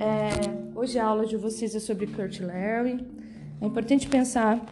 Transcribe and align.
é, 0.00 0.30
hoje 0.74 0.98
a 0.98 1.04
aula 1.04 1.26
de 1.26 1.36
vocês 1.36 1.74
é 1.74 1.78
sobre 1.78 2.06
Kurt 2.06 2.40
Larry. 2.40 3.04
É 3.60 3.66
importante 3.66 4.08
pensar 4.08 4.64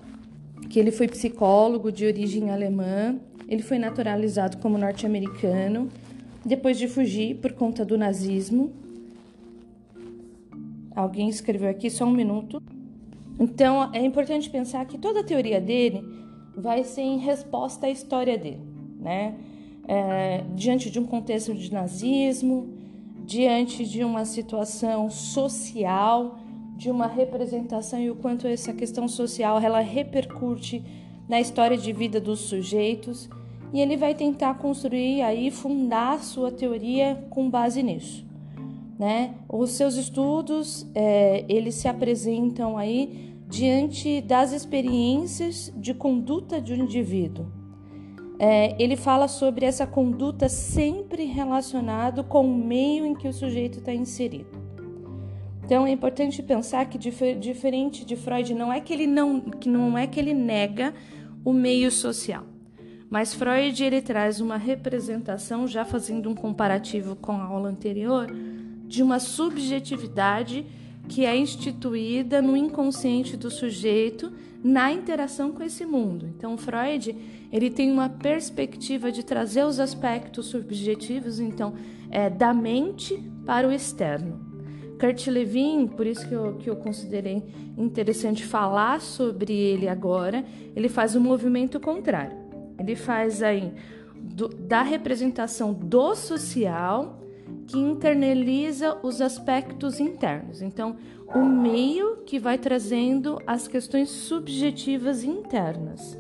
que 0.71 0.79
ele 0.79 0.91
foi 0.91 1.07
psicólogo 1.07 1.93
de 1.93 2.07
origem 2.07 2.51
alemã, 2.51 3.21
ele 3.47 3.63
foi 3.63 3.79
naturalizado 3.79 4.57
como 4.57 4.79
norte-americano, 4.79 5.91
depois 6.45 6.79
de 6.79 6.89
fugir 6.89 7.37
por 7.37 7.53
conta 7.53 7.85
do 7.85 7.99
nazismo. 7.99 8.73
Alguém 10.97 11.29
escreveu 11.29 11.69
aqui, 11.69 11.91
só 11.91 12.07
um 12.07 12.11
minuto. 12.11 12.63
Então, 13.39 13.91
é 13.93 14.01
importante 14.01 14.49
pensar 14.49 14.87
que 14.87 14.97
toda 14.97 15.21
a 15.21 15.25
teoria 15.25 15.61
dele 15.61 16.03
vai 16.57 16.85
ser 16.85 17.03
em 17.03 17.19
resposta 17.19 17.87
à 17.87 17.91
história 17.91 18.37
dele, 18.39 18.63
né? 18.99 19.35
É, 19.87 20.45
diante 20.55 20.91
de 20.91 20.99
um 20.99 21.05
contexto 21.05 21.55
de 21.55 21.73
nazismo, 21.73 22.78
diante 23.29 23.85
de 23.85 24.03
uma 24.03 24.25
situação 24.25 25.11
social, 25.11 26.39
de 26.75 26.91
uma 26.91 27.07
representação 27.07 28.01
e 28.01 28.11
o 28.11 28.17
quanto 28.17 28.47
essa 28.47 28.73
questão 28.73 29.07
social 29.07 29.61
ela 29.61 29.81
repercute 29.81 30.83
na 31.29 31.39
história 31.39 31.77
de 31.77 31.93
vida 31.93 32.19
dos 32.19 32.41
sujeitos 32.41 33.29
e 33.71 33.83
ele 33.83 33.99
vai 33.99 34.15
tentar 34.15 34.55
construir 34.55 35.21
aí 35.21 35.51
fundar 35.51 36.21
sua 36.21 36.51
teoria 36.51 37.23
com 37.29 37.51
base 37.51 37.83
nisso, 37.83 38.27
né? 38.99 39.35
Os 39.47 39.73
seus 39.73 39.97
estudos 39.97 40.87
é, 40.95 41.45
eles 41.51 41.75
se 41.75 41.87
apresentam 41.87 42.79
aí 42.79 43.35
diante 43.47 44.23
das 44.23 44.53
experiências 44.53 45.71
de 45.77 45.93
conduta 45.93 46.63
de 46.63 46.73
um 46.73 46.77
indivíduo. 46.77 47.58
É, 48.39 48.81
ele 48.81 48.97
fala 48.97 49.27
sobre 49.27 49.67
essa 49.67 49.87
conduta 49.87 50.49
sempre 50.49 51.25
relacionado 51.25 52.23
com 52.23 52.47
o 52.47 52.55
meio 52.55 53.05
em 53.05 53.15
que 53.15 53.27
o 53.27 53.33
sujeito 53.33 53.81
está 53.81 53.93
inserido. 53.93 54.69
Então 55.65 55.87
é 55.87 55.91
importante 55.91 56.43
pensar 56.43 56.87
que 56.87 56.97
diferente 56.97 58.05
de 58.05 58.17
Freud 58.17 58.55
não 58.55 58.73
é 58.73 58.81
que 58.81 58.91
ele 58.93 59.07
não 59.07 59.39
que 59.39 59.69
não 59.69 59.99
é 59.99 60.07
que 60.07 60.19
ele 60.19 60.33
nega 60.33 60.95
o 61.45 61.53
meio 61.53 61.91
social, 61.91 62.45
mas 63.11 63.35
Freud 63.35 63.85
ele 63.85 64.01
traz 64.01 64.41
uma 64.41 64.57
representação 64.57 65.67
já 65.67 65.85
fazendo 65.85 66.31
um 66.31 66.35
comparativo 66.35 67.15
com 67.17 67.33
a 67.33 67.45
aula 67.45 67.69
anterior 67.69 68.29
de 68.87 69.03
uma 69.03 69.19
subjetividade 69.19 70.65
que 71.07 71.27
é 71.27 71.37
instituída 71.37 72.41
no 72.41 72.57
inconsciente 72.57 73.37
do 73.37 73.51
sujeito 73.51 74.33
na 74.63 74.93
interação 74.93 75.53
com 75.53 75.63
esse 75.63 75.87
mundo. 75.87 76.27
Então, 76.37 76.57
Freud 76.59 77.15
ele 77.53 77.71
tem 77.71 77.91
uma 77.91 78.09
perspectiva 78.09 79.11
de 79.11 79.25
trazer 79.25 79.65
os 79.65 79.81
aspectos 79.81 80.47
subjetivos, 80.47 81.41
então, 81.41 81.75
é, 82.11 82.29
da 82.29 82.53
mente 82.53 83.23
para 83.47 83.67
o 83.67 83.73
externo. 83.73 84.47
Kurt 84.99 85.29
Lewin, 85.29 85.87
por 85.87 86.07
isso 86.07 86.29
que 86.29 86.35
eu, 86.35 86.55
que 86.55 86.69
eu 86.69 86.77
considerei 86.77 87.43
interessante 87.77 88.45
falar 88.45 89.01
sobre 89.01 89.53
ele 89.53 89.89
agora, 89.89 90.45
ele 90.75 90.89
faz 90.89 91.15
o 91.15 91.19
um 91.19 91.23
movimento 91.23 91.79
contrário. 91.79 92.37
Ele 92.79 92.97
faz 92.97 93.43
aí 93.43 93.73
do, 94.15 94.49
da 94.49 94.83
representação 94.83 95.73
do 95.73 96.15
social 96.17 97.21
que 97.69 97.79
internaliza 97.79 98.99
os 99.03 99.21
aspectos 99.21 100.01
internos. 100.01 100.63
Então, 100.63 100.97
o 101.35 101.45
meio 101.45 102.17
que 102.25 102.39
vai 102.39 102.57
trazendo 102.57 103.39
as 103.47 103.69
questões 103.69 104.09
subjetivas 104.09 105.23
internas. 105.23 106.19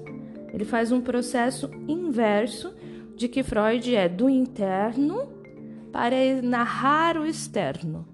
Ele 0.52 0.66
faz 0.66 0.92
um 0.92 1.00
processo 1.00 1.70
inverso 1.88 2.74
de 3.16 3.28
que 3.28 3.42
Freud 3.42 3.94
é 3.96 4.08
do 4.08 4.28
interno 4.28 5.26
para 5.90 6.16
narrar 6.42 7.16
o 7.16 7.26
externo. 7.26 8.06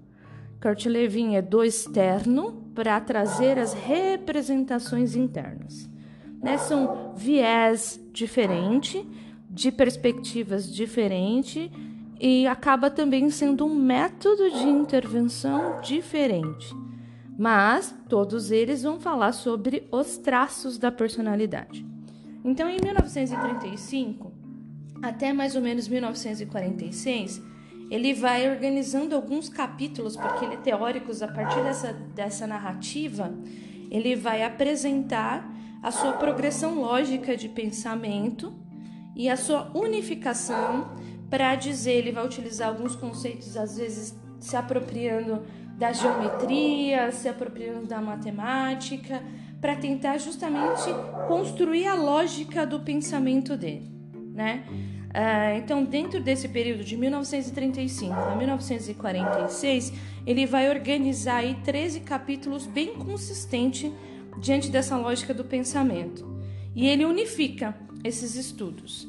Kurt 0.61 0.85
Lewin 0.85 1.35
é 1.35 1.41
do 1.41 1.63
externo 1.63 2.53
para 2.73 2.99
trazer 3.01 3.59
as 3.59 3.73
representações 3.73 5.15
internas. 5.15 5.89
Né? 6.41 6.57
São 6.57 7.13
viés 7.15 7.99
diferentes, 8.13 9.05
de 9.49 9.71
perspectivas 9.71 10.73
diferentes 10.73 11.69
e 12.19 12.47
acaba 12.47 12.89
também 12.89 13.29
sendo 13.29 13.65
um 13.65 13.75
método 13.75 14.49
de 14.51 14.67
intervenção 14.67 15.81
diferente. 15.81 16.73
Mas 17.37 17.93
todos 18.07 18.51
eles 18.51 18.83
vão 18.83 18.99
falar 18.99 19.33
sobre 19.33 19.87
os 19.91 20.17
traços 20.17 20.77
da 20.77 20.91
personalidade. 20.91 21.85
Então, 22.43 22.69
em 22.69 22.79
1935 22.81 24.35
até 25.01 25.33
mais 25.33 25.55
ou 25.55 25.61
menos 25.61 25.87
1946, 25.87 27.41
ele 27.89 28.13
vai 28.13 28.49
organizando 28.49 29.15
alguns 29.15 29.47
capítulos, 29.47 30.17
porque 30.17 30.45
ele 30.45 30.55
é 30.55 30.57
teórico, 30.57 31.11
a 31.23 31.27
partir 31.27 31.61
dessa, 31.61 31.93
dessa 31.93 32.47
narrativa, 32.47 33.33
ele 33.91 34.15
vai 34.15 34.43
apresentar 34.43 35.47
a 35.83 35.91
sua 35.91 36.13
progressão 36.13 36.79
lógica 36.79 37.37
de 37.37 37.47
pensamento 37.47 38.53
e 39.15 39.29
a 39.29 39.37
sua 39.37 39.71
unificação 39.75 40.95
para 41.29 41.55
dizer, 41.55 41.93
ele 41.93 42.11
vai 42.11 42.25
utilizar 42.25 42.69
alguns 42.69 42.95
conceitos, 42.95 43.57
às 43.57 43.77
vezes 43.77 44.15
se 44.39 44.55
apropriando 44.55 45.43
da 45.77 45.91
geometria, 45.91 47.11
se 47.11 47.27
apropriando 47.27 47.87
da 47.87 47.99
matemática, 47.99 49.21
para 49.59 49.75
tentar 49.75 50.17
justamente 50.17 50.83
construir 51.27 51.87
a 51.87 51.95
lógica 51.95 52.65
do 52.65 52.79
pensamento 52.79 53.57
dele, 53.57 53.89
né? 54.33 54.63
Uh, 55.15 55.57
então, 55.57 55.83
dentro 55.83 56.21
desse 56.21 56.49
período 56.49 56.83
de 56.83 56.97
1935 56.97 58.13
a 58.13 58.35
1946, 58.35 59.93
ele 60.27 60.45
vai 60.45 60.69
organizar 60.69 61.37
aí 61.37 61.55
13 61.63 62.01
capítulos 62.01 62.67
bem 62.67 62.95
consistentes 62.95 63.91
diante 64.37 64.69
dessa 64.69 64.97
lógica 64.97 65.33
do 65.33 65.45
pensamento. 65.45 66.35
E 66.75 66.85
ele 66.87 67.05
unifica 67.05 67.73
esses 68.05 68.35
estudos. 68.35 69.07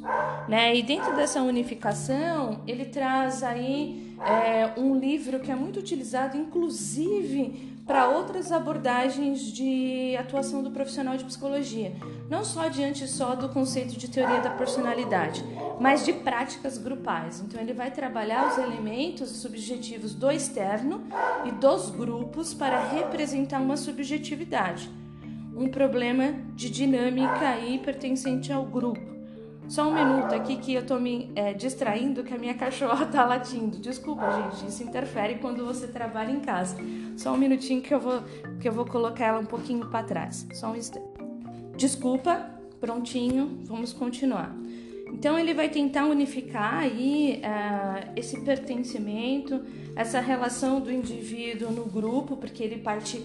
Né? 0.48 0.74
E 0.74 0.82
dentro 0.82 1.14
dessa 1.14 1.42
unificação, 1.42 2.62
ele 2.66 2.86
traz 2.86 3.42
aí 3.42 4.16
é, 4.24 4.80
um 4.80 4.98
livro 4.98 5.38
que 5.40 5.52
é 5.52 5.54
muito 5.54 5.78
utilizado, 5.78 6.36
inclusive 6.36 7.76
para 7.86 8.08
outras 8.08 8.50
abordagens 8.50 9.40
de 9.42 10.16
atuação 10.18 10.60
do 10.60 10.72
profissional 10.72 11.16
de 11.16 11.24
psicologia, 11.24 11.94
não 12.28 12.42
só 12.42 12.68
diante 12.68 13.06
só 13.06 13.36
do 13.36 13.48
conceito 13.50 13.96
de 13.96 14.08
teoria 14.08 14.40
da 14.40 14.50
personalidade, 14.50 15.44
mas 15.78 16.04
de 16.04 16.12
práticas 16.12 16.78
grupais. 16.78 17.40
Então 17.40 17.60
ele 17.60 17.72
vai 17.72 17.92
trabalhar 17.92 18.48
os 18.48 18.58
elementos 18.58 19.28
subjetivos 19.28 20.14
do 20.14 20.28
externo 20.30 21.04
e 21.44 21.52
dos 21.52 21.90
grupos 21.90 22.52
para 22.52 22.88
representar 22.88 23.60
uma 23.60 23.76
subjetividade 23.76 24.90
um 25.56 25.68
problema 25.68 26.34
de 26.54 26.68
dinâmica 26.68 27.48
aí 27.48 27.78
pertencente 27.78 28.52
ao 28.52 28.64
grupo. 28.64 29.16
Só 29.68 29.88
um 29.88 29.94
minuto 29.94 30.32
aqui 30.32 30.56
que 30.56 30.74
eu 30.74 30.86
tô 30.86 30.98
me 30.98 31.32
é, 31.34 31.52
distraindo, 31.52 32.22
que 32.22 32.32
a 32.32 32.38
minha 32.38 32.54
cachorra 32.54 33.06
tá 33.06 33.24
latindo. 33.24 33.78
Desculpa, 33.78 34.30
gente, 34.30 34.68
isso 34.68 34.82
interfere 34.82 35.36
quando 35.36 35.64
você 35.64 35.88
trabalha 35.88 36.30
em 36.30 36.40
casa. 36.40 36.76
Só 37.16 37.32
um 37.32 37.36
minutinho 37.36 37.80
que 37.80 37.92
eu 37.92 37.98
vou, 37.98 38.22
que 38.60 38.68
eu 38.68 38.72
vou 38.72 38.84
colocar 38.84 39.26
ela 39.26 39.40
um 39.40 39.46
pouquinho 39.46 39.86
para 39.88 40.04
trás. 40.04 40.46
Só 40.52 40.70
um 40.70 40.76
instante. 40.76 41.06
Desculpa, 41.76 42.48
prontinho, 42.78 43.58
vamos 43.64 43.92
continuar. 43.92 44.54
Então 45.12 45.38
ele 45.38 45.54
vai 45.54 45.68
tentar 45.68 46.04
unificar 46.04 46.78
aí 46.78 47.40
uh, 47.42 48.12
esse 48.16 48.40
pertencimento, 48.40 49.62
essa 49.94 50.20
relação 50.20 50.80
do 50.80 50.92
indivíduo 50.92 51.70
no 51.70 51.84
grupo, 51.84 52.36
porque 52.36 52.62
ele 52.62 52.78
parte 52.78 53.18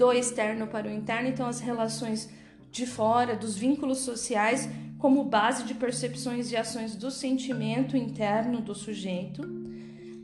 do 0.00 0.10
externo 0.10 0.66
para 0.66 0.88
o 0.88 0.90
interno, 0.90 1.28
então 1.28 1.46
as 1.46 1.60
relações 1.60 2.30
de 2.72 2.86
fora, 2.86 3.36
dos 3.36 3.54
vínculos 3.54 3.98
sociais, 3.98 4.66
como 4.98 5.24
base 5.24 5.64
de 5.64 5.74
percepções 5.74 6.50
e 6.50 6.56
ações 6.56 6.96
do 6.96 7.10
sentimento 7.10 7.98
interno 7.98 8.62
do 8.62 8.74
sujeito. 8.74 9.42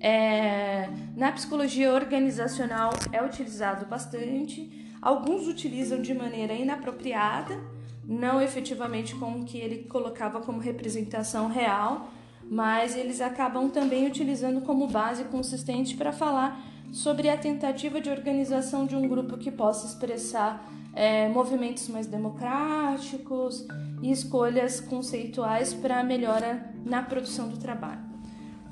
É, 0.01 0.89
na 1.15 1.31
psicologia 1.31 1.93
organizacional 1.93 2.91
é 3.13 3.23
utilizado 3.23 3.85
bastante, 3.85 4.71
alguns 5.03 5.47
utilizam 5.47 6.01
de 6.01 6.15
maneira 6.15 6.55
inapropriada, 6.55 7.61
não 8.03 8.41
efetivamente 8.41 9.15
com 9.15 9.41
o 9.41 9.45
que 9.45 9.59
ele 9.59 9.85
colocava 9.85 10.41
como 10.41 10.59
representação 10.59 11.49
real, 11.49 12.11
mas 12.49 12.97
eles 12.97 13.21
acabam 13.21 13.69
também 13.69 14.07
utilizando 14.07 14.63
como 14.63 14.87
base 14.87 15.25
consistente 15.25 15.97
para 15.97 16.13
falar 16.13 16.65
sobre 16.93 17.29
a 17.29 17.37
tentativa 17.37 18.01
de 18.01 18.11
organização 18.11 18.87
de 18.87 18.97
um 18.97 19.07
grupo 19.07 19.37
que 19.37 19.51
possa 19.51 19.87
expressar 19.87 20.67
é, 20.97 21.29
movimentos 21.29 21.89
mais 21.89 22.07
democráticos 22.07 23.67
e 24.03 24.11
escolhas 24.11 24.81
conceituais 24.81 25.75
para 25.75 26.03
melhora 26.03 26.71
na 26.85 27.03
produção 27.03 27.49
do 27.49 27.59
trabalho. 27.59 28.01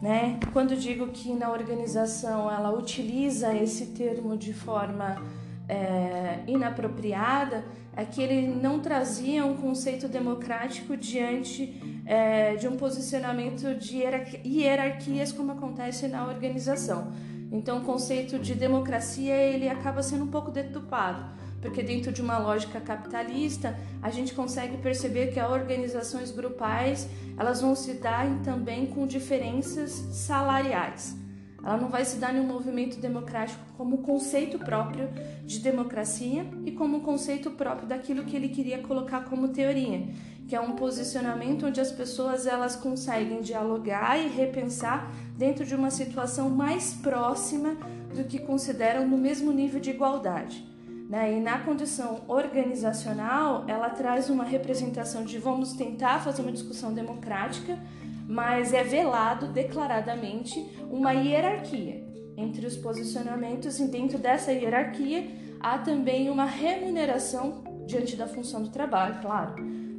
Né? 0.01 0.41
Quando 0.53 0.75
digo 0.75 1.09
que 1.09 1.33
na 1.33 1.51
organização 1.51 2.51
ela 2.51 2.73
utiliza 2.73 3.55
esse 3.55 3.87
termo 3.87 4.37
de 4.37 4.53
forma 4.53 5.23
é, 5.69 6.41
inapropriada, 6.47 7.65
é 7.97 8.05
que 8.05 8.21
ele 8.21 8.49
não 8.49 8.81
trazia 8.81 9.45
um 9.47 9.57
conceito 9.57 10.09
democrático 10.09 10.97
diante 10.97 12.03
é, 12.05 12.57
de 12.57 12.67
um 12.67 12.77
posicionamento 12.77 13.75
de 13.75 14.03
hierarquias 14.45 15.31
como 15.31 15.53
acontece 15.53 16.09
na 16.09 16.27
organização 16.27 17.13
Então, 17.55 17.79
o 17.79 17.83
conceito 17.83 18.37
de 18.37 18.53
democracia 18.53 19.33
ele 19.33 19.69
acaba 19.69 20.03
sendo 20.03 20.25
um 20.25 20.27
pouco 20.27 20.51
deturpado, 20.51 21.25
porque 21.62 21.85
dentro 21.85 22.11
de 22.11 22.21
uma 22.21 22.37
lógica 22.37 22.81
capitalista, 22.81 23.79
a 24.03 24.11
gente 24.11 24.35
consegue 24.35 24.77
perceber 24.79 25.29
que 25.29 25.39
as 25.39 25.49
organizações 25.49 26.33
grupais, 26.33 27.09
elas 27.39 27.61
vão 27.61 27.77
se 27.77 27.95
dar 27.95 28.27
também 28.43 28.87
com 28.87 29.06
diferenças 29.06 29.93
salariais. 29.93 31.17
Ela 31.62 31.77
não 31.77 31.89
vai 31.89 32.05
se 32.05 32.17
dar 32.17 32.35
em 32.35 32.41
um 32.41 32.47
movimento 32.47 33.01
democrático 33.01 33.62
como 33.77 33.99
conceito 33.99 34.59
próprio 34.59 35.09
de 35.45 35.61
democracia 35.61 36.45
e 36.67 36.73
como 36.73 37.03
conceito 37.03 37.53
próprio 37.53 37.87
daquilo 37.87 38.25
que 38.25 38.35
ele 38.35 38.49
queria 38.49 38.79
colocar 38.79 39.27
como 39.27 39.49
teoria, 39.49 40.09
que 40.46 40.55
é 40.55 40.61
um 40.61 40.73
posicionamento 40.73 41.67
onde 41.67 41.81
as 41.81 41.91
pessoas 41.91 42.46
elas 42.46 42.76
conseguem 42.76 43.41
dialogar 43.41 44.19
e 44.19 44.29
repensar 44.29 45.11
dentro 45.37 45.64
de 45.64 45.75
uma 45.75 45.91
situação 45.91 46.50
mais 46.50 46.94
próxima 46.94 47.76
do 48.14 48.25
que 48.25 48.38
consideram 48.38 49.08
no 49.08 49.17
mesmo 49.17 49.52
nível 49.52 49.81
de 49.81 49.91
igualdade. 49.91 50.67
Né? 51.08 51.37
E 51.37 51.41
na 51.41 51.58
condição 51.58 52.23
organizacional, 52.29 53.64
ela 53.67 53.91
traz 53.91 54.31
uma 54.31 54.44
representação 54.44 55.25
de 55.25 55.38
vamos 55.38 55.73
tentar 55.73 56.20
fazer 56.20 56.43
uma 56.43 56.52
discussão 56.52 56.93
democrática 56.93 57.79
mas 58.26 58.73
é 58.73 58.82
velado 58.82 59.49
declaradamente 59.49 60.58
uma 60.91 61.12
hierarquia 61.12 62.05
entre 62.37 62.67
os 62.67 62.76
posicionamentos 62.76 63.79
e 63.79 63.87
dentro 63.87 64.19
dessa 64.19 64.52
hierarquia 64.52 65.29
há 65.61 65.79
também 65.79 66.31
uma 66.31 66.44
remuneração 66.44 67.62
diante 67.87 68.17
da 68.17 68.26
função 68.26 68.62
do 68.62 68.70
trabalho, 68.70 69.20
claro. 69.20 69.55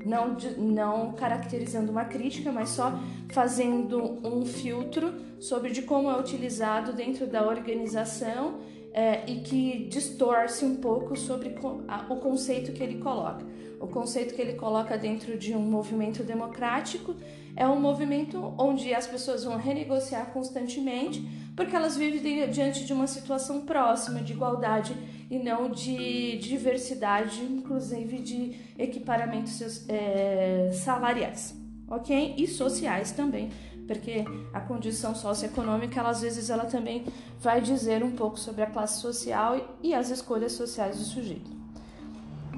Não, 0.05 0.37
não 0.57 1.13
caracterizando 1.13 1.91
uma 1.91 2.05
crítica, 2.05 2.51
mas 2.51 2.69
só 2.69 2.93
fazendo 3.29 4.19
um 4.23 4.45
filtro 4.45 5.13
sobre 5.39 5.71
de 5.71 5.81
como 5.81 6.09
é 6.09 6.19
utilizado 6.19 6.93
dentro 6.93 7.25
da 7.25 7.45
organização 7.45 8.59
é, 8.93 9.29
e 9.29 9.41
que 9.41 9.87
distorce 9.89 10.63
um 10.63 10.77
pouco 10.77 11.17
sobre 11.17 11.53
o 12.09 12.15
conceito 12.15 12.71
que 12.71 12.81
ele 12.81 12.99
coloca. 12.99 13.45
O 13.79 13.87
conceito 13.87 14.33
que 14.33 14.41
ele 14.41 14.53
coloca 14.53 14.97
dentro 14.97 15.37
de 15.37 15.53
um 15.53 15.59
movimento 15.59 16.23
democrático 16.23 17.13
é 17.55 17.67
um 17.67 17.79
movimento 17.79 18.53
onde 18.57 18.93
as 18.93 19.05
pessoas 19.05 19.43
vão 19.43 19.57
renegociar 19.57 20.27
constantemente, 20.27 21.27
porque 21.55 21.75
elas 21.75 21.97
vivem 21.97 22.49
diante 22.49 22.85
de 22.85 22.93
uma 22.93 23.07
situação 23.07 23.61
próxima 23.61 24.21
de 24.21 24.33
igualdade 24.33 24.95
e 25.29 25.39
não 25.39 25.69
de 25.69 26.37
diversidade, 26.37 27.43
inclusive 27.43 28.19
de 28.19 28.55
equiparamentos 28.77 29.87
é, 29.89 30.71
salariais, 30.73 31.55
ok? 31.87 32.35
E 32.37 32.47
sociais 32.47 33.11
também, 33.11 33.49
porque 33.87 34.25
a 34.53 34.59
condição 34.59 35.15
socioeconômica, 35.15 35.99
ela, 35.99 36.09
às 36.09 36.21
vezes, 36.21 36.49
ela 36.49 36.65
também 36.65 37.05
vai 37.39 37.61
dizer 37.61 38.03
um 38.03 38.11
pouco 38.11 38.39
sobre 38.39 38.61
a 38.61 38.67
classe 38.67 39.01
social 39.01 39.77
e 39.81 39.93
as 39.93 40.09
escolhas 40.09 40.53
sociais 40.53 40.97
do 40.97 41.03
sujeito. 41.03 41.51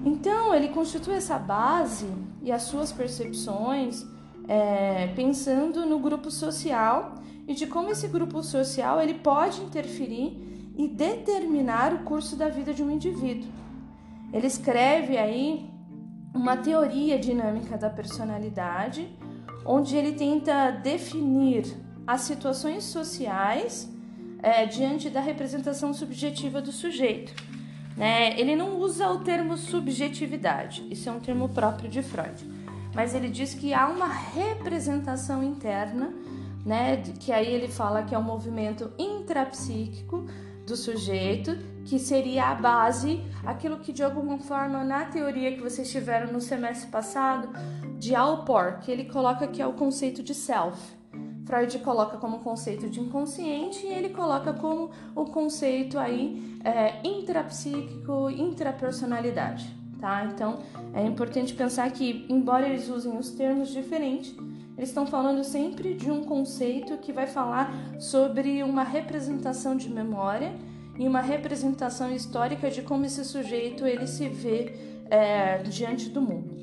Então, 0.06 0.54
ele 0.54 0.70
constitui 0.70 1.16
essa 1.16 1.38
base 1.38 2.08
e 2.42 2.52
as 2.52 2.64
suas 2.64 2.92
percepções 2.92 4.06
é, 4.48 5.08
pensando 5.16 5.86
no 5.86 6.00
grupo 6.00 6.32
social 6.32 7.16
e 7.48 7.54
de 7.54 7.68
como 7.68 7.92
esse 7.92 8.08
grupo 8.08 8.42
social 8.44 9.02
ele 9.02 9.16
pode 9.16 9.62
interferir 9.62 10.47
e 10.78 10.88
determinar 10.88 11.94
o 11.94 12.00
curso 12.00 12.36
da 12.36 12.48
vida 12.50 12.74
de 12.74 12.84
um 12.84 12.92
indivíduo. 12.92 13.50
Ele 14.32 14.48
escreve 14.48 15.18
aí 15.18 15.70
uma 16.34 16.56
teoria 16.56 17.18
dinâmica 17.18 17.78
da 17.78 17.90
personalidade, 17.90 19.10
onde 19.66 19.98
ele 19.98 20.14
tenta 20.14 20.70
definir 20.70 21.66
as 22.06 22.22
situações 22.22 22.84
sociais 22.84 23.92
é, 24.42 24.66
diante 24.66 25.10
da 25.10 25.20
representação 25.20 25.94
subjetiva 25.94 26.62
do 26.62 26.72
sujeito. 26.72 27.34
Né? 27.98 28.40
Ele 28.40 28.56
não 28.56 28.80
usa 28.80 29.10
o 29.10 29.20
termo 29.20 29.58
subjetividade, 29.58 30.88
isso 30.92 31.10
é 31.10 31.12
um 31.12 31.20
termo 31.20 31.50
próprio 31.50 31.90
de 31.90 32.04
Freud 32.04 32.58
mas 32.98 33.14
ele 33.14 33.30
diz 33.30 33.54
que 33.54 33.76
há 33.76 33.88
uma 33.88 34.08
representação 34.08 35.44
interna, 35.44 36.12
né, 36.66 36.98
que 37.20 37.32
aí 37.32 37.46
ele 37.46 37.68
fala 37.68 38.02
que 38.02 38.16
é 38.16 38.18
um 38.18 38.24
movimento 38.24 38.92
intrapsíquico 38.98 40.26
do 40.68 40.76
sujeito, 40.76 41.58
que 41.86 41.98
seria 41.98 42.50
a 42.50 42.56
base, 42.56 43.24
aquilo 43.46 43.80
que 43.80 43.94
de 43.94 44.04
alguma 44.04 44.38
forma 44.38 44.84
na 44.84 45.06
teoria 45.06 45.56
que 45.56 45.62
vocês 45.62 45.90
tiveram 45.90 46.32
no 46.32 46.42
semestre 46.42 46.92
passado, 46.92 47.50
de 47.98 48.14
Alport, 48.14 48.82
que 48.82 48.92
ele 48.92 49.06
coloca 49.06 49.48
que 49.48 49.62
é 49.62 49.66
o 49.66 49.74
conceito 49.74 50.22
de 50.22 50.36
self. 50.36 50.78
Freud 51.46 51.80
coloca 51.80 52.18
como 52.18 52.40
conceito 52.40 52.90
de 52.90 53.00
inconsciente 53.00 53.86
e 53.86 53.90
ele 53.90 54.10
coloca 54.10 54.52
como 54.52 54.92
o 55.16 55.26
conceito 55.26 55.98
aí 55.98 56.60
é, 56.64 57.08
intrapsíquico, 57.08 58.30
intrapersonalidade 58.30 59.78
tá? 60.00 60.26
Então 60.26 60.60
é 60.94 61.04
importante 61.04 61.54
pensar 61.54 61.90
que, 61.92 62.26
embora 62.30 62.68
eles 62.68 62.90
usem 62.90 63.18
os 63.18 63.32
termos 63.32 63.70
diferentes, 63.70 64.36
eles 64.78 64.90
estão 64.90 65.08
falando 65.08 65.44
sempre 65.44 65.96
de 65.96 66.12
um 66.12 66.24
conceito 66.24 66.98
que 66.98 67.12
vai 67.12 67.26
falar 67.26 67.74
sobre 68.00 68.62
uma 68.62 68.84
representação 68.84 69.76
de 69.76 69.90
memória 69.90 70.54
e 71.00 71.08
uma 71.08 71.22
representação 71.22 72.12
histórica 72.12 72.70
de 72.70 72.84
como 72.84 73.06
esse 73.06 73.26
sujeito 73.26 73.86
ele 73.86 74.06
se 74.06 74.30
vê 74.30 74.74
é, 75.10 75.58
diante 75.64 76.10
do 76.10 76.22
mundo. 76.22 76.56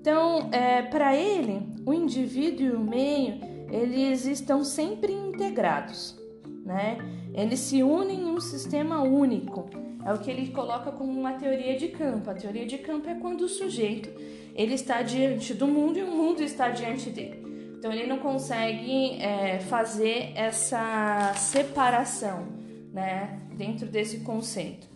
Então, 0.00 0.48
é, 0.50 0.82
para 0.82 1.14
ele, 1.14 1.60
o 1.84 1.92
indivíduo 1.92 2.66
e 2.66 2.72
o 2.72 2.80
meio 2.80 3.40
eles 3.70 4.24
estão 4.26 4.64
sempre 4.64 5.12
integrados, 5.12 6.18
né? 6.64 6.98
Eles 7.34 7.60
se 7.60 7.82
unem 7.82 8.22
em 8.22 8.26
um 8.26 8.40
sistema 8.40 9.02
único 9.02 9.68
é 10.04 10.12
o 10.12 10.18
que 10.18 10.30
ele 10.30 10.48
coloca 10.48 10.90
como 10.90 11.12
uma 11.12 11.34
teoria 11.34 11.76
de 11.76 11.88
campo. 11.88 12.30
A 12.30 12.34
teoria 12.34 12.66
de 12.66 12.78
campo 12.78 13.08
é 13.08 13.14
quando 13.14 13.42
o 13.42 13.48
sujeito 13.48 14.08
ele 14.54 14.74
está 14.74 15.02
diante 15.02 15.54
do 15.54 15.66
mundo 15.66 15.98
e 15.98 16.02
o 16.02 16.10
mundo 16.10 16.42
está 16.42 16.70
diante 16.70 17.10
dele. 17.10 17.39
Então 17.80 17.90
ele 17.90 18.06
não 18.06 18.18
consegue 18.18 19.14
é, 19.22 19.58
fazer 19.60 20.32
essa 20.34 21.32
separação, 21.34 22.46
né, 22.92 23.40
dentro 23.54 23.86
desse 23.86 24.20
conceito. 24.20 24.86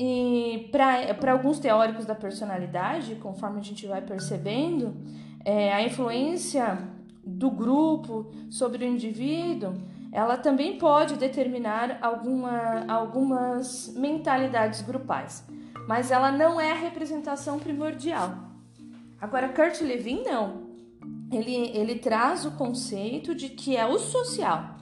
E 0.00 0.70
para 0.72 1.30
alguns 1.30 1.58
teóricos 1.58 2.06
da 2.06 2.14
personalidade, 2.14 3.16
conforme 3.16 3.60
a 3.60 3.62
gente 3.62 3.86
vai 3.86 4.00
percebendo, 4.00 4.96
é, 5.44 5.74
a 5.74 5.82
influência 5.82 6.78
do 7.22 7.50
grupo 7.50 8.30
sobre 8.48 8.86
o 8.86 8.88
indivíduo 8.88 9.74
ela 10.10 10.38
também 10.38 10.78
pode 10.78 11.16
determinar 11.16 11.98
alguma, 12.00 12.86
algumas 12.88 13.92
mentalidades 13.94 14.80
grupais, 14.80 15.44
mas 15.86 16.10
ela 16.10 16.32
não 16.32 16.58
é 16.58 16.72
a 16.72 16.76
representação 16.76 17.58
primordial. 17.58 18.34
Agora, 19.20 19.50
Kurt 19.50 19.82
Lewin 19.82 20.22
não. 20.24 20.65
Ele, 21.30 21.70
ele 21.76 21.96
traz 21.96 22.44
o 22.44 22.52
conceito 22.52 23.34
de 23.34 23.48
que 23.48 23.76
é 23.76 23.84
o 23.86 23.98
social, 23.98 24.76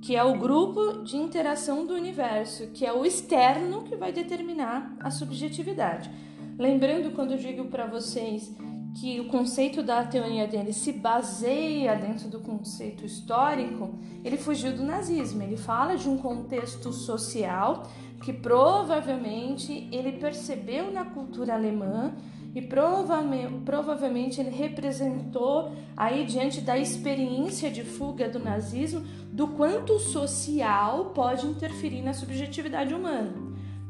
que 0.00 0.14
é 0.14 0.22
o 0.22 0.38
grupo 0.38 1.02
de 1.02 1.16
interação 1.16 1.84
do 1.84 1.94
universo, 1.94 2.68
que 2.68 2.86
é 2.86 2.92
o 2.92 3.04
externo 3.04 3.82
que 3.82 3.96
vai 3.96 4.12
determinar 4.12 4.96
a 5.00 5.10
subjetividade. 5.10 6.10
Lembrando 6.58 7.10
quando 7.10 7.32
eu 7.32 7.38
digo 7.38 7.64
para 7.66 7.86
vocês 7.86 8.54
que 9.00 9.20
o 9.20 9.26
conceito 9.26 9.82
da 9.82 10.04
teoria 10.04 10.46
dele 10.46 10.72
se 10.72 10.90
baseia 10.92 11.94
dentro 11.96 12.28
do 12.28 12.40
conceito 12.40 13.04
histórico, 13.04 13.94
ele 14.24 14.38
fugiu 14.38 14.74
do 14.74 14.82
nazismo. 14.82 15.42
Ele 15.42 15.56
fala 15.56 15.96
de 15.96 16.08
um 16.08 16.16
contexto 16.16 16.92
social 16.92 17.82
que 18.22 18.32
provavelmente 18.32 19.86
ele 19.92 20.12
percebeu 20.12 20.90
na 20.90 21.04
cultura 21.04 21.54
alemã 21.54 22.14
e 22.56 22.62
provavelmente 22.62 24.40
ele 24.40 24.48
representou 24.48 25.72
aí 25.94 26.24
diante 26.24 26.62
da 26.62 26.78
experiência 26.78 27.70
de 27.70 27.84
fuga 27.84 28.30
do 28.30 28.38
nazismo 28.38 29.04
do 29.30 29.48
quanto 29.48 29.92
o 29.92 30.00
social 30.00 31.10
pode 31.14 31.46
interferir 31.46 32.00
na 32.00 32.14
subjetividade 32.14 32.94
humana. 32.94 33.34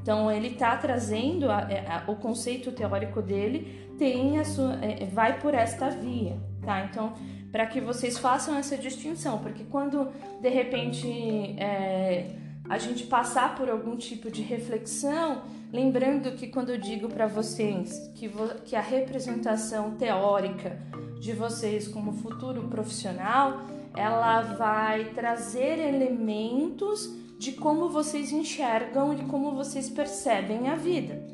Então 0.02 0.28
ele 0.32 0.49
está 0.49 0.76
trazendo 0.76 1.49
a, 1.49 1.61
é, 1.70 1.87
a, 1.88 2.11
o 2.11 2.16
conceito 2.16 2.73
teórico 2.73 3.23
dele 3.23 3.88
tem 3.96 4.40
a 4.40 4.44
sua, 4.44 4.75
é, 4.85 5.06
vai 5.06 5.38
por 5.38 5.54
esta 5.54 5.88
via, 5.88 6.37
tá? 6.61 6.88
Então 6.90 7.12
para 7.52 7.66
que 7.66 7.80
vocês 7.80 8.18
façam 8.18 8.58
essa 8.58 8.76
distinção, 8.76 9.38
porque 9.38 9.62
quando 9.62 10.08
de 10.40 10.49
repente 10.49 11.06
é, 11.56 12.30
a 12.68 12.78
gente 12.78 13.04
passar 13.04 13.54
por 13.54 13.70
algum 13.70 13.96
tipo 13.96 14.30
de 14.30 14.42
reflexão, 14.42 15.42
lembrando 15.73 16.32
que 16.32 16.49
quando 16.49 16.70
eu 16.70 16.78
digo 16.78 17.08
para 17.08 17.26
vocês 17.26 18.11
que, 18.14 18.26
vo, 18.26 18.49
que 18.64 18.75
a 18.75 18.80
representação 18.80 19.92
teórica 19.92 20.80
de 21.20 21.32
vocês 21.32 21.87
como 21.88 22.12
futuro 22.12 22.68
profissional, 22.68 23.62
ela 23.96 24.42
vai 24.42 25.06
trazer 25.14 25.78
elementos 25.78 27.11
de 27.38 27.52
como 27.52 27.88
vocês 27.88 28.32
enxergam 28.32 29.14
e 29.14 29.25
como 29.25 29.54
vocês 29.54 29.88
percebem 29.88 30.68
a 30.68 30.75
vida. 30.75 31.25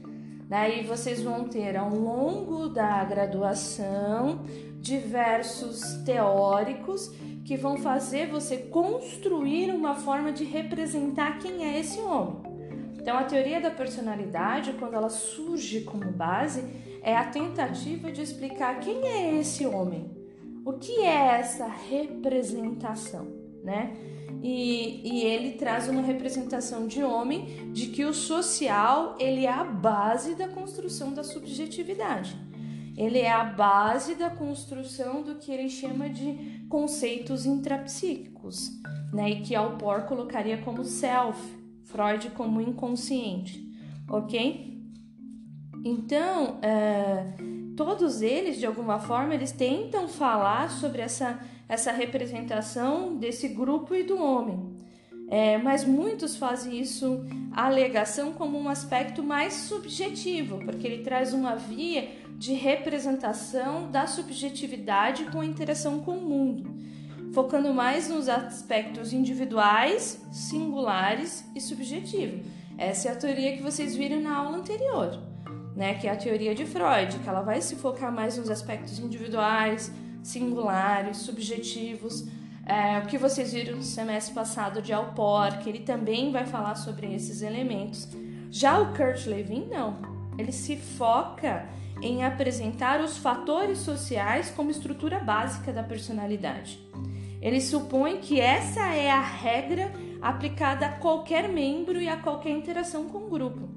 Daí 0.48 0.84
vocês 0.84 1.22
vão 1.22 1.44
ter 1.44 1.76
ao 1.76 1.88
longo 1.88 2.68
da 2.68 3.02
graduação 3.04 4.40
diversos 4.80 5.94
teóricos 6.04 7.10
que 7.44 7.56
vão 7.56 7.76
fazer 7.76 8.28
você 8.28 8.56
construir 8.56 9.70
uma 9.70 9.94
forma 9.94 10.32
de 10.32 10.44
representar 10.44 11.38
quem 11.38 11.64
é 11.64 11.80
esse 11.80 12.00
homem. 12.00 12.52
Então, 12.98 13.18
a 13.18 13.24
teoria 13.24 13.60
da 13.60 13.70
personalidade, 13.70 14.74
quando 14.74 14.94
ela 14.94 15.10
surge 15.10 15.80
como 15.80 16.12
base, 16.12 16.64
é 17.02 17.16
a 17.16 17.24
tentativa 17.24 18.12
de 18.12 18.22
explicar 18.22 18.78
quem 18.78 19.04
é 19.08 19.34
esse 19.40 19.66
homem, 19.66 20.08
o 20.64 20.74
que 20.74 21.00
é 21.00 21.38
essa 21.38 21.66
representação, 21.66 23.26
né? 23.64 23.96
E, 24.40 25.00
e, 25.04 25.22
ele 25.22 25.52
traz 25.52 25.88
uma 25.88 26.02
representação 26.02 26.86
de 26.86 27.02
homem 27.02 27.70
de 27.72 27.86
que 27.88 28.04
o 28.04 28.12
social 28.12 29.16
ele 29.18 29.46
é 29.46 29.52
a 29.52 29.62
base 29.62 30.34
da 30.34 30.48
construção 30.48 31.12
da 31.12 31.22
subjetividade. 31.22 32.36
Ele 32.96 33.18
é 33.18 33.30
a 33.30 33.44
base 33.44 34.14
da 34.14 34.28
construção 34.28 35.22
do 35.22 35.36
que 35.36 35.50
ele 35.50 35.68
chama 35.68 36.08
de 36.08 36.64
conceitos 36.68 37.46
intrapsíquicos, 37.46 38.70
né? 39.12 39.30
E 39.30 39.40
que 39.40 39.54
Alpor 39.54 40.02
colocaria 40.02 40.58
como 40.58 40.84
self, 40.84 41.40
Freud 41.84 42.30
como 42.30 42.60
inconsciente, 42.60 43.66
ok? 44.08 44.80
Então, 45.84 46.58
é, 46.62 47.34
todos 47.76 48.20
eles, 48.22 48.58
de 48.58 48.66
alguma 48.66 48.98
forma, 48.98 49.34
eles 49.34 49.52
tentam 49.52 50.06
falar 50.06 50.70
sobre 50.70 51.02
essa 51.02 51.40
essa 51.72 51.90
representação 51.90 53.16
desse 53.16 53.48
grupo 53.48 53.94
e 53.94 54.02
do 54.02 54.22
homem. 54.22 54.76
É, 55.30 55.56
mas 55.56 55.86
muitos 55.86 56.36
fazem 56.36 56.78
isso, 56.78 57.24
a 57.50 57.64
alegação, 57.64 58.34
como 58.34 58.58
um 58.58 58.68
aspecto 58.68 59.22
mais 59.22 59.54
subjetivo, 59.54 60.58
porque 60.58 60.86
ele 60.86 61.02
traz 61.02 61.32
uma 61.32 61.54
via 61.54 62.10
de 62.38 62.54
representação 62.54 63.90
da 63.90 64.06
subjetividade 64.06 65.24
com 65.26 65.40
a 65.40 65.46
interação 65.46 66.00
com 66.00 66.12
o 66.12 66.28
mundo, 66.28 66.74
focando 67.32 67.72
mais 67.72 68.08
nos 68.08 68.28
aspectos 68.28 69.12
individuais, 69.12 70.20
singulares 70.32 71.44
e 71.54 71.60
subjetivos. 71.60 72.46
Essa 72.76 73.08
é 73.08 73.12
a 73.12 73.16
teoria 73.16 73.56
que 73.56 73.62
vocês 73.62 73.94
viram 73.94 74.20
na 74.20 74.36
aula 74.36 74.56
anterior, 74.56 75.22
né? 75.76 75.94
Que 75.94 76.08
é 76.08 76.10
a 76.10 76.16
teoria 76.16 76.54
de 76.54 76.64
Freud, 76.64 77.18
que 77.18 77.28
ela 77.28 77.42
vai 77.42 77.60
se 77.60 77.76
focar 77.76 78.12
mais 78.12 78.36
nos 78.38 78.50
aspectos 78.50 78.98
individuais, 78.98 79.92
singulares, 80.22 81.18
subjetivos. 81.18 82.26
É, 82.64 82.98
o 82.98 83.06
que 83.06 83.18
vocês 83.18 83.52
viram 83.52 83.76
no 83.76 83.82
semestre 83.82 84.34
passado 84.34 84.80
de 84.80 84.92
Alpor, 84.92 85.58
que 85.58 85.68
ele 85.68 85.80
também 85.80 86.30
vai 86.30 86.46
falar 86.46 86.76
sobre 86.76 87.12
esses 87.12 87.42
elementos. 87.42 88.08
Já 88.50 88.78
o 88.80 88.94
Kurt 88.94 89.26
Lewin, 89.26 89.68
não. 89.70 89.96
Ele 90.38 90.52
se 90.52 90.76
foca 90.76 91.66
em 92.02 92.24
apresentar 92.24 93.00
os 93.00 93.16
fatores 93.16 93.78
sociais 93.78 94.50
como 94.50 94.70
estrutura 94.70 95.18
básica 95.20 95.72
da 95.72 95.82
personalidade. 95.82 96.78
Ele 97.40 97.60
supõe 97.60 98.18
que 98.18 98.40
essa 98.40 98.94
é 98.94 99.10
a 99.10 99.20
regra 99.20 99.92
aplicada 100.20 100.86
a 100.86 100.92
qualquer 100.92 101.48
membro 101.48 102.00
e 102.00 102.08
a 102.08 102.16
qualquer 102.16 102.50
interação 102.50 103.06
com 103.06 103.18
o 103.18 103.30
grupo. 103.30 103.68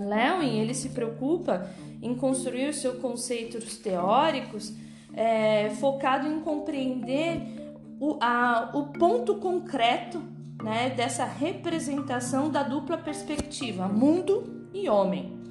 Lewin 0.00 0.58
ele 0.58 0.74
se 0.74 0.90
preocupa 0.90 1.70
em 2.02 2.14
construir 2.14 2.74
seus 2.74 2.98
conceitos 2.98 3.78
teóricos 3.78 4.74
é, 5.14 5.70
focado 5.70 6.26
em 6.26 6.40
compreender 6.40 7.42
o, 8.00 8.18
a, 8.20 8.70
o 8.74 8.86
ponto 8.86 9.36
concreto 9.36 10.22
né, 10.62 10.90
dessa 10.90 11.24
representação 11.24 12.50
da 12.50 12.62
dupla 12.62 12.98
perspectiva, 12.98 13.88
mundo 13.88 14.68
e 14.72 14.88
homem. 14.88 15.41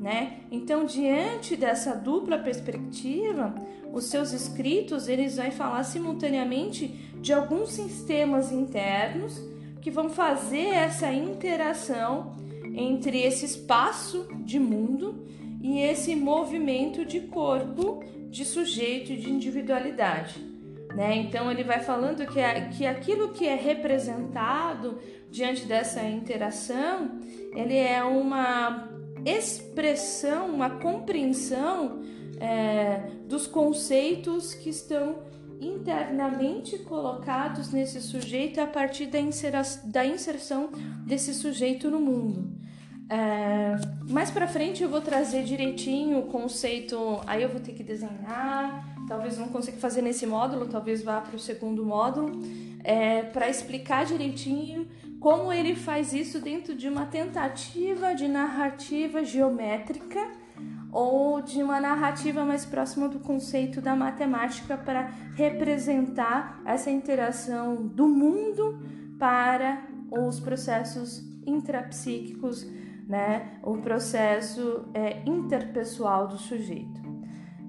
Né? 0.00 0.38
Então, 0.50 0.86
diante 0.86 1.54
dessa 1.54 1.94
dupla 1.94 2.38
perspectiva, 2.38 3.54
os 3.92 4.06
seus 4.06 4.32
escritos 4.32 5.08
eles 5.08 5.36
vão 5.36 5.50
falar 5.50 5.84
simultaneamente 5.84 6.88
de 7.20 7.34
alguns 7.34 7.72
sistemas 7.72 8.50
internos 8.50 9.38
que 9.82 9.90
vão 9.90 10.08
fazer 10.08 10.68
essa 10.68 11.12
interação 11.12 12.34
entre 12.74 13.20
esse 13.20 13.44
espaço 13.44 14.26
de 14.42 14.58
mundo 14.58 15.22
e 15.60 15.80
esse 15.80 16.16
movimento 16.16 17.04
de 17.04 17.20
corpo 17.20 18.02
de 18.30 18.46
sujeito 18.46 19.12
e 19.12 19.18
de 19.18 19.28
individualidade. 19.28 20.40
Né? 20.94 21.16
Então 21.16 21.50
ele 21.50 21.62
vai 21.62 21.80
falando 21.80 22.26
que, 22.26 22.40
que 22.76 22.86
aquilo 22.86 23.32
que 23.32 23.46
é 23.46 23.54
representado 23.54 24.98
diante 25.30 25.66
dessa 25.66 26.02
interação, 26.02 27.20
ele 27.54 27.76
é 27.76 28.02
uma 28.02 28.89
expressão, 29.24 30.46
uma 30.46 30.70
compreensão 30.70 32.02
é, 32.40 33.10
dos 33.26 33.46
conceitos 33.46 34.54
que 34.54 34.70
estão 34.70 35.18
internamente 35.60 36.78
colocados 36.78 37.70
nesse 37.70 38.00
sujeito 38.00 38.60
a 38.60 38.66
partir 38.66 39.06
da, 39.06 39.20
insera 39.20 39.62
da 39.84 40.06
inserção 40.06 40.70
desse 41.06 41.34
sujeito 41.34 41.90
no 41.90 42.00
mundo. 42.00 42.58
É, 43.10 43.76
mais 44.08 44.30
para 44.30 44.46
frente 44.46 44.82
eu 44.82 44.88
vou 44.88 45.00
trazer 45.00 45.42
direitinho 45.42 46.20
o 46.20 46.22
conceito, 46.28 47.20
aí 47.26 47.42
eu 47.42 47.48
vou 47.48 47.60
ter 47.60 47.72
que 47.72 47.82
desenhar, 47.82 48.94
talvez 49.08 49.36
não 49.36 49.48
consiga 49.48 49.76
fazer 49.78 50.00
nesse 50.00 50.24
módulo, 50.26 50.66
talvez 50.66 51.02
vá 51.02 51.20
para 51.20 51.34
o 51.34 51.38
segundo 51.38 51.84
módulo, 51.84 52.40
é, 52.84 53.22
para 53.22 53.50
explicar 53.50 54.06
direitinho 54.06 54.86
como 55.20 55.52
ele 55.52 55.76
faz 55.76 56.14
isso 56.14 56.40
dentro 56.40 56.74
de 56.74 56.88
uma 56.88 57.04
tentativa 57.04 58.14
de 58.14 58.26
narrativa 58.26 59.22
geométrica 59.22 60.18
ou 60.90 61.42
de 61.42 61.62
uma 61.62 61.78
narrativa 61.78 62.44
mais 62.44 62.64
próxima 62.64 63.06
do 63.06 63.20
conceito 63.20 63.82
da 63.82 63.94
matemática 63.94 64.76
para 64.78 65.12
representar 65.36 66.60
essa 66.64 66.90
interação 66.90 67.86
do 67.86 68.08
mundo 68.08 68.82
para 69.18 69.86
os 70.10 70.40
processos 70.40 71.22
intrapsíquicos 71.46 72.66
né, 73.06 73.58
o 73.62 73.76
processo 73.78 74.88
é, 74.94 75.22
interpessoal 75.26 76.28
do 76.28 76.38
sujeito. 76.38 77.00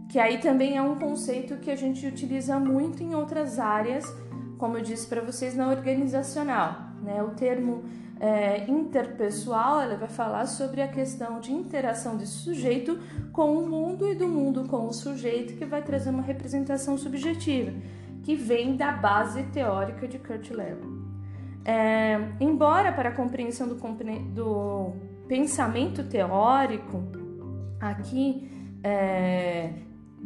Que 0.07 0.19
aí 0.19 0.37
também 0.39 0.77
é 0.77 0.81
um 0.81 0.99
conceito 0.99 1.57
que 1.57 1.71
a 1.71 1.75
gente 1.75 2.05
utiliza 2.05 2.59
muito 2.59 3.01
em 3.01 3.15
outras 3.15 3.57
áreas, 3.57 4.05
como 4.59 4.77
eu 4.77 4.83
disse 4.83 5.07
para 5.07 5.21
vocês, 5.21 5.55
na 5.55 5.69
organizacional. 5.69 6.90
Né? 7.01 7.21
O 7.23 7.29
termo 7.29 7.83
é, 8.19 8.69
interpessoal 8.69 9.81
ela 9.81 9.95
vai 9.95 10.07
falar 10.07 10.45
sobre 10.45 10.81
a 10.81 10.87
questão 10.87 11.39
de 11.39 11.51
interação 11.51 12.15
desse 12.15 12.33
sujeito 12.33 12.99
com 13.31 13.57
o 13.57 13.67
mundo 13.67 14.07
e 14.07 14.13
do 14.13 14.27
mundo 14.27 14.65
com 14.65 14.85
o 14.85 14.93
sujeito, 14.93 15.55
que 15.55 15.65
vai 15.65 15.81
trazer 15.81 16.11
uma 16.11 16.21
representação 16.21 16.97
subjetiva, 16.97 17.73
que 18.21 18.35
vem 18.35 18.75
da 18.75 18.91
base 18.91 19.43
teórica 19.45 20.07
de 20.07 20.19
Kurt 20.19 20.51
Lewin. 20.51 21.01
É, 21.65 22.19
embora 22.39 22.91
para 22.91 23.09
a 23.09 23.11
compreensão 23.11 23.67
do, 23.67 23.75
do 24.33 24.93
pensamento 25.27 26.03
teórico 26.03 27.03
aqui 27.79 28.47
é, 28.83 29.73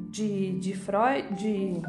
de, 0.09 0.59
de 0.59 0.75
Freud, 0.75 1.33
de 1.33 1.81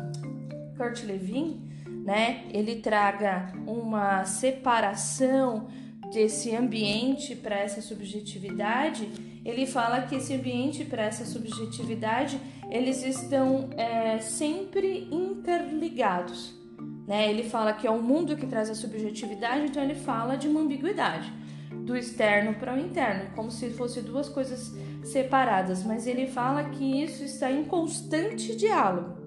Kurt 0.76 1.05
Lewin, 1.05 1.65
né, 2.07 2.45
ele 2.51 2.77
traga 2.77 3.53
uma 3.67 4.25
separação 4.25 5.67
desse 6.13 6.55
ambiente 6.55 7.35
para 7.35 7.59
essa 7.59 7.83
subjetividade, 7.83 9.09
ele 9.45 9.67
fala 9.67 10.03
que 10.03 10.15
esse 10.15 10.33
ambiente 10.33 10.85
para 10.85 11.03
essa 11.03 11.25
subjetividade 11.25 12.41
eles 12.71 13.05
estão 13.05 13.71
é, 13.77 14.19
sempre 14.19 15.09
interligados. 15.11 16.55
Né? 17.09 17.29
Ele 17.29 17.43
fala 17.43 17.73
que 17.73 17.89
é 17.89 17.91
o 17.91 18.01
mundo 18.01 18.37
que 18.37 18.47
traz 18.47 18.71
a 18.71 18.75
subjetividade, 18.75 19.67
então 19.67 19.83
ele 19.83 19.97
fala 19.97 20.37
de 20.37 20.47
uma 20.47 20.61
ambiguidade 20.61 21.33
do 21.85 21.97
externo 21.97 22.55
para 22.55 22.73
o 22.73 22.79
interno, 22.79 23.31
como 23.35 23.51
se 23.51 23.71
fossem 23.71 24.03
duas 24.05 24.29
coisas 24.29 24.73
separadas, 25.03 25.85
mas 25.85 26.07
ele 26.07 26.29
fala 26.29 26.71
que 26.71 27.03
isso 27.03 27.25
está 27.25 27.51
em 27.51 27.65
constante 27.65 28.55
diálogo. 28.55 29.25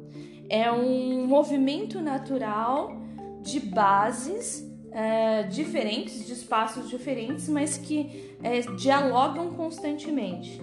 É 0.49 0.71
um 0.71 1.27
movimento 1.27 2.01
natural 2.01 2.97
de 3.41 3.59
bases 3.59 4.67
é, 4.91 5.43
diferentes, 5.43 6.25
de 6.25 6.33
espaços 6.33 6.89
diferentes, 6.89 7.47
mas 7.47 7.77
que 7.77 8.35
é, 8.41 8.61
dialogam 8.75 9.53
constantemente. 9.53 10.59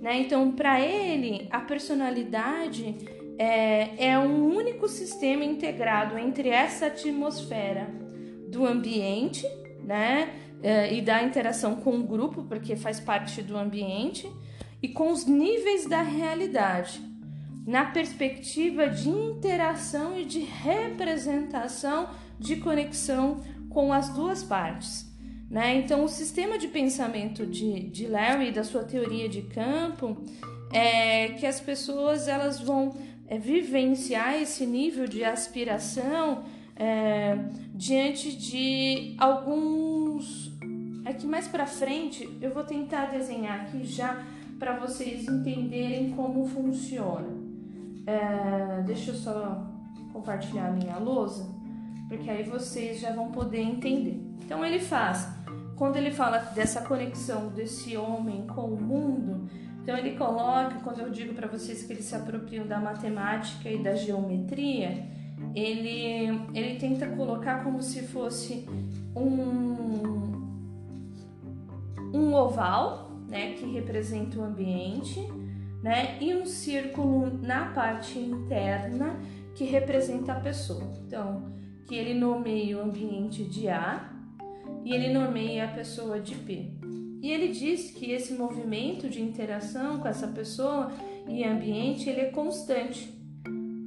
Né? 0.00 0.20
Então, 0.20 0.50
para 0.52 0.80
ele, 0.80 1.46
a 1.50 1.60
personalidade 1.60 2.96
é, 3.38 4.08
é 4.08 4.18
um 4.18 4.54
único 4.54 4.88
sistema 4.88 5.44
integrado 5.44 6.18
entre 6.18 6.48
essa 6.48 6.86
atmosfera 6.86 7.88
do 8.48 8.66
ambiente, 8.66 9.46
né? 9.84 10.28
é, 10.62 10.94
e 10.94 11.02
da 11.02 11.22
interação 11.22 11.76
com 11.76 11.98
o 11.98 12.02
grupo, 12.02 12.44
porque 12.44 12.76
faz 12.76 13.00
parte 13.00 13.42
do 13.42 13.56
ambiente, 13.56 14.30
e 14.82 14.88
com 14.88 15.10
os 15.10 15.26
níveis 15.26 15.86
da 15.86 16.02
realidade, 16.02 17.00
na 17.66 17.84
perspectiva 17.84 18.88
de 18.88 19.08
interação 19.08 20.18
e 20.18 20.24
de 20.24 20.40
representação 20.40 22.08
de 22.38 22.56
conexão 22.56 23.40
com 23.68 23.92
as 23.92 24.08
duas 24.08 24.42
partes. 24.42 25.10
Né? 25.48 25.76
Então, 25.76 26.04
o 26.04 26.08
sistema 26.08 26.58
de 26.58 26.68
pensamento 26.68 27.46
de, 27.46 27.80
de 27.84 28.06
Larry, 28.06 28.50
da 28.50 28.64
sua 28.64 28.84
teoria 28.84 29.28
de 29.28 29.42
campo, 29.42 30.16
é 30.72 31.28
que 31.28 31.46
as 31.46 31.60
pessoas 31.60 32.26
elas 32.26 32.58
vão 32.58 32.96
é, 33.28 33.38
vivenciar 33.38 34.34
esse 34.40 34.64
nível 34.64 35.06
de 35.06 35.22
aspiração 35.22 36.44
é, 36.74 37.36
diante 37.74 38.34
de 38.34 39.14
alguns. 39.18 40.50
Aqui 41.04 41.26
mais 41.26 41.46
para 41.46 41.66
frente 41.66 42.28
eu 42.40 42.50
vou 42.52 42.64
tentar 42.64 43.06
desenhar 43.06 43.60
aqui 43.60 43.84
já 43.84 44.24
para 44.58 44.78
vocês 44.78 45.28
entenderem 45.28 46.12
como 46.12 46.46
funciona. 46.46 47.41
É, 48.06 48.82
deixa 48.82 49.10
eu 49.10 49.14
só 49.14 49.66
compartilhar 50.12 50.68
a 50.68 50.72
minha 50.72 50.98
lousa, 50.98 51.48
porque 52.08 52.28
aí 52.30 52.42
vocês 52.42 53.00
já 53.00 53.12
vão 53.14 53.30
poder 53.30 53.60
entender. 53.60 54.20
Então 54.44 54.64
ele 54.64 54.78
faz, 54.78 55.28
quando 55.76 55.96
ele 55.96 56.10
fala 56.10 56.38
dessa 56.38 56.82
conexão 56.82 57.48
desse 57.48 57.96
homem 57.96 58.46
com 58.46 58.66
o 58.66 58.80
mundo, 58.80 59.48
então 59.82 59.96
ele 59.96 60.16
coloca, 60.16 60.76
quando 60.84 61.00
eu 61.00 61.10
digo 61.10 61.34
para 61.34 61.48
vocês 61.48 61.82
que 61.82 61.92
eles 61.92 62.04
se 62.04 62.14
apropriam 62.14 62.66
da 62.66 62.78
matemática 62.78 63.68
e 63.68 63.82
da 63.82 63.94
geometria, 63.94 65.06
ele, 65.54 66.40
ele 66.54 66.78
tenta 66.78 67.06
colocar 67.08 67.64
como 67.64 67.82
se 67.82 68.02
fosse 68.02 68.68
um, 69.16 70.40
um 72.14 72.34
oval, 72.34 73.10
né, 73.28 73.54
que 73.54 73.66
representa 73.66 74.38
o 74.38 74.44
ambiente, 74.44 75.20
né, 75.82 76.16
e 76.20 76.34
um 76.34 76.46
círculo 76.46 77.38
na 77.42 77.72
parte 77.72 78.18
interna 78.18 79.18
que 79.54 79.64
representa 79.64 80.32
a 80.32 80.40
pessoa. 80.40 80.92
Então, 81.06 81.52
que 81.86 81.94
ele 81.94 82.14
nomeia 82.14 82.78
o 82.78 82.82
ambiente 82.82 83.44
de 83.44 83.68
A 83.68 84.10
e 84.84 84.94
ele 84.94 85.12
nomeia 85.12 85.64
a 85.64 85.68
pessoa 85.68 86.20
de 86.20 86.34
P. 86.34 86.70
E 87.20 87.30
ele 87.30 87.48
diz 87.48 87.90
que 87.90 88.10
esse 88.10 88.34
movimento 88.34 89.08
de 89.08 89.20
interação 89.20 89.98
com 89.98 90.08
essa 90.08 90.28
pessoa 90.28 90.90
e 91.28 91.44
ambiente 91.44 92.08
ele 92.08 92.20
é 92.20 92.30
constante 92.30 93.22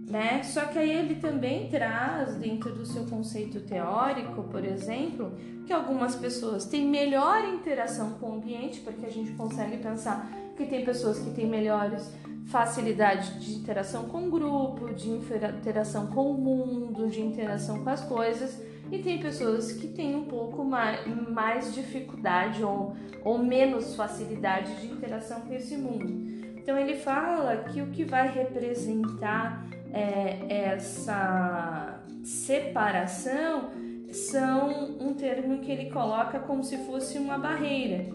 né? 0.10 0.44
Só 0.44 0.66
que 0.66 0.78
aí 0.78 0.92
ele 0.92 1.16
também 1.16 1.68
traz 1.68 2.36
dentro 2.36 2.74
do 2.74 2.86
seu 2.86 3.06
conceito 3.06 3.60
teórico, 3.62 4.44
por 4.44 4.64
exemplo, 4.64 5.34
que 5.66 5.74
algumas 5.74 6.16
pessoas 6.16 6.66
têm 6.66 6.88
melhor 6.88 7.44
interação 7.44 8.12
com 8.12 8.30
o 8.30 8.36
ambiente, 8.36 8.80
porque 8.82 9.06
a 9.06 9.12
gente 9.12 9.32
consegue 9.32 9.78
pensar 9.78 10.32
que 10.56 10.66
tem 10.66 10.84
pessoas 10.86 11.20
que 11.20 11.32
têm 11.32 11.48
melhores 11.48 12.12
facilidade 12.46 13.40
de 13.40 13.56
interação 13.56 14.06
com 14.06 14.28
o 14.28 14.32
grupo, 14.32 14.94
de 14.94 15.10
interação 15.10 16.08
com 16.08 16.32
o 16.32 16.34
mundo, 16.34 17.08
de 17.08 17.22
interação 17.22 17.84
com 17.84 17.90
as 17.90 18.02
coisas, 18.02 18.62
e 18.92 19.00
tem 19.00 19.20
pessoas 19.20 19.72
que 19.72 19.88
têm 19.88 20.16
um 20.16 20.26
pouco 20.26 20.64
mais, 20.64 21.06
mais 21.30 21.74
dificuldade 21.74 22.64
ou, 22.64 22.96
ou 23.24 23.38
menos 23.38 23.96
facilidade 23.96 24.76
de 24.76 24.88
interação 24.88 25.42
com 25.42 25.54
esse 25.54 25.76
mundo. 25.76 26.36
Então 26.56 26.78
ele 26.78 26.96
fala 26.96 27.58
que 27.58 27.82
o 27.82 27.88
que 27.88 28.04
vai 28.04 28.32
representar 28.32 29.66
é, 29.92 30.74
essa 30.74 32.00
separação 32.24 33.72
são 34.12 34.98
um 35.00 35.14
termo 35.14 35.60
que 35.60 35.72
ele 35.72 35.90
coloca 35.90 36.40
como 36.40 36.64
se 36.64 36.78
fosse 36.86 37.18
uma 37.18 37.38
barreira, 37.38 38.06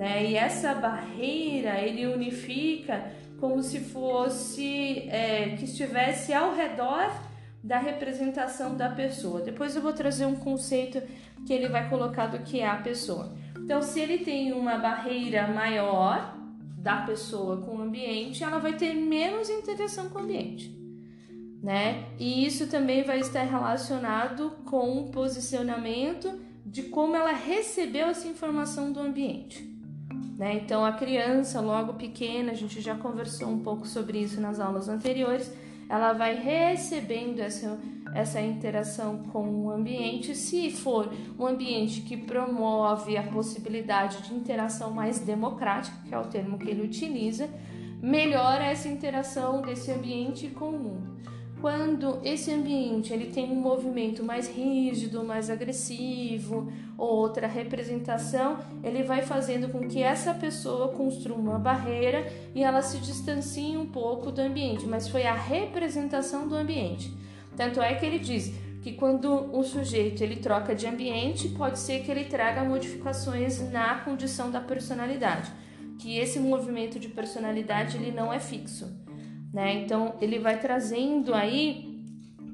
né? 0.00 0.24
E 0.24 0.34
essa 0.34 0.72
barreira 0.72 1.78
ele 1.78 2.06
unifica 2.06 3.12
como 3.38 3.62
se 3.62 3.80
fosse 3.80 5.08
é, 5.10 5.56
que 5.58 5.64
estivesse 5.64 6.32
ao 6.32 6.54
redor 6.54 7.12
da 7.62 7.78
representação 7.78 8.74
da 8.74 8.88
pessoa. 8.88 9.42
Depois 9.42 9.76
eu 9.76 9.82
vou 9.82 9.92
trazer 9.92 10.24
um 10.24 10.36
conceito 10.36 11.02
que 11.46 11.52
ele 11.52 11.68
vai 11.68 11.90
colocar 11.90 12.28
do 12.28 12.38
que 12.38 12.60
é 12.60 12.66
a 12.66 12.76
pessoa. 12.76 13.34
Então, 13.58 13.82
se 13.82 14.00
ele 14.00 14.18
tem 14.18 14.52
uma 14.52 14.78
barreira 14.78 15.46
maior 15.48 16.34
da 16.78 17.02
pessoa 17.02 17.58
com 17.58 17.76
o 17.76 17.82
ambiente, 17.82 18.42
ela 18.42 18.58
vai 18.58 18.72
ter 18.72 18.94
menos 18.94 19.50
interação 19.50 20.08
com 20.08 20.18
o 20.18 20.22
ambiente 20.22 20.80
né? 21.62 22.06
E 22.18 22.46
isso 22.46 22.68
também 22.68 23.02
vai 23.02 23.20
estar 23.20 23.42
relacionado 23.42 24.50
com 24.64 24.98
o 24.98 25.10
posicionamento 25.10 26.40
de 26.64 26.84
como 26.84 27.14
ela 27.14 27.32
recebeu 27.32 28.06
essa 28.06 28.26
informação 28.28 28.92
do 28.92 29.00
ambiente. 29.00 29.68
Né? 30.40 30.54
Então, 30.54 30.86
a 30.86 30.92
criança, 30.92 31.60
logo 31.60 31.92
pequena, 31.92 32.52
a 32.52 32.54
gente 32.54 32.80
já 32.80 32.94
conversou 32.94 33.46
um 33.46 33.58
pouco 33.58 33.86
sobre 33.86 34.20
isso 34.20 34.40
nas 34.40 34.58
aulas 34.58 34.88
anteriores, 34.88 35.52
ela 35.86 36.14
vai 36.14 36.34
recebendo 36.34 37.40
essa, 37.40 37.78
essa 38.14 38.40
interação 38.40 39.18
com 39.24 39.66
o 39.66 39.70
ambiente. 39.70 40.34
Se 40.34 40.70
for 40.70 41.12
um 41.38 41.46
ambiente 41.46 42.00
que 42.00 42.16
promove 42.16 43.18
a 43.18 43.22
possibilidade 43.22 44.22
de 44.22 44.32
interação 44.32 44.90
mais 44.90 45.18
democrática, 45.18 45.94
que 46.08 46.14
é 46.14 46.18
o 46.18 46.24
termo 46.24 46.56
que 46.56 46.70
ele 46.70 46.86
utiliza, 46.86 47.46
melhora 48.00 48.64
essa 48.64 48.88
interação 48.88 49.60
desse 49.60 49.90
ambiente 49.92 50.48
com 50.48 50.70
o 50.70 50.78
mundo 50.78 51.20
quando 51.60 52.20
esse 52.24 52.50
ambiente 52.50 53.12
ele 53.12 53.26
tem 53.26 53.50
um 53.50 53.60
movimento 53.60 54.24
mais 54.24 54.48
rígido, 54.48 55.22
mais 55.22 55.50
agressivo, 55.50 56.72
ou 56.96 57.08
outra 57.08 57.46
representação, 57.46 58.58
ele 58.82 59.02
vai 59.02 59.22
fazendo 59.22 59.68
com 59.68 59.86
que 59.86 60.02
essa 60.02 60.32
pessoa 60.32 60.88
construa 60.88 61.36
uma 61.36 61.58
barreira 61.58 62.26
e 62.54 62.62
ela 62.62 62.82
se 62.82 62.98
distancie 62.98 63.76
um 63.76 63.86
pouco 63.86 64.30
do 64.32 64.40
ambiente, 64.40 64.86
mas 64.86 65.08
foi 65.08 65.26
a 65.26 65.34
representação 65.34 66.48
do 66.48 66.56
ambiente. 66.56 67.12
Tanto 67.56 67.80
é 67.80 67.94
que 67.94 68.06
ele 68.06 68.18
diz 68.18 68.52
que 68.82 68.92
quando 68.92 69.30
um 69.54 69.62
sujeito 69.62 70.22
ele 70.22 70.36
troca 70.36 70.74
de 70.74 70.86
ambiente, 70.86 71.48
pode 71.50 71.78
ser 71.78 72.02
que 72.02 72.10
ele 72.10 72.24
traga 72.24 72.64
modificações 72.64 73.60
na 73.70 73.96
condição 73.96 74.50
da 74.50 74.60
personalidade, 74.60 75.50
que 75.98 76.16
esse 76.16 76.38
movimento 76.40 76.98
de 76.98 77.08
personalidade 77.08 77.98
ele 77.98 78.10
não 78.10 78.32
é 78.32 78.40
fixo 78.40 78.99
né? 79.52 79.82
Então 79.82 80.14
ele 80.20 80.38
vai 80.38 80.58
trazendo 80.58 81.34
aí, 81.34 81.98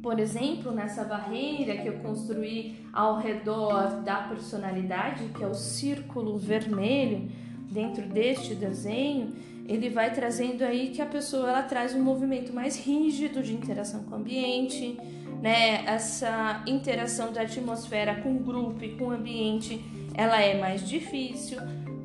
por 0.03 0.19
exemplo, 0.19 0.73
nessa 0.73 1.05
barreira 1.05 1.77
que 1.77 1.89
eu 1.89 1.99
construí 1.99 2.77
ao 2.93 3.19
redor 3.19 4.03
da 4.03 4.23
personalidade, 4.23 5.25
que 5.37 5.43
é 5.43 5.47
o 5.47 5.55
círculo 5.55 6.39
vermelho 6.39 7.29
dentro 7.71 8.07
deste 8.07 8.55
desenho, 8.55 9.35
ele 9.69 9.91
vai 9.91 10.13
trazendo 10.13 10.63
aí 10.63 10.91
que 10.91 11.03
a 11.03 11.07
pessoa 11.07 11.49
ela 11.49 11.63
traz 11.63 11.95
um 11.95 12.03
movimento 12.03 12.53
mais 12.53 12.79
rígido 12.79 13.43
de 13.43 13.53
interação 13.53 14.05
com 14.05 14.13
o 14.13 14.19
ambiente, 14.19 14.97
né? 15.43 15.85
Essa 15.85 16.63
interação 16.67 17.33
da 17.33 17.43
atmosfera 17.43 18.15
com 18.23 18.37
o 18.37 18.39
grupo 18.39 18.83
e 18.85 18.91
com 18.97 19.07
o 19.07 19.11
ambiente, 19.11 19.85
ela 20.15 20.41
é 20.41 20.59
mais 20.59 20.89
difícil 20.89 21.59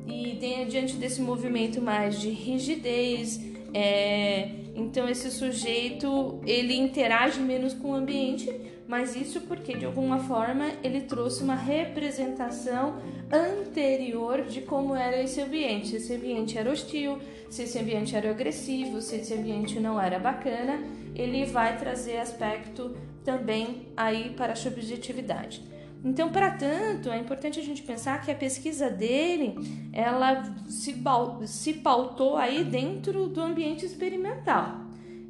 e 0.06 0.36
diante 0.68 0.96
desse 0.96 1.22
movimento 1.22 1.80
mais 1.80 2.20
de 2.20 2.28
rigidez, 2.30 3.40
é, 3.72 4.61
então 4.74 5.08
esse 5.08 5.30
sujeito 5.30 6.40
ele 6.46 6.74
interage 6.74 7.40
menos 7.40 7.74
com 7.74 7.90
o 7.90 7.94
ambiente, 7.94 8.50
mas 8.88 9.14
isso 9.14 9.40
porque 9.42 9.74
de 9.76 9.84
alguma 9.84 10.18
forma 10.18 10.70
ele 10.82 11.02
trouxe 11.02 11.42
uma 11.42 11.54
representação 11.54 12.96
anterior 13.30 14.42
de 14.42 14.62
como 14.62 14.94
era 14.94 15.22
esse 15.22 15.40
ambiente. 15.40 15.88
Se 15.88 15.96
esse 15.96 16.14
ambiente 16.14 16.58
era 16.58 16.70
hostil, 16.70 17.18
se 17.50 17.62
esse 17.62 17.78
ambiente 17.78 18.16
era 18.16 18.30
agressivo, 18.30 19.00
se 19.00 19.16
esse 19.16 19.34
ambiente 19.34 19.78
não 19.78 20.00
era 20.00 20.18
bacana, 20.18 20.78
ele 21.14 21.44
vai 21.44 21.78
trazer 21.78 22.18
aspecto 22.18 22.96
também 23.24 23.88
aí 23.96 24.30
para 24.30 24.52
a 24.52 24.56
subjetividade. 24.56 25.71
Então, 26.04 26.30
para 26.30 26.50
tanto, 26.50 27.10
é 27.10 27.18
importante 27.18 27.60
a 27.60 27.62
gente 27.62 27.82
pensar 27.82 28.20
que 28.22 28.30
a 28.30 28.34
pesquisa 28.34 28.90
dele, 28.90 29.54
ela 29.92 30.42
se 30.66 31.74
pautou 31.74 32.36
aí 32.36 32.64
dentro 32.64 33.28
do 33.28 33.40
ambiente 33.40 33.86
experimental. 33.86 34.80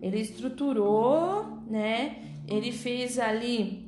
Ele 0.00 0.18
estruturou, 0.18 1.58
né? 1.68 2.16
Ele 2.48 2.72
fez 2.72 3.18
ali 3.18 3.86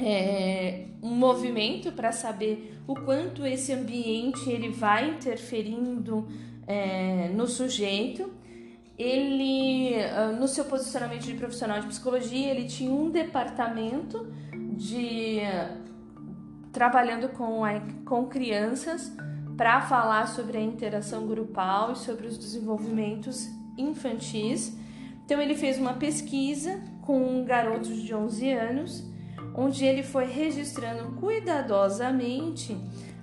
é, 0.00 0.86
um 1.02 1.10
movimento 1.10 1.90
para 1.92 2.12
saber 2.12 2.78
o 2.86 2.94
quanto 2.94 3.44
esse 3.44 3.72
ambiente 3.72 4.48
ele 4.48 4.70
vai 4.70 5.10
interferindo 5.10 6.26
é, 6.66 7.28
no 7.28 7.46
sujeito. 7.46 8.32
Ele, 8.96 9.94
ah, 9.96 10.32
no 10.38 10.46
seu 10.46 10.64
posicionamento 10.66 11.22
de 11.22 11.34
profissional 11.34 11.80
de 11.80 11.86
psicologia, 11.88 12.50
ele 12.50 12.66
tinha 12.66 12.90
um 12.90 13.10
departamento 13.10 14.32
de 14.76 15.40
trabalhando 16.72 17.28
com, 17.28 17.62
com 18.04 18.26
crianças 18.26 19.12
para 19.56 19.82
falar 19.82 20.26
sobre 20.26 20.56
a 20.56 20.60
interação 20.60 21.26
grupal 21.26 21.92
e 21.92 21.98
sobre 21.98 22.26
os 22.26 22.38
desenvolvimentos 22.38 23.48
infantis. 23.76 24.76
Então, 25.24 25.40
ele 25.40 25.54
fez 25.54 25.78
uma 25.78 25.94
pesquisa 25.94 26.80
com 27.02 27.44
garotos 27.44 28.02
de 28.02 28.14
11 28.14 28.50
anos, 28.52 29.12
onde 29.54 29.84
ele 29.84 30.02
foi 30.02 30.24
registrando 30.24 31.12
cuidadosamente 31.20 32.76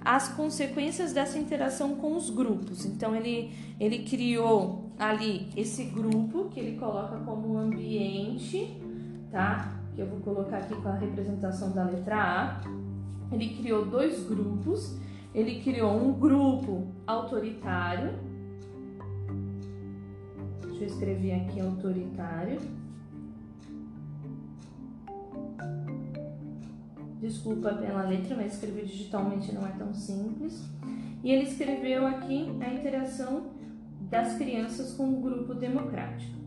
as 0.06 0.30
consequências 0.30 1.12
dessa 1.12 1.38
interação 1.38 1.96
com 1.96 2.16
os 2.16 2.30
grupos. 2.30 2.86
Então, 2.86 3.16
ele, 3.16 3.52
ele 3.80 4.00
criou 4.06 4.92
ali 4.98 5.52
esse 5.58 5.86
grupo 5.86 6.46
que 6.50 6.60
ele 6.60 6.78
coloca 6.78 7.18
como 7.18 7.58
ambiente, 7.58 8.80
tá? 9.32 9.74
Que 9.96 10.02
eu 10.02 10.08
vou 10.08 10.20
colocar 10.20 10.60
aqui 10.60 10.76
com 10.76 10.88
a 10.88 10.96
representação 10.96 11.72
da 11.72 11.84
letra 11.84 12.16
A 12.16 12.89
ele 13.32 13.56
criou 13.58 13.86
dois 13.86 14.28
grupos. 14.28 14.98
Ele 15.34 15.62
criou 15.62 15.96
um 15.96 16.14
grupo 16.14 16.88
autoritário. 17.06 18.18
Deixa 20.62 20.84
eu 20.84 20.88
escrever 20.88 21.34
aqui 21.34 21.60
autoritário. 21.60 22.60
Desculpa 27.22 27.74
pela 27.74 28.04
letra, 28.04 28.36
mas 28.36 28.54
escrever 28.54 28.86
digitalmente 28.86 29.54
não 29.54 29.68
é 29.68 29.72
tão 29.72 29.94
simples. 29.94 30.64
E 31.24 31.32
ele 31.32 31.44
escreveu 31.44 32.08
aqui 32.08 32.50
a 32.62 32.74
interação 32.74 33.48
das 34.10 34.38
crianças 34.38 34.94
com 34.94 35.14
o 35.14 35.22
grupo 35.22 35.54
democrático. 35.54 36.39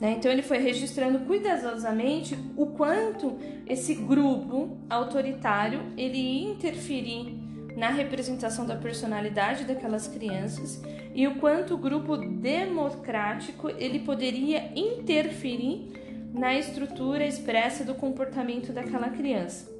Né? 0.00 0.16
Então 0.18 0.30
ele 0.30 0.42
foi 0.42 0.58
registrando 0.58 1.20
cuidadosamente 1.20 2.38
o 2.56 2.66
quanto 2.66 3.38
esse 3.66 3.94
grupo 3.94 4.76
autoritário 4.90 5.80
ele 5.96 6.18
ia 6.18 6.50
interferir 6.50 7.34
na 7.76 7.90
representação 7.90 8.66
da 8.66 8.76
personalidade 8.76 9.64
daquelas 9.64 10.08
crianças 10.08 10.82
e 11.14 11.26
o 11.26 11.36
quanto 11.36 11.74
o 11.74 11.78
grupo 11.78 12.16
democrático 12.16 13.70
ele 13.70 14.00
poderia 14.00 14.70
interferir 14.74 15.92
na 16.32 16.54
estrutura 16.54 17.26
expressa 17.26 17.84
do 17.84 17.94
comportamento 17.94 18.72
daquela 18.72 19.08
criança. 19.08 19.74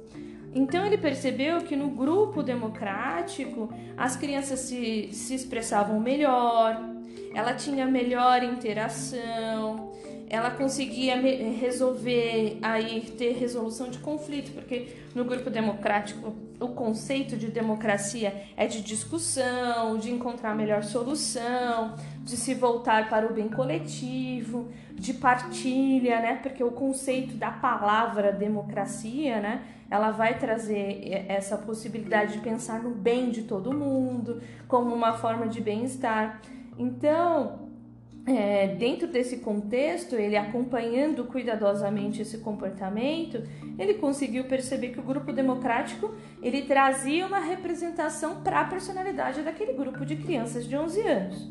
Então 0.53 0.85
ele 0.85 0.97
percebeu 0.97 1.61
que 1.61 1.75
no 1.75 1.89
grupo 1.89 2.41
democrático 2.41 3.71
as 3.95 4.15
crianças 4.15 4.61
se, 4.61 5.09
se 5.11 5.35
expressavam 5.35 5.99
melhor, 5.99 6.79
ela 7.33 7.53
tinha 7.53 7.85
melhor 7.85 8.43
interação, 8.43 9.91
ela 10.29 10.51
conseguia 10.51 11.15
resolver 11.15 12.57
aí 12.61 13.01
ter 13.17 13.33
resolução 13.33 13.89
de 13.89 13.99
conflito, 13.99 14.51
porque 14.51 14.95
no 15.15 15.23
grupo 15.23 15.49
democrático 15.49 16.35
o 16.59 16.69
conceito 16.69 17.37
de 17.37 17.47
democracia 17.47 18.43
é 18.57 18.67
de 18.67 18.81
discussão, 18.81 19.97
de 19.97 20.11
encontrar 20.11 20.51
a 20.51 20.55
melhor 20.55 20.83
solução, 20.83 21.95
de 22.23 22.35
se 22.35 22.53
voltar 22.53 23.09
para 23.09 23.27
o 23.27 23.33
bem 23.33 23.47
coletivo, 23.47 24.67
de 24.93 25.13
partilha, 25.13 26.19
né? 26.19 26.39
Porque 26.41 26.63
o 26.63 26.71
conceito 26.71 27.35
da 27.35 27.51
palavra 27.51 28.31
democracia, 28.31 29.39
né? 29.39 29.61
Ela 29.89 30.11
vai 30.11 30.37
trazer 30.37 31.25
essa 31.29 31.57
possibilidade 31.57 32.33
de 32.33 32.39
pensar 32.39 32.83
no 32.83 32.89
bem 32.89 33.29
de 33.29 33.43
todo 33.43 33.71
mundo 33.71 34.41
como 34.67 34.93
uma 34.93 35.13
forma 35.13 35.47
de 35.47 35.61
bem-estar. 35.61 36.41
Então, 36.77 37.66
é, 38.27 38.67
dentro 38.67 39.07
desse 39.07 39.37
contexto, 39.37 40.15
ele 40.15 40.35
acompanhando 40.35 41.23
cuidadosamente 41.23 42.21
esse 42.21 42.39
comportamento, 42.39 43.41
ele 43.79 43.93
conseguiu 43.93 44.43
perceber 44.43 44.89
que 44.89 44.99
o 44.99 45.03
grupo 45.03 45.31
democrático 45.31 46.13
ele 46.41 46.63
trazia 46.63 47.25
uma 47.25 47.39
representação 47.39 48.41
para 48.41 48.59
a 48.59 48.65
personalidade 48.65 49.41
daquele 49.43 49.71
grupo 49.71 50.05
de 50.05 50.17
crianças 50.17 50.67
de 50.67 50.75
11 50.75 51.01
anos. 51.07 51.49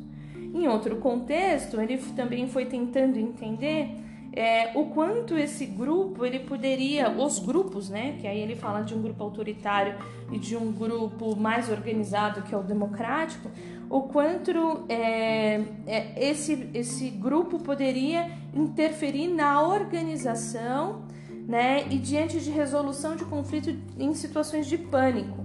Em 0.55 0.69
outro 0.69 0.97
contexto, 0.97 1.81
ele 1.81 1.97
também 2.15 2.47
foi 2.47 2.67
tentando 2.67 3.19
entender 3.19 3.97
é, 4.37 4.73
o 4.75 4.85
quanto 4.87 5.37
esse 5.39 5.65
grupo 5.65 6.27
ele 6.27 6.41
poderia, 6.41 7.11
os 7.11 7.39
grupos, 7.39 7.89
né? 7.89 8.19
Que 8.21 8.27
aí 8.27 8.39
ele 8.39 8.55
fala 8.55 8.83
de 8.83 8.95
um 8.95 9.01
grupo 9.01 9.25
autoritário 9.25 9.95
e 10.31 10.39
de 10.39 10.55
um 10.55 10.71
grupo 10.71 11.35
mais 11.35 11.71
organizado 11.71 12.43
que 12.43 12.55
é 12.55 12.59
o 12.59 12.63
democrático, 12.63 13.51
o 13.89 14.03
quanto 14.03 14.85
é, 14.89 15.63
é, 15.87 16.29
esse, 16.29 16.69
esse 16.75 17.09
grupo 17.11 17.59
poderia 17.59 18.31
interferir 18.53 19.29
na 19.29 19.63
organização 19.63 21.03
né, 21.47 21.87
e 21.91 21.99
diante 21.99 22.41
de 22.41 22.51
resolução 22.51 23.15
de 23.15 23.25
conflito 23.25 23.77
em 23.97 24.13
situações 24.15 24.67
de 24.67 24.77
pânico. 24.77 25.45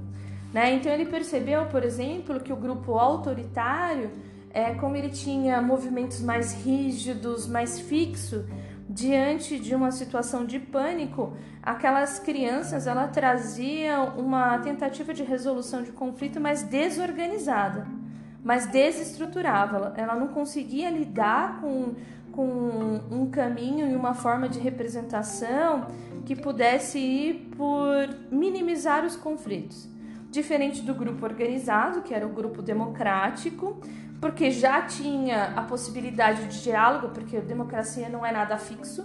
Né? 0.52 0.74
Então 0.74 0.92
ele 0.92 1.06
percebeu, 1.06 1.66
por 1.68 1.84
exemplo, 1.84 2.40
que 2.40 2.52
o 2.52 2.56
grupo 2.56 2.98
autoritário, 2.98 4.10
é, 4.50 4.74
como 4.74 4.96
ele 4.96 5.10
tinha 5.10 5.62
movimentos 5.62 6.20
mais 6.22 6.54
rígidos, 6.54 7.48
mais 7.48 7.80
fixos, 7.80 8.44
diante 8.90 9.58
de 9.60 9.74
uma 9.74 9.92
situação 9.92 10.46
de 10.46 10.60
pânico, 10.60 11.38
aquelas 11.62 12.20
crianças 12.20 12.88
ela 12.88 13.08
trazia 13.08 14.02
uma 14.02 14.58
tentativa 14.58 15.14
de 15.14 15.24
resolução 15.24 15.84
de 15.84 15.92
conflito 15.92 16.42
mais 16.42 16.64
desorganizada 16.64 18.01
mas 18.44 18.68
desestruturava. 18.68 19.94
Ela 19.96 20.16
não 20.16 20.28
conseguia 20.28 20.90
lidar 20.90 21.62
com, 21.62 21.94
com 22.32 23.02
um 23.12 23.30
caminho 23.30 23.90
e 23.90 23.96
uma 23.96 24.14
forma 24.14 24.50
de 24.50 24.60
representação 24.60 25.88
que 26.26 26.36
pudesse 26.36 27.00
ir 27.00 27.50
por 27.58 28.10
minimizar 28.32 29.06
os 29.06 29.16
conflitos. 29.16 29.90
Diferente 30.30 30.82
do 30.82 30.94
grupo 30.94 31.26
organizado, 31.26 32.02
que 32.02 32.14
era 32.14 32.26
o 32.26 32.30
grupo 32.30 32.62
democrático, 32.62 33.82
porque 34.22 34.52
já 34.52 34.84
tinha 34.84 35.46
a 35.56 35.64
possibilidade 35.64 36.46
de 36.46 36.62
diálogo, 36.62 37.10
porque 37.10 37.42
democracia 37.42 38.08
não 38.08 38.24
é 38.24 38.32
nada 38.32 38.56
fixo, 38.56 39.02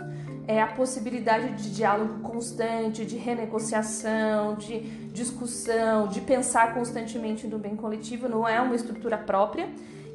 é 0.46 0.60
a 0.60 0.66
possibilidade 0.66 1.54
de 1.54 1.74
diálogo 1.74 2.20
constante, 2.20 3.06
de 3.06 3.16
renegociação, 3.16 4.56
de 4.56 4.80
discussão, 5.08 6.06
de 6.06 6.20
pensar 6.20 6.74
constantemente 6.74 7.46
no 7.46 7.58
bem 7.58 7.74
coletivo, 7.74 8.28
não 8.28 8.46
é 8.46 8.60
uma 8.60 8.76
estrutura 8.76 9.16
própria. 9.16 9.70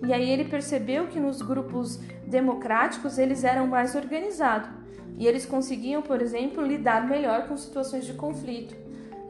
E 0.06 0.14
aí 0.14 0.30
ele 0.30 0.46
percebeu 0.46 1.08
que 1.08 1.20
nos 1.20 1.42
grupos 1.42 1.98
democráticos 2.28 3.18
eles 3.18 3.44
eram 3.44 3.66
mais 3.66 3.96
organizados 3.96 4.70
e 5.18 5.28
eles 5.28 5.46
conseguiam, 5.46 6.02
por 6.02 6.22
exemplo, 6.22 6.66
lidar 6.66 7.08
melhor 7.08 7.48
com 7.48 7.58
situações 7.58 8.06
de 8.06 8.14
conflito. 8.14 8.81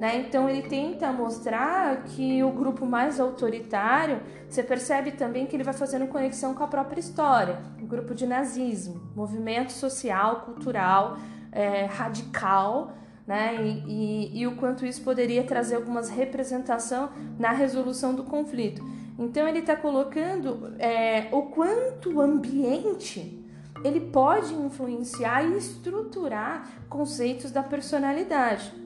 Né? 0.02 0.18
Então 0.18 0.50
ele 0.50 0.64
tenta 0.64 1.14
mostrar 1.14 2.06
que 2.06 2.44
o 2.44 2.50
grupo 2.50 2.88
mais 2.88 3.20
autoritário, 3.20 4.20
você 4.50 4.64
percebe 4.64 5.12
também 5.12 5.46
que 5.46 5.56
ele 5.56 5.64
vai 5.64 5.76
fazendo 5.76 6.08
conexão 6.08 6.56
com 6.56 6.64
a 6.64 6.68
própria 6.68 7.00
história, 7.00 7.60
o 7.80 7.86
grupo 7.86 8.16
de 8.16 8.26
nazismo, 8.26 9.00
movimento 9.16 9.72
social, 9.72 10.38
cultural, 10.38 11.18
é, 11.52 11.86
radical, 11.86 12.94
né? 13.28 13.64
E, 13.64 13.84
e, 13.88 14.40
e, 14.40 14.48
o 14.48 14.56
quanto 14.56 14.88
isso 14.88 15.04
poderia 15.04 15.44
trazer 15.44 15.76
algumas 15.76 16.10
representação 16.10 17.12
na 17.38 17.52
resolução 17.52 18.16
do 18.16 18.24
conflito. 18.24 18.84
Então 19.20 19.48
ele 19.48 19.60
está 19.60 19.76
colocando 19.76 20.74
é, 20.80 21.28
o 21.32 21.44
quanto 21.44 22.14
o 22.16 22.22
ambiente 22.22 23.40
ele 23.84 24.00
pode 24.00 24.52
influenciar 24.56 25.44
e 25.44 25.58
estruturar 25.58 26.68
conceitos 26.90 27.52
da 27.52 27.62
personalidade 27.62 28.81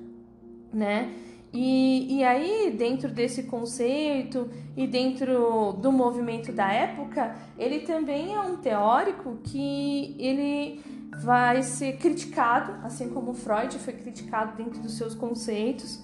né? 0.75 1.13
E, 1.53 2.17
e 2.17 2.23
aí, 2.23 2.75
dentro 2.77 3.09
desse 3.09 3.43
conceito 3.43 4.49
e 4.75 4.85
dentro 4.85 5.71
do 5.73 5.89
movimento 5.89 6.51
da 6.51 6.69
época, 6.69 7.33
ele 7.57 7.79
também 7.79 8.33
é 8.33 8.41
um 8.41 8.57
teórico 8.57 9.37
que 9.41 10.17
ele 10.19 10.83
vai 11.23 11.63
ser 11.63 11.95
criticado, 11.95 12.73
assim 12.83 13.09
como 13.09 13.33
Freud 13.33 13.79
foi 13.79 13.93
criticado 13.93 14.57
dentro 14.57 14.81
dos 14.81 14.97
seus 14.97 15.15
conceitos, 15.15 16.03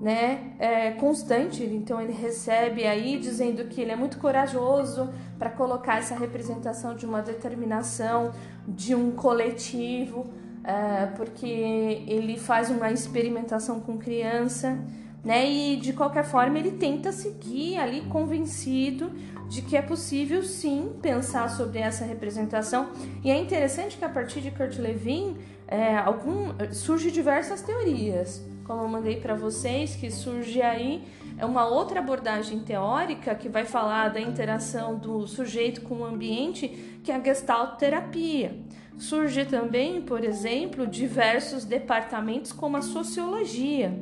né? 0.00 0.54
É 0.60 0.92
constante, 0.92 1.64
então 1.64 2.00
ele 2.00 2.12
recebe 2.12 2.86
aí 2.86 3.18
dizendo 3.18 3.64
que 3.64 3.80
ele 3.80 3.90
é 3.90 3.96
muito 3.96 4.18
corajoso 4.18 5.12
para 5.36 5.50
colocar 5.50 5.98
essa 5.98 6.14
representação 6.14 6.94
de 6.94 7.04
uma 7.04 7.22
determinação 7.22 8.32
de 8.68 8.94
um 8.94 9.10
coletivo, 9.10 10.32
é, 10.64 11.06
porque 11.16 11.46
ele 11.46 12.38
faz 12.38 12.70
uma 12.70 12.90
experimentação 12.90 13.80
com 13.80 13.98
criança, 13.98 14.78
né? 15.24 15.48
E 15.48 15.76
de 15.76 15.92
qualquer 15.92 16.24
forma 16.24 16.58
ele 16.58 16.72
tenta 16.72 17.12
seguir 17.12 17.78
ali 17.78 18.02
convencido 18.02 19.10
de 19.48 19.62
que 19.62 19.76
é 19.76 19.82
possível 19.82 20.42
sim 20.42 20.92
pensar 21.00 21.48
sobre 21.50 21.78
essa 21.78 22.04
representação. 22.04 22.90
E 23.22 23.30
é 23.30 23.38
interessante 23.38 23.96
que 23.96 24.04
a 24.04 24.08
partir 24.08 24.40
de 24.40 24.50
Kurt 24.50 24.78
Lewin 24.78 25.36
é, 25.68 25.96
algum, 25.96 26.54
surge 26.72 27.10
diversas 27.10 27.62
teorias, 27.62 28.42
como 28.64 28.82
eu 28.82 28.88
mandei 28.88 29.16
para 29.16 29.34
vocês, 29.34 29.96
que 29.96 30.10
surge 30.10 30.62
aí 30.62 31.04
é 31.38 31.46
uma 31.46 31.66
outra 31.66 32.00
abordagem 32.00 32.60
teórica 32.60 33.34
que 33.34 33.48
vai 33.48 33.64
falar 33.64 34.10
da 34.10 34.20
interação 34.20 34.96
do 34.96 35.26
sujeito 35.26 35.80
com 35.82 35.96
o 35.96 36.04
ambiente, 36.04 36.68
que 37.02 37.10
é 37.10 37.16
a 37.16 37.22
gestalt 37.22 37.78
terapia. 37.78 38.56
Surge 38.98 39.44
também, 39.44 40.00
por 40.00 40.22
exemplo, 40.24 40.86
diversos 40.86 41.64
departamentos 41.64 42.52
como 42.52 42.76
a 42.76 42.82
sociologia, 42.82 43.98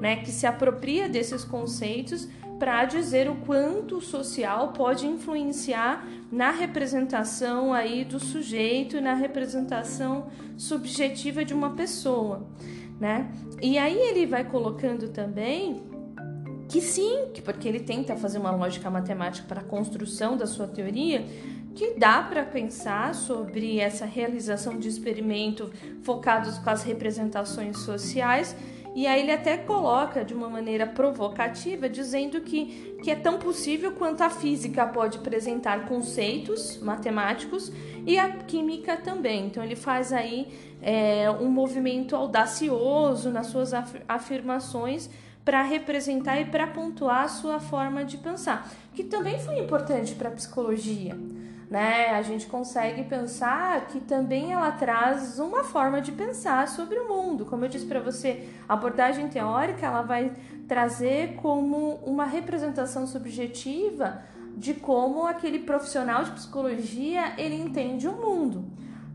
né, 0.00 0.16
que 0.16 0.30
se 0.30 0.46
apropria 0.46 1.08
desses 1.08 1.44
conceitos 1.44 2.28
para 2.58 2.84
dizer 2.84 3.28
o 3.28 3.36
quanto 3.36 3.98
o 3.98 4.00
social 4.00 4.72
pode 4.72 5.06
influenciar 5.06 6.06
na 6.30 6.50
representação 6.50 7.72
aí 7.72 8.04
do 8.04 8.20
sujeito, 8.20 9.00
na 9.00 9.14
representação 9.14 10.28
subjetiva 10.56 11.44
de 11.44 11.52
uma 11.52 11.70
pessoa, 11.70 12.46
né? 13.00 13.30
E 13.60 13.76
aí 13.76 13.96
ele 13.96 14.24
vai 14.24 14.44
colocando 14.44 15.08
também 15.08 15.82
que 16.68 16.80
sim, 16.80 17.28
porque 17.44 17.68
ele 17.68 17.80
tenta 17.80 18.16
fazer 18.16 18.38
uma 18.38 18.50
lógica 18.50 18.90
matemática 18.90 19.46
para 19.46 19.60
a 19.60 19.64
construção 19.64 20.36
da 20.36 20.46
sua 20.46 20.66
teoria, 20.66 21.24
que 21.74 21.94
dá 21.98 22.22
para 22.22 22.44
pensar 22.44 23.14
sobre 23.14 23.80
essa 23.80 24.06
realização 24.06 24.78
de 24.78 24.88
experimento 24.88 25.70
focados 26.02 26.58
com 26.58 26.70
as 26.70 26.84
representações 26.84 27.78
sociais. 27.78 28.54
E 28.94 29.08
aí 29.08 29.22
ele 29.22 29.32
até 29.32 29.56
coloca 29.56 30.24
de 30.24 30.32
uma 30.32 30.48
maneira 30.48 30.86
provocativa, 30.86 31.88
dizendo 31.88 32.40
que, 32.40 32.96
que 33.02 33.10
é 33.10 33.16
tão 33.16 33.38
possível 33.38 33.90
quanto 33.90 34.22
a 34.22 34.30
física 34.30 34.86
pode 34.86 35.18
apresentar 35.18 35.86
conceitos 35.86 36.78
matemáticos 36.80 37.72
e 38.06 38.16
a 38.16 38.30
química 38.30 38.96
também. 38.96 39.46
Então 39.46 39.64
ele 39.64 39.74
faz 39.74 40.12
aí 40.12 40.46
é, 40.80 41.28
um 41.28 41.50
movimento 41.50 42.14
audacioso 42.14 43.30
nas 43.30 43.48
suas 43.48 43.72
afirmações 44.06 45.10
para 45.44 45.60
representar 45.62 46.40
e 46.40 46.44
para 46.44 46.68
pontuar 46.68 47.24
a 47.24 47.28
sua 47.28 47.58
forma 47.58 48.04
de 48.04 48.16
pensar, 48.16 48.70
que 48.94 49.02
também 49.02 49.40
foi 49.40 49.58
importante 49.58 50.14
para 50.14 50.28
a 50.28 50.32
psicologia 50.32 51.16
né? 51.74 52.10
A 52.10 52.22
gente 52.22 52.46
consegue 52.46 53.02
pensar 53.02 53.88
que 53.88 53.98
também 53.98 54.52
ela 54.52 54.70
traz 54.70 55.40
uma 55.40 55.64
forma 55.64 56.00
de 56.00 56.12
pensar 56.12 56.68
sobre 56.68 56.96
o 57.00 57.08
mundo. 57.08 57.44
Como 57.44 57.64
eu 57.64 57.68
disse 57.68 57.84
para 57.84 57.98
você, 57.98 58.48
a 58.68 58.74
abordagem 58.74 59.26
teórica 59.28 59.84
ela 59.84 60.02
vai 60.02 60.30
trazer 60.68 61.34
como 61.34 61.96
uma 62.06 62.26
representação 62.26 63.08
subjetiva 63.08 64.22
de 64.56 64.72
como 64.74 65.26
aquele 65.26 65.58
profissional 65.58 66.22
de 66.22 66.30
psicologia 66.30 67.34
ele 67.36 67.56
entende 67.56 68.06
o 68.06 68.12
mundo, 68.12 68.66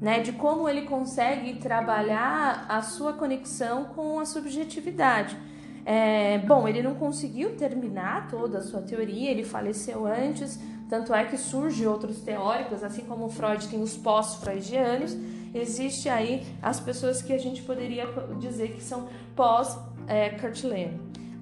né? 0.01 0.19
De 0.19 0.33
como 0.33 0.67
ele 0.67 0.81
consegue 0.81 1.53
trabalhar 1.61 2.65
a 2.67 2.81
sua 2.81 3.13
conexão 3.13 3.85
com 3.85 4.19
a 4.19 4.25
subjetividade. 4.25 5.37
É, 5.85 6.39
bom, 6.39 6.67
ele 6.67 6.83
não 6.83 6.95
conseguiu 6.95 7.55
terminar 7.55 8.27
toda 8.27 8.57
a 8.57 8.61
sua 8.61 8.81
teoria, 8.81 9.31
ele 9.31 9.45
faleceu 9.45 10.05
antes, 10.05 10.59
tanto 10.89 11.13
é 11.13 11.23
que 11.23 11.38
surgem 11.38 11.86
outros 11.86 12.19
teóricos, 12.19 12.84
assim 12.84 13.04
como 13.04 13.30
Freud 13.30 13.67
tem 13.67 13.82
os 13.82 13.95
pós-freudianos, 13.95 15.15
existe 15.54 16.10
aí 16.10 16.43
as 16.62 16.80
pessoas 16.80 17.21
que 17.21 17.32
a 17.32 17.38
gente 17.38 17.62
poderia 17.62 18.08
dizer 18.39 18.71
que 18.71 18.82
são 18.82 19.08
pós-Kurt 19.36 20.65
é, 20.65 20.91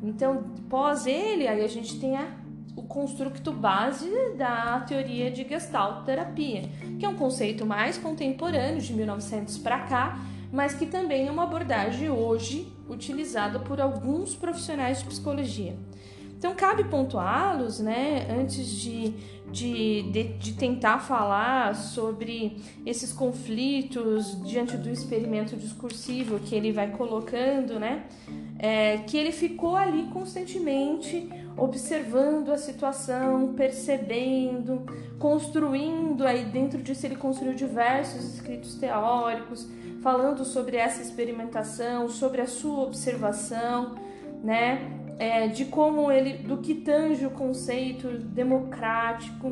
Então, 0.04 0.44
pós 0.70 1.08
ele, 1.08 1.48
aí 1.48 1.64
a 1.64 1.68
gente 1.68 1.98
tem 1.98 2.18
a, 2.18 2.28
o 2.76 2.84
construto 2.84 3.54
base 3.54 4.12
da 4.38 4.82
teoria 4.82 5.32
de 5.32 5.48
Gestalt 5.48 6.04
terapia, 6.04 6.64
que 7.00 7.06
é 7.06 7.10
um 7.10 7.16
conceito 7.16 7.66
mais 7.66 7.98
contemporâneo, 7.98 8.82
de 8.82 8.94
1900 8.94 9.58
para 9.60 9.80
cá, 9.80 10.20
mas 10.52 10.74
que 10.74 10.86
também 10.86 11.28
é 11.28 11.32
uma 11.32 11.44
abordagem 11.44 12.10
hoje 12.10 12.72
utilizada 12.90 13.60
por 13.60 13.80
alguns 13.80 14.36
profissionais 14.36 15.00
de 15.00 15.06
psicologia. 15.06 15.76
Então, 16.38 16.54
cabe 16.54 16.84
pontuá-los, 16.84 17.80
né, 17.80 18.28
antes 18.30 18.70
de, 18.70 19.10
de, 19.52 20.04
de, 20.12 20.24
de, 20.24 20.54
tentar 20.54 21.00
falar 21.00 21.76
sobre 21.76 22.58
esses 22.86 23.12
conflitos 23.12 24.40
diante 24.44 24.78
do 24.78 24.88
experimento 24.88 25.56
discursivo 25.56 26.40
que 26.40 26.54
ele 26.54 26.72
vai 26.72 26.92
colocando, 26.92 27.80
né, 27.80 28.04
é, 28.60 28.98
que 29.00 29.18
ele 29.18 29.32
ficou 29.32 29.76
ali 29.76 30.04
constantemente 30.14 31.28
observando 31.58 32.52
a 32.52 32.58
situação, 32.58 33.54
percebendo, 33.54 34.86
construindo, 35.18 36.24
aí 36.24 36.46
dentro 36.46 36.82
disso 36.84 37.04
ele 37.08 37.16
construiu 37.16 37.56
diversos 37.56 38.36
escritos 38.36 38.76
teóricos, 38.76 39.68
falando 40.04 40.46
sobre 40.46 40.78
essa 40.78 41.02
experimentação, 41.02 42.08
sobre 42.08 42.42
a 42.42 42.48
sua 42.48 42.84
observação, 42.84 43.96
né? 44.44 45.07
É, 45.20 45.48
de 45.48 45.66
como 45.66 46.12
ele, 46.12 46.38
do 46.38 46.58
que 46.58 46.76
tange 46.76 47.26
o 47.26 47.32
conceito 47.32 48.08
democrático, 48.10 49.50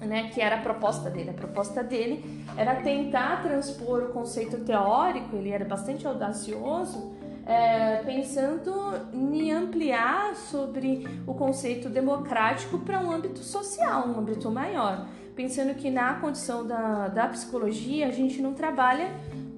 né, 0.00 0.30
que 0.32 0.40
era 0.40 0.56
a 0.56 0.60
proposta 0.60 1.08
dele. 1.08 1.30
A 1.30 1.34
proposta 1.34 1.82
dele 1.82 2.44
era 2.56 2.76
tentar 2.76 3.42
transpor 3.42 4.04
o 4.04 4.08
conceito 4.08 4.58
teórico, 4.58 5.36
ele 5.36 5.50
era 5.50 5.64
bastante 5.64 6.06
audacioso, 6.06 7.12
é, 7.46 7.96
pensando 8.04 8.72
em 9.12 9.52
ampliar 9.52 10.34
sobre 10.36 11.06
o 11.26 11.34
conceito 11.34 11.88
democrático 11.88 12.78
para 12.78 13.00
um 13.00 13.10
âmbito 13.10 13.40
social, 13.40 14.08
um 14.08 14.18
âmbito 14.18 14.50
maior. 14.50 15.06
Pensando 15.34 15.74
que 15.74 15.90
na 15.90 16.14
condição 16.14 16.66
da, 16.66 17.08
da 17.08 17.26
psicologia 17.28 18.06
a 18.06 18.10
gente 18.10 18.40
não 18.42 18.52
trabalha 18.52 19.10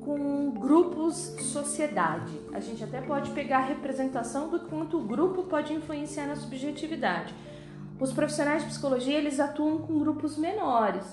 com 0.05 0.51
grupos 0.51 1.35
sociedade. 1.41 2.39
A 2.53 2.61
gente 2.61 2.85
até 2.85 3.01
pode 3.01 3.31
pegar 3.31 3.59
a 3.59 3.65
representação 3.65 4.49
do 4.51 4.61
quanto 4.61 4.99
o 4.99 5.05
grupo 5.05 5.45
pode 5.45 5.73
influenciar 5.73 6.27
na 6.27 6.37
subjetividade. 6.37 7.35
Os 7.99 8.13
profissionais 8.13 8.63
de 8.63 8.69
psicologia, 8.69 9.17
eles 9.17 9.39
atuam 9.39 9.79
com 9.79 9.99
grupos 9.99 10.37
menores. 10.37 11.05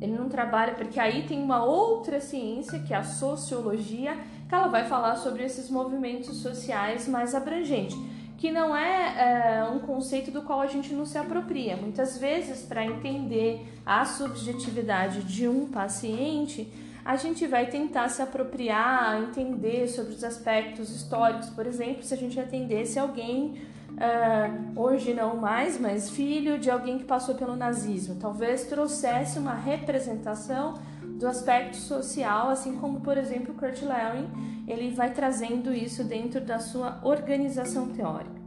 Ele 0.00 0.12
não 0.12 0.28
trabalha 0.28 0.74
porque 0.74 0.98
aí 0.98 1.26
tem 1.26 1.42
uma 1.42 1.62
outra 1.62 2.20
ciência, 2.20 2.78
que 2.80 2.94
é 2.94 2.96
a 2.96 3.04
sociologia, 3.04 4.16
que 4.48 4.54
ela 4.54 4.68
vai 4.68 4.86
falar 4.86 5.16
sobre 5.16 5.44
esses 5.44 5.70
movimentos 5.70 6.38
sociais 6.38 7.06
mais 7.06 7.34
abrangentes, 7.34 7.96
que 8.38 8.50
não 8.50 8.74
é, 8.74 9.60
é 9.60 9.64
um 9.64 9.78
conceito 9.80 10.30
do 10.30 10.42
qual 10.42 10.60
a 10.60 10.66
gente 10.66 10.94
não 10.94 11.04
se 11.04 11.18
apropria. 11.18 11.76
Muitas 11.76 12.18
vezes, 12.18 12.62
para 12.62 12.84
entender 12.84 13.66
a 13.84 14.04
subjetividade 14.04 15.22
de 15.24 15.46
um 15.46 15.66
paciente, 15.66 16.72
a 17.04 17.16
gente 17.16 17.46
vai 17.46 17.66
tentar 17.66 18.08
se 18.08 18.22
apropriar, 18.22 19.20
entender 19.22 19.88
sobre 19.88 20.14
os 20.14 20.22
aspectos 20.22 20.90
históricos, 20.90 21.50
por 21.50 21.66
exemplo, 21.66 22.02
se 22.02 22.14
a 22.14 22.16
gente 22.16 22.38
atendesse 22.38 22.98
alguém, 22.98 23.62
uh, 23.92 24.80
hoje 24.80 25.12
não 25.12 25.36
mais, 25.36 25.80
mas 25.80 26.10
filho 26.10 26.58
de 26.58 26.70
alguém 26.70 26.98
que 26.98 27.04
passou 27.04 27.34
pelo 27.34 27.56
nazismo, 27.56 28.16
talvez 28.20 28.64
trouxesse 28.64 29.38
uma 29.38 29.54
representação 29.54 30.74
do 31.02 31.26
aspecto 31.26 31.76
social, 31.76 32.50
assim 32.50 32.76
como, 32.76 33.00
por 33.00 33.16
exemplo, 33.16 33.54
Kurt 33.54 33.82
Lewin, 33.82 34.28
ele 34.66 34.90
vai 34.94 35.12
trazendo 35.12 35.72
isso 35.72 36.04
dentro 36.04 36.40
da 36.40 36.58
sua 36.58 37.00
organização 37.02 37.88
teórica. 37.88 38.41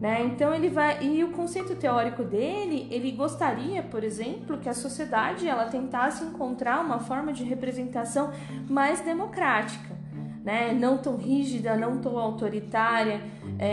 Né? 0.00 0.24
Então 0.24 0.52
ele 0.52 0.68
vai 0.68 1.02
e 1.04 1.22
o 1.22 1.30
conceito 1.30 1.76
teórico 1.76 2.24
dele, 2.24 2.88
ele 2.90 3.12
gostaria, 3.12 3.82
por 3.82 4.02
exemplo, 4.02 4.58
que 4.58 4.68
a 4.68 4.74
sociedade 4.74 5.46
ela 5.46 5.66
tentasse 5.66 6.24
encontrar 6.24 6.80
uma 6.80 6.98
forma 6.98 7.32
de 7.32 7.44
representação 7.44 8.32
mais 8.68 9.00
democrática, 9.00 9.96
né? 10.44 10.72
Não 10.72 10.98
tão 10.98 11.16
rígida, 11.16 11.76
não 11.76 11.98
tão 11.98 12.18
autoritária, 12.18 13.20
é, 13.58 13.66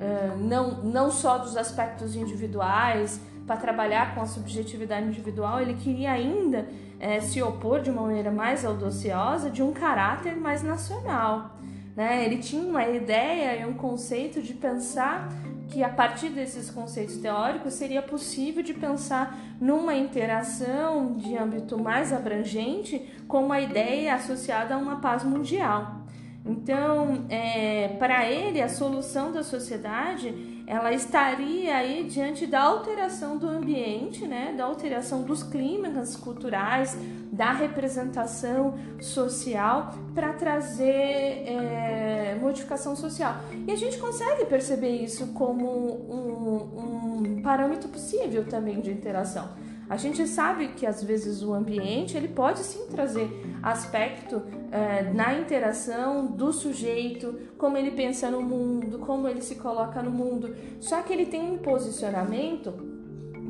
é, 0.00 0.36
não 0.38 0.82
não 0.82 1.10
só 1.10 1.36
dos 1.36 1.56
aspectos 1.56 2.16
individuais 2.16 3.20
para 3.46 3.56
trabalhar 3.56 4.14
com 4.14 4.22
a 4.22 4.26
subjetividade 4.26 5.06
individual, 5.06 5.60
ele 5.60 5.74
queria 5.74 6.12
ainda 6.12 6.66
é, 6.98 7.20
se 7.20 7.42
opor 7.42 7.80
de 7.80 7.90
uma 7.90 8.02
maneira 8.02 8.30
mais 8.30 8.64
audaciosa 8.64 9.50
de 9.50 9.62
um 9.62 9.72
caráter 9.72 10.34
mais 10.36 10.62
nacional. 10.62 11.50
Né? 11.96 12.24
Ele 12.24 12.38
tinha 12.38 12.62
uma 12.62 12.86
ideia 12.88 13.60
e 13.60 13.66
um 13.66 13.74
conceito 13.74 14.42
de 14.42 14.54
pensar 14.54 15.28
que 15.68 15.82
a 15.82 15.88
partir 15.88 16.28
desses 16.28 16.70
conceitos 16.70 17.16
teóricos 17.16 17.74
seria 17.74 18.02
possível 18.02 18.62
de 18.62 18.74
pensar 18.74 19.38
numa 19.60 19.94
interação 19.94 21.12
de 21.12 21.36
âmbito 21.36 21.78
mais 21.78 22.12
abrangente 22.12 22.98
com 23.26 23.44
uma 23.44 23.60
ideia 23.60 24.14
associada 24.14 24.74
a 24.74 24.78
uma 24.78 25.00
paz 25.00 25.24
mundial. 25.24 26.04
Então, 26.44 27.24
é, 27.30 27.88
para 27.98 28.30
ele, 28.30 28.60
a 28.60 28.68
solução 28.68 29.32
da 29.32 29.42
sociedade 29.42 30.53
ela 30.66 30.92
estaria 30.92 31.76
aí 31.76 32.04
diante 32.04 32.46
da 32.46 32.62
alteração 32.62 33.36
do 33.36 33.46
ambiente, 33.46 34.26
né, 34.26 34.54
da 34.56 34.64
alteração 34.64 35.22
dos 35.22 35.42
climas 35.42 36.16
culturais, 36.16 36.96
da 37.30 37.52
representação 37.52 38.74
social 39.00 39.94
para 40.14 40.32
trazer 40.32 41.44
é, 41.46 42.38
modificação 42.40 42.96
social. 42.96 43.36
E 43.66 43.72
a 43.72 43.76
gente 43.76 43.98
consegue 43.98 44.46
perceber 44.46 45.02
isso 45.02 45.28
como 45.28 45.66
um, 45.66 47.36
um 47.36 47.42
parâmetro 47.42 47.88
possível 47.88 48.46
também 48.46 48.80
de 48.80 48.90
interação. 48.90 49.48
A 49.88 49.96
gente 49.96 50.26
sabe 50.26 50.68
que 50.68 50.86
às 50.86 51.02
vezes 51.02 51.42
o 51.42 51.52
ambiente 51.52 52.16
ele 52.16 52.28
pode 52.28 52.60
sim 52.60 52.86
trazer 52.86 53.28
aspecto 53.62 54.42
é, 54.72 55.12
na 55.12 55.34
interação 55.34 56.26
do 56.26 56.52
sujeito, 56.52 57.38
como 57.58 57.76
ele 57.76 57.90
pensa 57.90 58.30
no 58.30 58.40
mundo, 58.40 58.98
como 58.98 59.28
ele 59.28 59.42
se 59.42 59.56
coloca 59.56 60.02
no 60.02 60.10
mundo. 60.10 60.56
Só 60.80 61.02
que 61.02 61.12
ele 61.12 61.26
tem 61.26 61.42
um 61.42 61.58
posicionamento 61.58 62.72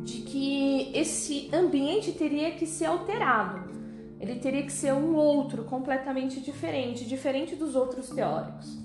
de 0.03 0.19
que 0.23 0.91
esse 0.93 1.49
ambiente 1.53 2.13
teria 2.13 2.51
que 2.51 2.67
ser 2.67 2.87
alterado. 2.87 3.73
Ele 4.21 4.37
teria 4.37 4.63
que 4.63 4.73
ser 4.73 4.93
um 4.93 5.15
outro, 5.15 5.65
completamente 5.65 6.41
diferente, 6.41 7.05
diferente 7.05 7.55
dos 7.55 7.77
outros 7.77 8.11
teóricos. 8.11 8.79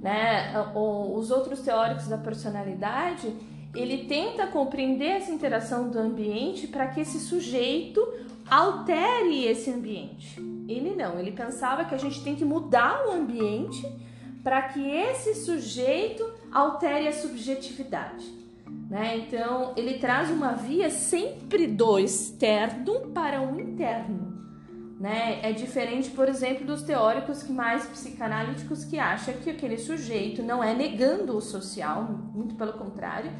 Né? 0.00 0.52
Os 0.74 1.30
outros 1.30 1.60
teóricos 1.60 2.08
da 2.08 2.18
personalidade 2.18 3.34
ele 3.76 4.06
tenta 4.06 4.46
compreender 4.46 5.08
essa 5.08 5.30
interação 5.30 5.88
do 5.88 5.98
ambiente 5.98 6.66
para 6.66 6.86
que 6.88 7.00
esse 7.00 7.20
sujeito 7.20 8.00
altere 8.48 9.44
esse 9.44 9.70
ambiente. 9.70 10.40
Ele 10.68 10.94
não, 10.94 11.18
ele 11.18 11.32
pensava 11.32 11.84
que 11.84 11.94
a 11.94 11.98
gente 11.98 12.22
tem 12.22 12.34
que 12.34 12.44
mudar 12.44 13.06
o 13.06 13.12
ambiente 13.12 13.86
para 14.42 14.62
que 14.62 14.80
esse 14.88 15.34
sujeito 15.34 16.24
altere 16.52 17.08
a 17.08 17.12
subjetividade. 17.12 18.24
Né? 18.88 19.18
Então, 19.18 19.72
ele 19.76 19.98
traz 19.98 20.30
uma 20.30 20.52
via 20.52 20.90
sempre 20.90 21.66
do 21.66 21.98
externo 21.98 23.10
para 23.12 23.42
o 23.42 23.60
interno. 23.60 24.34
Né? 24.98 25.40
É 25.42 25.52
diferente, 25.52 26.10
por 26.10 26.28
exemplo, 26.28 26.64
dos 26.64 26.82
teóricos 26.82 27.46
mais 27.48 27.84
psicanalíticos 27.86 28.84
que 28.84 28.98
acham 28.98 29.34
que 29.34 29.50
aquele 29.50 29.76
sujeito 29.76 30.42
não 30.42 30.64
é 30.64 30.72
negando 30.72 31.36
o 31.36 31.40
social, 31.40 32.04
muito 32.34 32.54
pelo 32.54 32.72
contrário. 32.74 33.30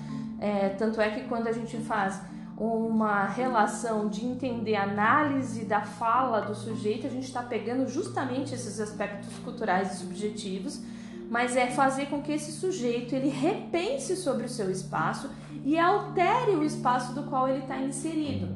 É, 0.40 0.70
tanto 0.70 1.00
é 1.00 1.10
que 1.10 1.24
quando 1.24 1.46
a 1.46 1.52
gente 1.52 1.76
faz 1.78 2.20
uma 2.56 3.26
relação 3.26 4.08
de 4.08 4.24
entender 4.24 4.76
análise 4.76 5.64
da 5.64 5.82
fala 5.82 6.40
do 6.40 6.54
sujeito, 6.54 7.06
a 7.06 7.10
gente 7.10 7.26
está 7.26 7.42
pegando 7.42 7.86
justamente 7.88 8.54
esses 8.54 8.80
aspectos 8.80 9.36
culturais 9.44 9.92
e 9.92 9.96
subjetivos, 9.98 10.80
mas 11.28 11.56
é 11.56 11.66
fazer 11.66 12.06
com 12.06 12.22
que 12.22 12.32
esse 12.32 12.52
sujeito 12.52 13.14
ele 13.14 13.28
repense 13.28 14.16
sobre 14.16 14.46
o 14.46 14.48
seu 14.48 14.70
espaço 14.70 15.28
e 15.64 15.78
altere 15.78 16.52
o 16.52 16.64
espaço 16.64 17.12
do 17.12 17.24
qual 17.24 17.48
ele 17.48 17.62
está 17.62 17.76
inserido. 17.78 18.48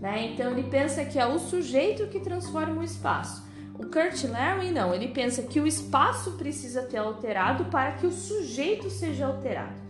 Né? 0.00 0.32
Então 0.32 0.50
ele 0.50 0.64
pensa 0.64 1.04
que 1.04 1.18
é 1.18 1.26
o 1.26 1.38
sujeito 1.38 2.08
que 2.08 2.18
transforma 2.20 2.80
o 2.80 2.84
espaço. 2.84 3.46
O 3.74 3.86
Kurt 3.86 4.24
Larry 4.24 4.70
não, 4.70 4.94
ele 4.94 5.08
pensa 5.08 5.42
que 5.42 5.60
o 5.60 5.66
espaço 5.66 6.32
precisa 6.32 6.82
ter 6.82 6.96
alterado 6.96 7.66
para 7.66 7.92
que 7.92 8.06
o 8.06 8.10
sujeito 8.10 8.88
seja 8.88 9.26
alterado. 9.26 9.85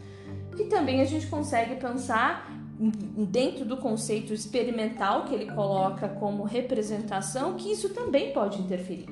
Que 0.57 0.65
também 0.65 1.01
a 1.01 1.05
gente 1.05 1.27
consegue 1.27 1.77
pensar 1.77 2.51
dentro 2.79 3.65
do 3.65 3.77
conceito 3.77 4.35
experimental 4.35 5.25
que 5.25 5.35
ele 5.35 5.47
coloca 5.47 6.09
como 6.09 6.43
representação, 6.45 7.55
que 7.55 7.71
isso 7.71 7.91
também 7.91 8.33
pode 8.33 8.61
interferir. 8.61 9.09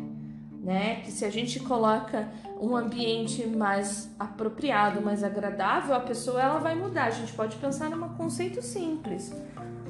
Né? 0.63 0.97
Que 1.03 1.11
se 1.11 1.25
a 1.25 1.31
gente 1.31 1.61
coloca 1.61 2.29
um 2.61 2.77
ambiente 2.77 3.47
mais 3.47 4.11
apropriado, 4.19 5.03
mais 5.03 5.23
agradável, 5.23 5.95
a 5.95 6.01
pessoa 6.01 6.41
ela 6.41 6.59
vai 6.59 6.75
mudar. 6.75 7.05
A 7.05 7.11
gente 7.11 7.33
pode 7.33 7.57
pensar 7.57 7.91
num 7.91 8.09
conceito 8.15 8.63
simples 8.63 9.35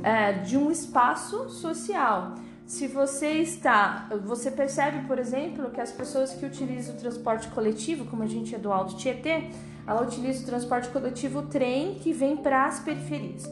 é, 0.03 0.33
de 0.33 0.57
um 0.57 0.71
espaço 0.71 1.49
social. 1.49 2.35
Se 2.67 2.89
você 2.89 3.35
está, 3.35 4.09
você 4.25 4.51
percebe, 4.51 5.07
por 5.07 5.19
exemplo, 5.19 5.71
que 5.71 5.81
as 5.81 5.93
pessoas 5.93 6.33
que 6.33 6.47
utilizam 6.47 6.95
o 6.95 6.99
transporte 6.99 7.49
coletivo, 7.49 8.07
como 8.07 8.23
a 8.23 8.27
gente 8.27 8.55
é 8.55 8.59
do 8.59 8.73
Alto 8.73 8.97
Tietê, 8.97 9.51
ela 9.87 10.03
utiliza 10.03 10.43
o 10.43 10.47
transporte 10.47 10.89
coletivo 10.89 11.41
o 11.41 11.47
trem 11.47 11.95
que 11.97 12.13
vem 12.13 12.37
para 12.37 12.67
as 12.67 12.81
periferias. 12.81 13.45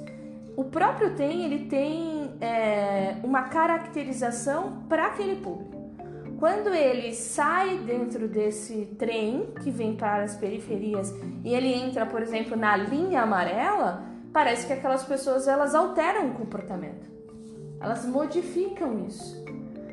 O 0.57 0.64
próprio 0.64 1.14
trem 1.14 1.45
ele 1.45 1.66
tem 1.66 2.31
é, 2.40 3.16
uma 3.23 3.45
caracterização 3.45 4.85
para 4.88 5.07
aquele 5.07 5.37
público. 5.37 5.83
Quando 6.38 6.75
ele 6.75 7.14
sai 7.14 7.79
dentro 7.79 8.27
desse 8.27 8.87
trem 8.99 9.49
que 9.62 9.71
vem 9.71 9.95
para 9.95 10.25
as 10.25 10.35
periferias 10.35 11.14
e 11.45 11.55
ele 11.55 11.73
entra, 11.73 12.05
por 12.05 12.21
exemplo, 12.21 12.57
na 12.57 12.77
linha 12.77 13.23
amarela, 13.23 14.03
parece 14.33 14.66
que 14.66 14.73
aquelas 14.73 15.05
pessoas 15.05 15.47
elas 15.47 15.75
alteram 15.75 16.31
o 16.31 16.35
comportamento, 16.35 17.09
elas 17.81 18.05
modificam 18.05 19.07
isso, 19.07 19.45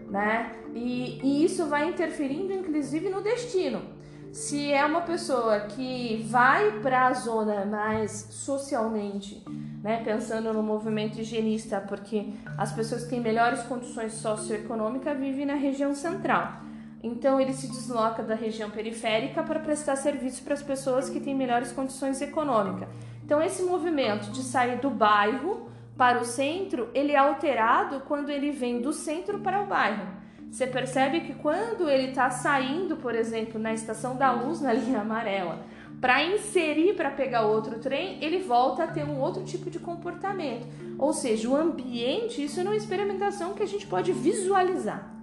né? 0.10 0.52
E, 0.74 1.20
e 1.24 1.46
isso 1.46 1.68
vai 1.68 1.88
interferindo 1.88 2.52
inclusive 2.52 3.10
no 3.10 3.22
destino. 3.22 3.99
Se 4.32 4.72
é 4.72 4.86
uma 4.86 5.02
pessoa 5.02 5.60
que 5.62 6.24
vai 6.30 6.80
para 6.82 7.08
a 7.08 7.14
zona 7.14 7.66
mais 7.66 8.28
socialmente, 8.30 9.44
né, 9.84 10.04
pensando 10.04 10.54
no 10.54 10.62
movimento 10.62 11.20
higienista, 11.20 11.82
porque 11.82 12.34
as 12.56 12.72
pessoas 12.72 13.04
que 13.04 13.10
têm 13.10 13.20
melhores 13.20 13.64
condições 13.64 14.14
socioeconômicas 14.14 15.18
vivem 15.18 15.48
na 15.48 15.56
região 15.56 15.96
central. 15.96 16.62
Então 17.02 17.40
ele 17.42 17.54
se 17.54 17.68
desloca 17.68 18.22
da 18.22 18.36
região 18.36 18.70
periférica 18.70 19.42
para 19.42 19.60
prestar 19.60 19.96
serviço 19.96 20.44
para 20.44 20.54
as 20.54 20.62
pessoas 20.62 21.10
que 21.10 21.20
têm 21.20 21.34
melhores 21.34 21.72
condições 21.72 22.22
econômicas. 22.22 22.88
Então 23.26 23.42
esse 23.42 23.64
movimento 23.64 24.32
de 24.32 24.44
sair 24.44 24.80
do 24.80 24.92
bairro 24.92 25.70
para 25.98 26.20
o 26.20 26.26
centro, 26.26 26.90
ele 26.94 27.14
é 27.14 27.18
alterado 27.18 28.02
quando 28.02 28.30
ele 28.30 28.52
vem 28.52 28.80
do 28.80 28.94
centro 28.94 29.40
para 29.40 29.62
o 29.62 29.66
bairro. 29.66 30.19
Você 30.52 30.66
percebe 30.66 31.22
que 31.22 31.34
quando 31.34 31.90
ele 31.90 32.10
está 32.10 32.30
saindo, 32.30 32.98
por 32.98 33.14
exemplo, 33.14 33.60
na 33.60 33.74
estação 33.74 34.16
da 34.16 34.32
luz, 34.32 34.62
na 34.62 34.74
linha 34.74 35.02
amarela, 35.02 35.64
para 36.02 36.24
inserir 36.24 36.96
para 36.96 37.12
pegar 37.12 37.42
outro 37.42 37.78
trem, 37.80 38.18
ele 38.24 38.40
volta 38.40 38.84
a 38.84 38.88
ter 38.88 39.04
um 39.04 39.20
outro 39.20 39.44
tipo 39.44 39.70
de 39.70 39.80
comportamento. 39.80 40.66
Ou 40.98 41.14
seja, 41.14 41.50
o 41.50 41.56
ambiente, 41.56 42.44
isso 42.44 42.60
é 42.60 42.64
uma 42.64 42.76
experimentação 42.76 43.54
que 43.54 43.62
a 43.62 43.68
gente 43.68 43.86
pode 43.86 44.12
visualizar. 44.12 45.14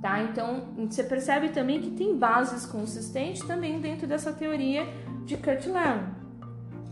Tá? 0.00 0.20
Então, 0.22 0.64
você 0.90 1.04
percebe 1.04 1.50
também 1.50 1.80
que 1.80 1.90
tem 1.90 2.16
bases 2.16 2.66
consistentes 2.66 3.42
também 3.46 3.78
dentro 3.78 4.06
dessa 4.06 4.32
teoria 4.32 4.84
de 5.24 5.36
Kurt 5.36 5.66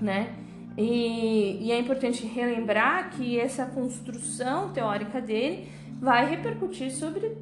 né? 0.00 0.37
E, 0.79 1.66
e, 1.66 1.72
é 1.72 1.79
importante 1.79 2.24
relembrar 2.24 3.11
que 3.11 3.38
essa 3.38 3.66
construção 3.66 4.70
teórica 4.70 5.20
dele 5.20 5.68
vai 6.00 6.24
repercutir 6.31 6.90
sobre 6.92 7.37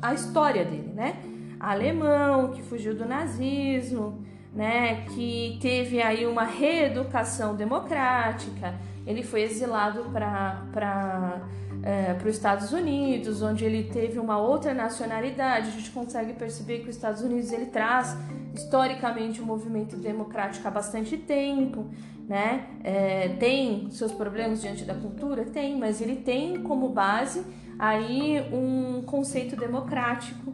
a 0.00 0.14
história 0.14 0.64
dele, 0.64 0.92
né? 0.94 1.16
Alemão, 1.58 2.52
que 2.52 2.62
fugiu 2.62 2.94
do 2.94 3.04
nazismo, 3.04 4.24
né? 4.54 5.04
Que 5.06 5.58
teve 5.60 6.00
aí 6.00 6.26
uma 6.26 6.44
reeducação 6.44 7.54
democrática. 7.54 8.74
Ele 9.06 9.22
foi 9.22 9.42
exilado 9.42 10.04
para 10.12 11.40
é, 11.80 12.12
para 12.14 12.28
os 12.28 12.34
Estados 12.34 12.72
Unidos, 12.72 13.40
onde 13.40 13.64
ele 13.64 13.84
teve 13.84 14.18
uma 14.18 14.36
outra 14.36 14.74
nacionalidade. 14.74 15.68
A 15.68 15.70
gente 15.70 15.90
consegue 15.90 16.32
perceber 16.32 16.80
que 16.80 16.90
os 16.90 16.96
Estados 16.96 17.22
Unidos 17.22 17.52
ele 17.52 17.66
traz 17.66 18.16
historicamente 18.54 19.40
o 19.40 19.44
um 19.44 19.46
movimento 19.46 19.96
democrático 19.96 20.66
há 20.66 20.70
bastante 20.70 21.16
tempo 21.16 21.86
né? 22.28 22.66
É, 22.84 23.28
tem 23.40 23.90
seus 23.90 24.12
problemas 24.12 24.60
diante 24.60 24.84
da 24.84 24.94
cultura? 24.94 25.46
Tem, 25.46 25.76
mas 25.78 26.02
ele 26.02 26.16
tem 26.16 26.62
como 26.62 26.90
base 26.90 27.42
aí 27.78 28.40
um 28.52 29.02
conceito 29.02 29.54
democrático 29.54 30.52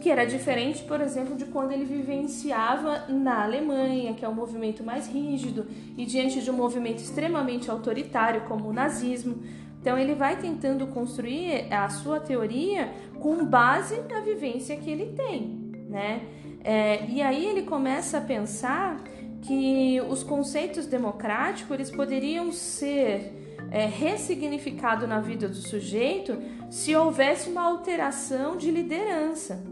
que 0.00 0.10
era 0.10 0.26
diferente, 0.26 0.82
por 0.82 1.00
exemplo, 1.00 1.34
de 1.34 1.46
quando 1.46 1.72
ele 1.72 1.86
vivenciava 1.86 3.06
na 3.08 3.42
Alemanha, 3.42 4.12
que 4.12 4.22
é 4.22 4.28
um 4.28 4.34
movimento 4.34 4.84
mais 4.84 5.08
rígido, 5.08 5.66
e 5.96 6.04
diante 6.04 6.42
de 6.42 6.50
um 6.50 6.54
movimento 6.54 6.98
extremamente 6.98 7.70
autoritário, 7.70 8.42
como 8.42 8.68
o 8.68 8.72
nazismo. 8.72 9.42
Então, 9.80 9.96
ele 9.96 10.14
vai 10.14 10.36
tentando 10.36 10.86
construir 10.88 11.72
a 11.72 11.88
sua 11.88 12.20
teoria 12.20 12.92
com 13.18 13.46
base 13.46 13.98
na 14.10 14.20
vivência 14.20 14.76
que 14.76 14.90
ele 14.90 15.06
tem, 15.12 15.72
né? 15.88 16.20
É, 16.62 17.06
e 17.06 17.22
aí 17.22 17.46
ele 17.46 17.62
começa 17.62 18.18
a 18.18 18.20
pensar 18.20 19.02
que 19.40 20.02
os 20.08 20.22
conceitos 20.22 20.86
democráticos 20.86 21.70
eles 21.74 21.90
poderiam 21.90 22.52
ser 22.52 23.32
é, 23.70 23.86
ressignificados 23.86 25.08
na 25.08 25.20
vida 25.20 25.48
do 25.48 25.56
sujeito 25.56 26.36
se 26.74 26.92
houvesse 26.96 27.48
uma 27.48 27.62
alteração 27.62 28.56
de 28.56 28.68
liderança. 28.68 29.62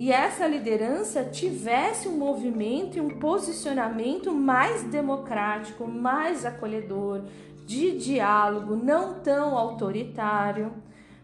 E 0.00 0.10
essa 0.10 0.48
liderança 0.48 1.22
tivesse 1.22 2.08
um 2.08 2.18
movimento 2.18 2.98
e 2.98 3.00
um 3.00 3.20
posicionamento 3.20 4.34
mais 4.34 4.82
democrático, 4.82 5.86
mais 5.86 6.44
acolhedor, 6.44 7.22
de 7.64 7.96
diálogo, 7.96 8.74
não 8.74 9.20
tão 9.20 9.56
autoritário, 9.56 10.72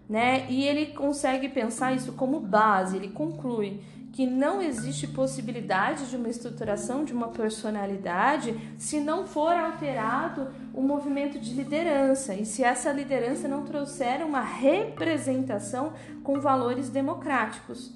né? 0.09 0.47
E 0.49 0.63
ele 0.63 0.87
consegue 0.93 1.49
pensar 1.49 1.93
isso 1.93 2.13
como 2.13 2.39
base, 2.39 2.97
ele 2.97 3.09
conclui 3.09 3.81
que 4.13 4.27
não 4.27 4.61
existe 4.61 5.07
possibilidade 5.07 6.09
de 6.11 6.17
uma 6.17 6.29
estruturação 6.29 7.05
de 7.05 7.13
uma 7.13 7.29
personalidade 7.29 8.59
se 8.77 9.01
não 9.01 9.27
for 9.27 9.53
alterado 9.53 10.49
o 10.75 10.83
movimento 10.83 11.39
de 11.39 11.55
liderança 11.55 12.35
e 12.35 12.45
se 12.45 12.65
essa 12.65 12.93
liderança 12.93 13.47
não 13.47 13.65
trouxer 13.65 14.25
uma 14.25 14.41
representação 14.41 15.93
com 16.23 16.41
valores 16.41 16.89
democráticos. 16.89 17.93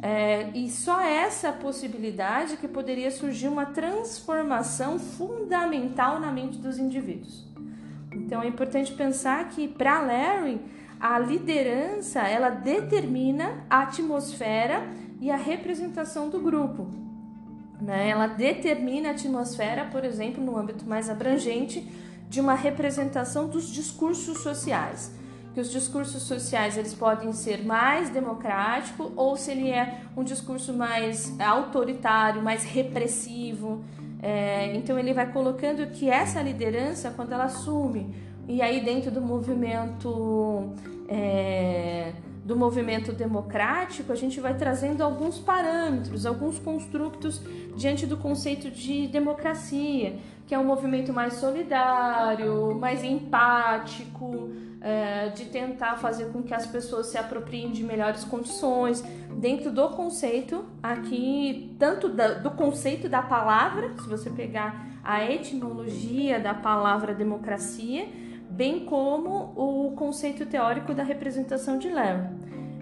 É, 0.00 0.50
e 0.54 0.70
só 0.70 1.00
essa 1.00 1.50
possibilidade 1.50 2.56
que 2.56 2.68
poderia 2.68 3.10
surgir 3.10 3.48
uma 3.48 3.66
transformação 3.66 4.98
fundamental 4.98 6.20
na 6.20 6.30
mente 6.30 6.58
dos 6.58 6.78
indivíduos. 6.78 7.44
Então 8.12 8.42
é 8.42 8.46
importante 8.46 8.92
pensar 8.92 9.48
que 9.48 9.66
para 9.66 10.00
Larry 10.00 10.60
a 11.00 11.18
liderança 11.18 12.20
ela 12.20 12.50
determina 12.50 13.64
a 13.68 13.82
atmosfera 13.82 14.82
e 15.20 15.30
a 15.30 15.36
representação 15.36 16.28
do 16.28 16.40
grupo. 16.40 16.86
Né? 17.80 18.08
Ela 18.08 18.26
determina 18.26 19.08
a 19.08 19.12
atmosfera, 19.12 19.84
por 19.86 20.04
exemplo, 20.04 20.42
no 20.42 20.56
âmbito 20.56 20.86
mais 20.86 21.08
abrangente, 21.08 21.86
de 22.28 22.40
uma 22.40 22.54
representação 22.54 23.48
dos 23.48 23.68
discursos 23.68 24.42
sociais. 24.42 25.12
Que 25.54 25.60
os 25.60 25.70
discursos 25.70 26.22
sociais 26.22 26.76
eles 26.76 26.94
podem 26.94 27.32
ser 27.32 27.64
mais 27.64 28.10
democrático 28.10 29.12
ou 29.16 29.36
se 29.36 29.50
ele 29.50 29.70
é 29.70 30.02
um 30.16 30.22
discurso 30.22 30.72
mais 30.72 31.34
autoritário, 31.40 32.42
mais 32.42 32.64
repressivo. 32.64 33.82
É, 34.20 34.76
então 34.76 34.98
ele 34.98 35.14
vai 35.14 35.32
colocando 35.32 35.86
que 35.90 36.10
essa 36.10 36.42
liderança, 36.42 37.10
quando 37.10 37.32
ela 37.32 37.44
assume, 37.44 38.14
e 38.46 38.60
aí 38.60 38.80
dentro 38.80 39.10
do 39.10 39.20
movimento 39.20 40.72
é, 41.08 42.12
do 42.48 42.56
movimento 42.56 43.12
democrático, 43.12 44.10
a 44.10 44.14
gente 44.14 44.40
vai 44.40 44.54
trazendo 44.54 45.02
alguns 45.02 45.38
parâmetros, 45.38 46.24
alguns 46.24 46.58
construtos 46.58 47.42
diante 47.76 48.06
do 48.06 48.16
conceito 48.16 48.70
de 48.70 49.06
democracia, 49.06 50.16
que 50.46 50.54
é 50.54 50.58
um 50.58 50.64
movimento 50.64 51.12
mais 51.12 51.34
solidário, 51.34 52.74
mais 52.74 53.04
empático, 53.04 54.48
é, 54.80 55.28
de 55.28 55.44
tentar 55.44 55.98
fazer 55.98 56.32
com 56.32 56.42
que 56.42 56.54
as 56.54 56.66
pessoas 56.66 57.08
se 57.08 57.18
apropriem 57.18 57.70
de 57.70 57.84
melhores 57.84 58.24
condições, 58.24 59.04
dentro 59.36 59.70
do 59.70 59.86
conceito 59.90 60.64
aqui, 60.82 61.76
tanto 61.78 62.08
da, 62.08 62.28
do 62.28 62.52
conceito 62.52 63.10
da 63.10 63.20
palavra, 63.20 63.92
se 64.00 64.08
você 64.08 64.30
pegar 64.30 64.86
a 65.04 65.22
etimologia 65.30 66.40
da 66.40 66.54
palavra 66.54 67.14
democracia, 67.14 68.08
bem 68.58 68.84
como 68.84 69.52
o 69.54 69.92
conceito 69.92 70.44
teórico 70.44 70.92
da 70.92 71.04
representação 71.04 71.78
de 71.78 71.88
Larry. 71.88 72.26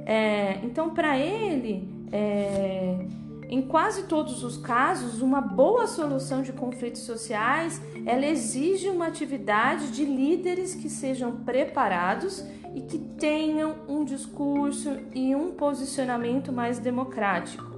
É, 0.06 0.58
então, 0.62 0.88
para 0.88 1.18
ele, 1.18 1.86
é, 2.10 3.06
em 3.46 3.60
quase 3.60 4.04
todos 4.04 4.42
os 4.42 4.56
casos, 4.56 5.20
uma 5.20 5.42
boa 5.42 5.86
solução 5.86 6.40
de 6.40 6.50
conflitos 6.50 7.02
sociais, 7.02 7.82
ela 8.06 8.24
exige 8.24 8.88
uma 8.88 9.06
atividade 9.06 9.90
de 9.90 10.02
líderes 10.06 10.74
que 10.74 10.88
sejam 10.88 11.44
preparados 11.44 12.42
e 12.74 12.80
que 12.80 12.96
tenham 12.96 13.74
um 13.86 14.02
discurso 14.02 14.96
e 15.14 15.36
um 15.36 15.50
posicionamento 15.50 16.54
mais 16.54 16.78
democrático. 16.78 17.76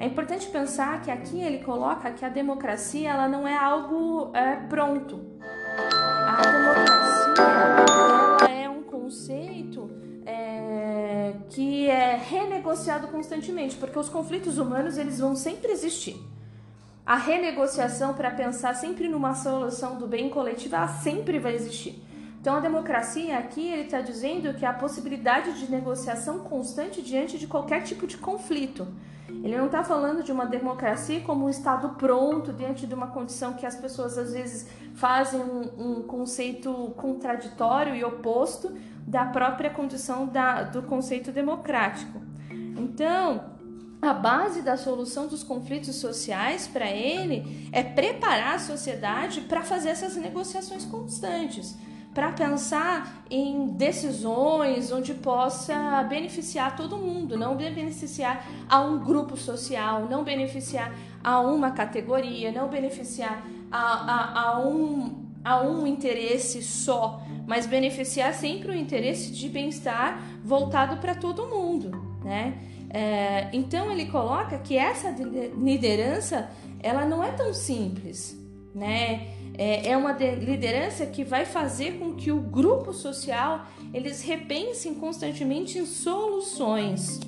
É 0.00 0.06
importante 0.06 0.48
pensar 0.48 1.00
que 1.00 1.12
aqui 1.12 1.40
ele 1.40 1.58
coloca 1.58 2.10
que 2.10 2.24
a 2.24 2.28
democracia 2.28 3.08
ela 3.08 3.28
não 3.28 3.46
é 3.46 3.56
algo 3.56 4.32
é, 4.34 4.56
pronto. 4.56 5.35
Renegociado 12.66 13.06
constantemente, 13.08 13.76
porque 13.76 13.98
os 13.98 14.08
conflitos 14.08 14.58
humanos 14.58 14.98
eles 14.98 15.20
vão 15.20 15.36
sempre 15.36 15.70
existir. 15.70 16.16
A 17.04 17.16
renegociação 17.16 18.14
para 18.14 18.32
pensar 18.32 18.74
sempre 18.74 19.08
numa 19.08 19.34
solução 19.34 19.96
do 19.96 20.08
bem 20.08 20.28
coletivo, 20.28 20.74
ela 20.74 20.88
sempre 20.88 21.38
vai 21.38 21.54
existir. 21.54 22.02
Então 22.40 22.56
a 22.56 22.60
democracia 22.60 23.38
aqui 23.38 23.68
ele 23.70 23.82
está 23.82 24.00
dizendo 24.00 24.52
que 24.54 24.66
a 24.66 24.72
possibilidade 24.72 25.58
de 25.58 25.70
negociação 25.70 26.40
constante 26.40 27.00
diante 27.00 27.38
de 27.38 27.46
qualquer 27.46 27.82
tipo 27.82 28.06
de 28.06 28.16
conflito. 28.16 28.86
Ele 29.28 29.56
não 29.56 29.66
está 29.66 29.82
falando 29.84 30.22
de 30.22 30.32
uma 30.32 30.46
democracia 30.46 31.20
como 31.20 31.46
um 31.46 31.48
Estado 31.48 31.90
pronto 31.90 32.52
diante 32.52 32.86
de 32.86 32.94
uma 32.94 33.08
condição 33.08 33.54
que 33.54 33.66
as 33.66 33.76
pessoas 33.76 34.16
às 34.18 34.32
vezes 34.32 34.68
fazem 34.94 35.40
um, 35.40 35.98
um 35.98 36.02
conceito 36.02 36.72
contraditório 36.96 37.94
e 37.94 38.04
oposto 38.04 38.76
da 39.06 39.24
própria 39.24 39.70
condição 39.70 40.26
da, 40.26 40.62
do 40.62 40.82
conceito 40.82 41.30
democrático. 41.30 42.25
Então, 42.76 43.56
a 44.00 44.12
base 44.12 44.62
da 44.62 44.76
solução 44.76 45.26
dos 45.26 45.42
conflitos 45.42 45.96
sociais 45.96 46.68
para 46.68 46.90
ele 46.90 47.68
é 47.72 47.82
preparar 47.82 48.56
a 48.56 48.58
sociedade 48.58 49.40
para 49.42 49.62
fazer 49.62 49.90
essas 49.90 50.16
negociações 50.16 50.84
constantes 50.84 51.76
para 52.16 52.32
pensar 52.32 53.24
em 53.28 53.66
decisões 53.66 54.90
onde 54.90 55.12
possa 55.12 56.02
beneficiar 56.04 56.74
todo 56.74 56.96
mundo, 56.96 57.36
não 57.36 57.54
beneficiar 57.54 58.42
a 58.70 58.80
um 58.80 59.00
grupo 59.00 59.36
social, 59.36 60.06
não 60.08 60.24
beneficiar 60.24 60.94
a 61.22 61.40
uma 61.40 61.72
categoria, 61.72 62.50
não 62.50 62.68
beneficiar 62.68 63.46
a, 63.70 63.78
a, 63.78 64.40
a 64.40 64.60
um, 64.60 65.26
a 65.44 65.60
um 65.60 65.86
interesse 65.86 66.62
só, 66.62 67.20
mas 67.46 67.66
beneficiar 67.66 68.32
sempre 68.32 68.70
o 68.70 68.74
interesse 68.74 69.30
de 69.30 69.50
bem-estar 69.50 70.18
voltado 70.42 70.96
para 70.96 71.14
todo 71.14 71.46
mundo, 71.46 72.05
né? 72.26 72.58
É, 72.90 73.48
então 73.52 73.90
ele 73.90 74.06
coloca 74.06 74.58
que 74.58 74.76
essa 74.76 75.10
liderança 75.56 76.50
ela 76.82 77.04
não 77.06 77.22
é 77.22 77.30
tão 77.30 77.54
simples, 77.54 78.36
né? 78.74 79.28
É, 79.56 79.90
é 79.90 79.96
uma 79.96 80.12
liderança 80.12 81.06
que 81.06 81.24
vai 81.24 81.46
fazer 81.46 81.98
com 81.98 82.14
que 82.14 82.30
o 82.30 82.40
grupo 82.40 82.92
social 82.92 83.64
eles 83.94 84.22
repensem 84.22 84.94
constantemente 84.94 85.78
em 85.78 85.86
soluções, 85.86 87.20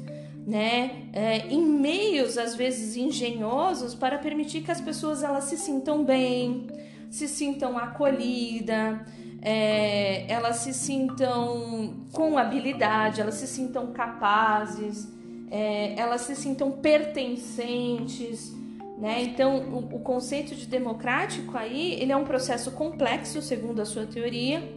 né? 0.45 1.09
É, 1.13 1.47
em 1.47 1.65
meios 1.65 2.37
às 2.37 2.57
vezes 2.57 2.97
engenhosos 2.97 3.95
para 3.95 4.19
permitir 4.19 4.63
que 4.63 4.71
as 4.71 4.81
pessoas 4.81 5.23
elas 5.23 5.45
se 5.45 5.57
sintam 5.57 6.05
bem, 6.05 6.67
se 7.09 7.29
sintam 7.29 7.79
acolhidas, 7.79 8.99
é, 9.41 10.31
elas 10.31 10.57
se 10.57 10.75
sintam 10.75 12.07
com 12.13 12.37
habilidade, 12.37 13.21
elas 13.21 13.35
se 13.35 13.47
sintam 13.47 13.93
capazes, 13.93 15.09
é, 15.51 15.95
elas 15.97 16.23
se 16.23 16.35
sintam 16.35 16.71
pertencentes. 16.73 18.53
Né? 18.99 19.23
Então, 19.23 19.59
o, 19.59 19.97
o, 19.97 20.01
conceito 20.01 20.57
de 20.57 20.67
democrático 20.67 21.57
aí, 21.57 21.95
ele 22.01 22.11
é 22.11 22.17
um 22.17 22.25
processo 22.25 22.73
complexo, 22.73 23.41
segundo 23.41 23.81
a 23.81 23.85
sua 23.85 24.07
teoria, 24.07 24.75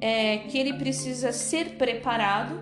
é, 0.00 0.38
que 0.38 0.58
ele 0.58 0.74
precisa 0.74 1.32
ser 1.32 1.70
preparado, 1.70 2.60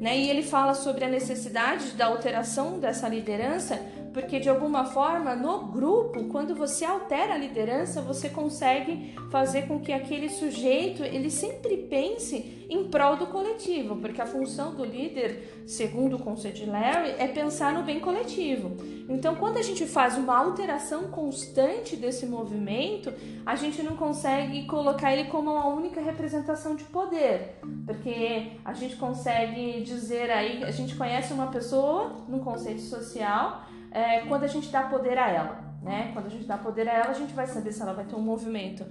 né? 0.00 0.18
E 0.18 0.28
ele 0.28 0.42
fala 0.42 0.74
sobre 0.74 1.04
a 1.04 1.08
necessidade 1.08 1.92
da 1.92 2.06
alteração 2.06 2.78
dessa 2.78 3.08
liderança 3.08 3.80
porque 4.14 4.38
de 4.38 4.48
alguma 4.48 4.84
forma 4.84 5.34
no 5.34 5.66
grupo, 5.66 6.28
quando 6.28 6.54
você 6.54 6.84
altera 6.84 7.34
a 7.34 7.36
liderança, 7.36 8.00
você 8.00 8.28
consegue 8.28 9.12
fazer 9.28 9.62
com 9.62 9.80
que 9.80 9.92
aquele 9.92 10.28
sujeito 10.28 11.02
ele 11.02 11.28
sempre 11.30 11.76
pense 11.76 12.64
em 12.70 12.84
prol 12.84 13.16
do 13.16 13.26
coletivo, 13.26 13.96
porque 13.96 14.22
a 14.22 14.26
função 14.26 14.74
do 14.74 14.84
líder, 14.84 15.64
segundo 15.66 16.16
o 16.16 16.18
conceito 16.18 16.58
de 16.58 16.66
Larry, 16.66 17.10
é 17.18 17.26
pensar 17.26 17.74
no 17.74 17.82
bem 17.82 17.98
coletivo. 17.98 18.76
Então, 19.08 19.34
quando 19.34 19.58
a 19.58 19.62
gente 19.62 19.84
faz 19.84 20.16
uma 20.16 20.38
alteração 20.38 21.08
constante 21.08 21.96
desse 21.96 22.24
movimento, 22.24 23.12
a 23.44 23.56
gente 23.56 23.82
não 23.82 23.96
consegue 23.96 24.64
colocar 24.66 25.12
ele 25.12 25.28
como 25.28 25.50
uma 25.50 25.66
única 25.66 26.00
representação 26.00 26.76
de 26.76 26.84
poder, 26.84 27.56
porque 27.84 28.52
a 28.64 28.72
gente 28.72 28.94
consegue 28.96 29.82
dizer 29.82 30.30
aí, 30.30 30.62
a 30.62 30.70
gente 30.70 30.94
conhece 30.94 31.32
uma 31.32 31.48
pessoa 31.48 32.24
no 32.28 32.38
conceito 32.40 32.80
social 32.80 33.64
é, 33.94 34.20
quando 34.22 34.42
a 34.42 34.48
gente 34.48 34.68
dá 34.70 34.82
poder 34.82 35.16
a 35.16 35.30
ela. 35.30 35.64
Né? 35.80 36.10
Quando 36.14 36.26
a 36.26 36.30
gente 36.30 36.46
dá 36.46 36.56
poder 36.56 36.88
a 36.88 36.92
ela, 36.92 37.10
a 37.10 37.14
gente 37.14 37.32
vai 37.34 37.46
saber 37.46 37.70
se 37.70 37.80
ela 37.80 37.92
vai 37.92 38.04
ter 38.04 38.16
um 38.16 38.20
movimento 38.20 38.84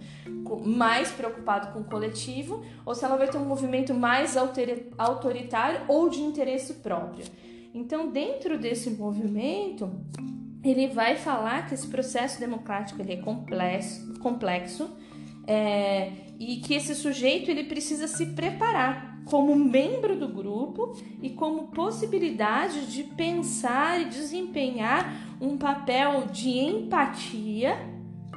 mais 0.64 1.12
preocupado 1.12 1.74
com 1.74 1.80
o 1.80 1.84
coletivo 1.84 2.64
ou 2.86 2.93
se 2.93 3.04
ela 3.04 3.18
vai 3.18 3.28
ter 3.28 3.38
um 3.38 3.45
movimento 3.45 3.93
mais 3.95 4.38
autoritário 4.38 5.82
ou 5.88 6.08
de 6.08 6.22
interesse 6.22 6.76
próprio. 6.76 7.26
Então, 7.74 8.12
dentro 8.12 8.60
desse 8.60 8.91
movimento, 8.91 9.91
ele 10.64 10.88
vai 10.88 11.16
falar 11.16 11.68
que 11.68 11.74
esse 11.74 11.88
processo 11.88 12.39
democrático 12.39 13.01
ele 13.01 13.14
é 13.14 13.18
complexo, 13.18 14.14
complexo 14.20 14.95
é, 15.47 16.12
e 16.44 16.58
que 16.58 16.74
esse 16.74 16.94
sujeito 16.94 17.50
ele 17.50 17.64
precisa 17.64 18.08
se 18.08 18.28
preparar 18.28 19.14
como 19.26 19.56
membro 19.56 20.18
do 20.18 20.28
grupo 20.28 20.96
e 21.22 21.30
como 21.30 21.68
possibilidade 21.68 22.88
de 22.88 23.04
pensar 23.04 24.02
e 24.02 24.06
desempenhar 24.06 25.38
um 25.39 25.58
papel 25.58 26.26
de 26.32 26.50
empatia, 26.50 27.78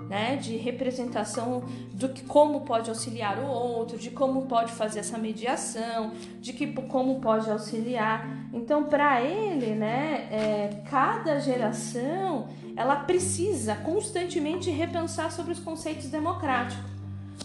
né, 0.08 0.36
de 0.36 0.56
representação 0.56 1.64
do 1.92 2.08
que 2.10 2.22
como 2.22 2.60
pode 2.60 2.88
auxiliar 2.88 3.40
o 3.40 3.48
outro, 3.48 3.98
de 3.98 4.10
como 4.10 4.42
pode 4.42 4.70
fazer 4.70 5.00
essa 5.00 5.18
mediação, 5.18 6.12
de 6.40 6.52
que 6.52 6.66
como 6.82 7.20
pode 7.20 7.50
auxiliar. 7.50 8.48
Então, 8.52 8.84
para 8.84 9.20
ele, 9.20 9.74
né, 9.74 10.28
é, 10.30 10.82
cada 10.88 11.40
geração 11.40 12.46
ela 12.76 12.96
precisa 12.96 13.74
constantemente 13.74 14.70
repensar 14.70 15.32
sobre 15.32 15.52
os 15.52 15.58
conceitos 15.58 16.06
democráticos 16.08 16.95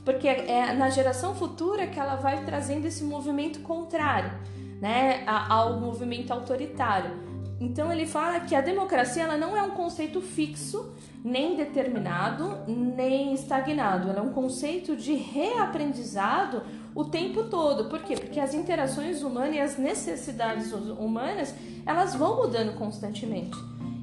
porque 0.03 0.27
é 0.27 0.73
na 0.73 0.89
geração 0.89 1.35
futura 1.35 1.87
que 1.87 1.99
ela 1.99 2.15
vai 2.15 2.43
trazendo 2.43 2.85
esse 2.85 3.03
movimento 3.03 3.59
contrário, 3.61 4.31
né, 4.79 5.23
ao 5.25 5.79
movimento 5.79 6.31
autoritário. 6.31 7.31
Então 7.59 7.91
ele 7.91 8.07
fala 8.07 8.39
que 8.39 8.55
a 8.55 8.61
democracia 8.61 9.21
ela 9.21 9.37
não 9.37 9.55
é 9.55 9.61
um 9.61 9.69
conceito 9.69 10.19
fixo, 10.19 10.91
nem 11.23 11.55
determinado, 11.55 12.57
nem 12.67 13.35
estagnado. 13.35 14.09
Ela 14.09 14.17
é 14.17 14.21
um 14.23 14.33
conceito 14.33 14.95
de 14.95 15.13
reaprendizado 15.13 16.63
o 16.95 17.05
tempo 17.05 17.43
todo. 17.43 17.87
Por 17.87 18.01
quê? 18.01 18.15
Porque 18.15 18.39
as 18.39 18.55
interações 18.55 19.21
humanas 19.21 19.55
e 19.55 19.59
as 19.59 19.77
necessidades 19.77 20.73
humanas, 20.73 21.53
elas 21.85 22.15
vão 22.15 22.37
mudando 22.37 22.75
constantemente. 22.75 23.55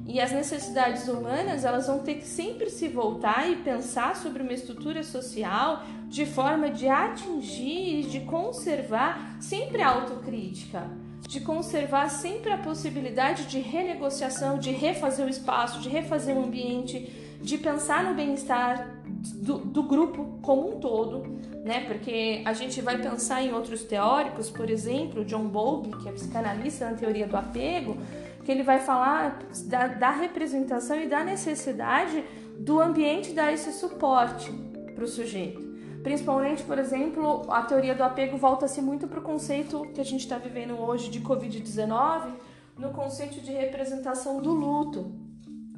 E 0.09 0.19
as 0.19 0.31
necessidades 0.31 1.07
humanas, 1.07 1.63
elas 1.63 1.85
vão 1.85 1.99
ter 1.99 2.15
que 2.15 2.25
sempre 2.25 2.71
se 2.71 2.87
voltar 2.87 3.47
e 3.47 3.57
pensar 3.57 4.15
sobre 4.15 4.41
uma 4.41 4.51
estrutura 4.51 5.03
social 5.03 5.83
de 6.07 6.25
forma 6.25 6.71
de 6.71 6.87
atingir 6.87 7.99
e 7.99 8.03
de 8.05 8.21
conservar 8.21 9.37
sempre 9.39 9.83
a 9.83 9.89
autocrítica, 9.89 10.89
de 11.27 11.39
conservar 11.41 12.09
sempre 12.09 12.51
a 12.51 12.57
possibilidade 12.57 13.45
de 13.45 13.59
renegociação, 13.59 14.57
de 14.57 14.71
refazer 14.71 15.27
o 15.27 15.29
espaço, 15.29 15.79
de 15.79 15.89
refazer 15.89 16.35
o 16.35 16.43
ambiente, 16.43 17.37
de 17.39 17.59
pensar 17.59 18.03
no 18.03 18.15
bem-estar 18.15 18.89
do, 19.35 19.59
do, 19.59 19.83
grupo 19.83 20.39
como 20.41 20.75
um 20.75 20.79
todo, 20.79 21.39
né? 21.63 21.81
Porque 21.81 22.41
a 22.45 22.53
gente 22.53 22.81
vai 22.81 22.97
pensar 22.97 23.43
em 23.43 23.53
outros 23.53 23.83
teóricos, 23.83 24.49
por 24.49 24.71
exemplo, 24.71 25.23
John 25.23 25.47
Bowlby, 25.47 25.95
que 25.97 26.09
é 26.09 26.11
psicanalista 26.11 26.89
na 26.89 26.97
teoria 26.97 27.27
do 27.27 27.37
apego, 27.37 27.95
que 28.49 28.53
ele 28.53 28.63
vai 28.63 28.79
falar 28.79 29.37
da, 29.65 29.85
da 29.85 30.09
representação 30.09 30.99
e 30.99 31.05
da 31.05 31.23
necessidade 31.23 32.25
do 32.57 32.81
ambiente 32.81 33.31
dar 33.31 33.53
esse 33.53 33.71
suporte 33.71 34.51
para 34.95 35.03
o 35.03 35.07
sujeito. 35.07 35.61
Principalmente, 36.01 36.63
por 36.63 36.79
exemplo, 36.79 37.45
a 37.51 37.61
teoria 37.61 37.93
do 37.93 38.01
apego 38.01 38.37
volta-se 38.37 38.81
muito 38.81 39.07
para 39.07 39.19
o 39.19 39.21
conceito 39.21 39.83
que 39.93 40.01
a 40.01 40.03
gente 40.03 40.21
está 40.21 40.39
vivendo 40.39 40.79
hoje 40.81 41.11
de 41.11 41.21
Covid-19, 41.21 42.31
no 42.75 42.89
conceito 42.89 43.39
de 43.39 43.51
representação 43.51 44.41
do 44.41 44.51
luto, 44.51 45.13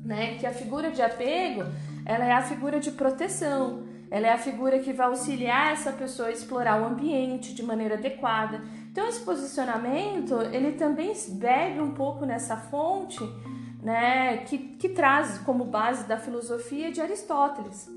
né? 0.02 0.38
Que 0.38 0.48
a 0.48 0.54
figura 0.54 0.92
de 0.92 1.02
apego, 1.02 1.66
ela 2.06 2.24
é 2.24 2.32
a 2.32 2.42
figura 2.42 2.80
de 2.80 2.92
proteção, 2.92 3.84
ela 4.10 4.28
é 4.28 4.32
a 4.32 4.38
figura 4.38 4.80
que 4.80 4.94
vai 4.94 5.08
auxiliar 5.08 5.74
essa 5.74 5.92
pessoa 5.92 6.30
a 6.30 6.32
explorar 6.32 6.82
o 6.82 6.86
ambiente 6.86 7.54
de 7.54 7.64
maneira 7.64 7.96
adequada. 7.96 8.64
Então, 8.92 9.08
esse 9.08 9.22
posicionamento, 9.22 10.42
ele 10.52 10.74
também 10.74 11.14
bebe 11.30 11.80
um 11.80 11.92
pouco 11.92 12.26
nessa 12.26 12.58
fonte, 12.58 13.20
né? 13.82 14.38
Que, 14.40 14.58
que 14.58 14.90
traz 14.90 15.38
como 15.40 15.66
base 15.66 16.08
da 16.08 16.18
filosofia 16.18 16.92
de 16.92 17.02
Aristóteles 17.02 17.90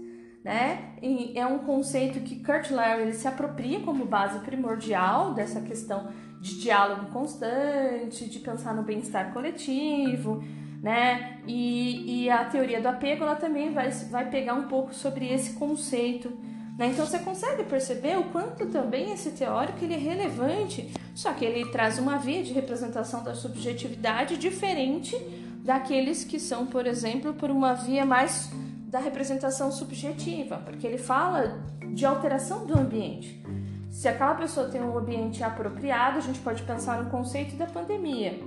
né? 0.44 0.90
E 1.00 1.32
é 1.34 1.46
um 1.46 1.60
conceito 1.60 2.20
que 2.20 2.44
Kurt 2.44 2.70
Lewin 2.70 3.04
ele 3.04 3.14
se 3.14 3.26
apropria 3.26 3.80
como 3.80 4.04
base 4.04 4.40
primordial 4.40 5.32
dessa 5.32 5.62
questão 5.62 6.08
de 6.38 6.60
diálogo 6.60 7.06
constante, 7.06 8.28
de 8.28 8.38
pensar 8.40 8.74
no 8.74 8.82
bem-estar 8.82 9.32
coletivo, 9.32 10.44
né? 10.82 11.40
E, 11.46 12.24
e, 12.24 12.30
a 12.30 12.44
teoria 12.44 12.78
do 12.78 12.88
apego 12.88 13.24
ela 13.24 13.36
também 13.36 13.72
vai, 13.72 13.90
vai 13.90 14.28
pegar 14.28 14.52
um 14.52 14.68
pouco 14.68 14.94
sobre 14.94 15.32
esse 15.32 15.54
conceito. 15.54 16.30
Né? 16.76 16.88
Então 16.88 17.06
você 17.06 17.18
consegue 17.18 17.62
perceber 17.64 18.18
o 18.18 18.24
quanto 18.24 18.66
também 18.66 19.12
esse 19.12 19.30
teórico 19.30 19.84
ele 19.84 19.94
é 19.94 19.98
relevante, 19.98 20.92
só 21.14 21.32
que 21.32 21.44
ele 21.44 21.70
traz 21.70 21.98
uma 21.98 22.18
via 22.18 22.42
de 22.42 22.52
representação 22.52 23.22
da 23.22 23.34
subjetividade 23.34 24.36
diferente 24.36 25.16
daqueles 25.62 26.24
que 26.24 26.38
são, 26.38 26.66
por 26.66 26.86
exemplo, 26.86 27.32
por 27.34 27.50
uma 27.50 27.74
via 27.74 28.04
mais 28.04 28.50
da 28.88 28.98
representação 28.98 29.72
subjetiva, 29.72 30.58
porque 30.58 30.86
ele 30.86 30.98
fala 30.98 31.58
de 31.92 32.04
alteração 32.04 32.66
do 32.66 32.78
ambiente. 32.78 33.42
Se 33.90 34.08
aquela 34.08 34.34
pessoa 34.34 34.68
tem 34.68 34.82
um 34.82 34.98
ambiente 34.98 35.42
apropriado, 35.42 36.18
a 36.18 36.20
gente 36.20 36.40
pode 36.40 36.62
pensar 36.64 37.02
no 37.02 37.10
conceito 37.10 37.56
da 37.56 37.66
pandemia, 37.66 38.38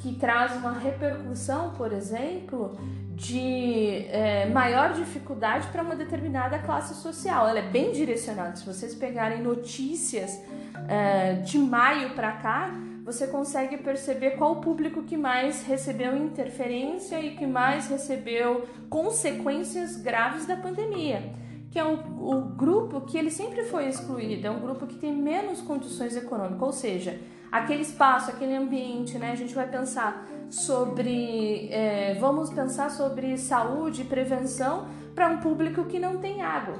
que 0.00 0.14
traz 0.14 0.56
uma 0.56 0.72
repercussão, 0.72 1.70
por 1.70 1.92
exemplo, 1.92 2.76
de 3.14 4.06
é, 4.08 4.46
maior 4.46 4.94
dificuldade 4.94 5.68
para 5.68 5.82
uma 5.82 5.94
determinada 5.94 6.58
classe 6.58 6.94
social. 6.94 7.46
Ela 7.46 7.58
é 7.58 7.70
bem 7.70 7.92
direcionada. 7.92 8.56
Se 8.56 8.64
vocês 8.64 8.94
pegarem 8.94 9.42
notícias 9.42 10.42
é, 10.88 11.34
de 11.34 11.58
maio 11.58 12.14
para 12.14 12.32
cá, 12.32 12.70
você 13.04 13.26
consegue 13.26 13.76
perceber 13.76 14.32
qual 14.32 14.52
o 14.52 14.56
público 14.56 15.02
que 15.02 15.18
mais 15.18 15.62
recebeu 15.64 16.16
interferência 16.16 17.20
e 17.20 17.36
que 17.36 17.46
mais 17.46 17.88
recebeu 17.88 18.66
consequências 18.88 19.96
graves 19.96 20.46
da 20.46 20.56
pandemia, 20.56 21.22
que 21.70 21.78
é 21.78 21.84
o, 21.84 21.94
o 21.94 22.40
grupo 22.56 23.02
que 23.02 23.18
ele 23.18 23.30
sempre 23.30 23.64
foi 23.64 23.88
excluído, 23.88 24.46
é 24.46 24.50
um 24.50 24.60
grupo 24.60 24.86
que 24.86 24.96
tem 24.96 25.14
menos 25.14 25.60
condições 25.60 26.16
econômicas, 26.16 26.62
ou 26.62 26.72
seja, 26.72 27.18
aquele 27.50 27.82
espaço, 27.82 28.30
aquele 28.30 28.54
ambiente, 28.54 29.18
né? 29.18 29.32
A 29.32 29.34
gente 29.34 29.54
vai 29.54 29.68
pensar 29.68 30.26
sobre, 30.48 31.68
é, 31.70 32.14
vamos 32.20 32.50
pensar 32.50 32.90
sobre 32.90 33.36
saúde 33.36 34.02
e 34.02 34.04
prevenção 34.04 34.88
para 35.14 35.28
um 35.28 35.38
público 35.38 35.84
que 35.84 35.98
não 35.98 36.18
tem 36.18 36.42
água. 36.42 36.76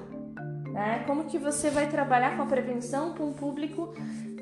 Né? 0.73 1.03
Como 1.07 1.25
que 1.25 1.39
você 1.39 1.71
vai 1.71 1.89
trabalhar 1.89 2.37
com 2.37 2.43
a 2.43 2.47
prevenção 2.47 3.13
para 3.13 3.25
um 3.25 3.33
público 3.33 3.93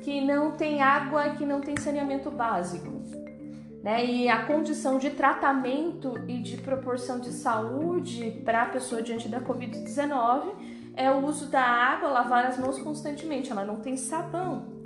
que 0.03 0.21
não 0.21 0.51
tem 0.51 0.81
água, 0.81 1.29
que 1.31 1.45
não 1.45 1.59
tem 1.59 1.75
saneamento 1.77 2.29
básico. 2.29 3.01
Né? 3.83 4.05
E 4.05 4.29
a 4.29 4.45
condição 4.45 4.97
de 4.97 5.09
tratamento 5.11 6.13
e 6.27 6.39
de 6.39 6.57
proporção 6.57 7.19
de 7.19 7.31
saúde 7.31 8.41
para 8.45 8.63
a 8.63 8.65
pessoa 8.65 9.01
diante 9.01 9.27
da 9.27 9.41
Covid-19 9.41 10.53
é 10.95 11.09
o 11.09 11.25
uso 11.25 11.47
da 11.47 11.61
água, 11.61 12.09
lavar 12.09 12.45
as 12.45 12.57
mãos 12.57 12.79
constantemente. 12.79 13.51
Ela 13.51 13.63
não 13.63 13.77
tem 13.77 13.95
sabão. 13.95 14.78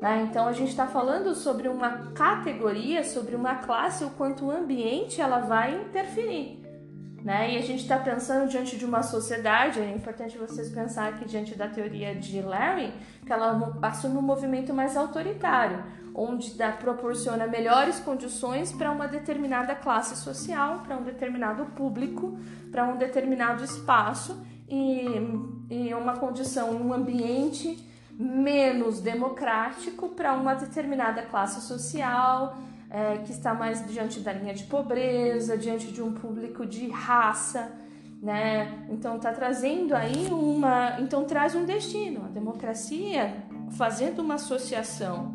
Né? 0.00 0.26
Então 0.28 0.48
a 0.48 0.52
gente 0.52 0.70
está 0.70 0.86
falando 0.86 1.34
sobre 1.34 1.68
uma 1.68 2.12
categoria, 2.12 3.04
sobre 3.04 3.36
uma 3.36 3.56
classe, 3.56 4.02
o 4.02 4.10
quanto 4.10 4.46
o 4.46 4.50
ambiente 4.50 5.20
ela 5.20 5.40
vai 5.40 5.74
interferir. 5.74 6.58
Né? 7.22 7.52
E 7.52 7.58
a 7.58 7.60
gente 7.60 7.82
está 7.82 7.98
pensando 7.98 8.48
diante 8.48 8.78
de 8.78 8.84
uma 8.86 9.02
sociedade, 9.02 9.78
é 9.78 9.92
importante 9.92 10.38
vocês 10.38 10.70
pensar 10.70 11.18
que 11.18 11.26
diante 11.26 11.54
da 11.54 11.68
teoria 11.68 12.14
de 12.14 12.40
Larry, 12.40 12.94
que 13.26 13.30
ela 13.30 13.78
assume 13.82 14.16
um 14.16 14.22
movimento 14.22 14.72
mais 14.72 14.96
autoritário, 14.96 15.84
onde 16.14 16.56
dá, 16.56 16.72
proporciona 16.72 17.46
melhores 17.46 18.00
condições 18.00 18.72
para 18.72 18.90
uma 18.90 19.06
determinada 19.06 19.74
classe 19.74 20.16
social, 20.16 20.78
para 20.78 20.96
um 20.96 21.02
determinado 21.02 21.66
público, 21.66 22.38
para 22.72 22.86
um 22.86 22.96
determinado 22.96 23.62
espaço 23.62 24.42
e, 24.66 25.04
e 25.68 25.92
uma 25.92 26.16
condição, 26.16 26.70
um 26.70 26.94
ambiente 26.94 27.89
menos 28.20 29.00
democrático 29.00 30.10
para 30.10 30.34
uma 30.34 30.52
determinada 30.52 31.22
classe 31.22 31.66
social, 31.66 32.58
é, 32.90 33.16
que 33.18 33.32
está 33.32 33.54
mais 33.54 33.86
diante 33.90 34.20
da 34.20 34.30
linha 34.30 34.52
de 34.52 34.64
pobreza, 34.64 35.56
diante 35.56 35.90
de 35.90 36.02
um 36.02 36.12
público 36.12 36.66
de 36.66 36.86
raça, 36.90 37.72
né? 38.20 38.84
Então 38.90 39.16
está 39.16 39.32
trazendo 39.32 39.94
aí 39.94 40.26
uma, 40.30 41.00
então 41.00 41.24
traz 41.24 41.54
um 41.54 41.64
destino. 41.64 42.26
A 42.26 42.28
democracia, 42.28 43.34
fazendo 43.70 44.20
uma 44.20 44.34
associação 44.34 45.34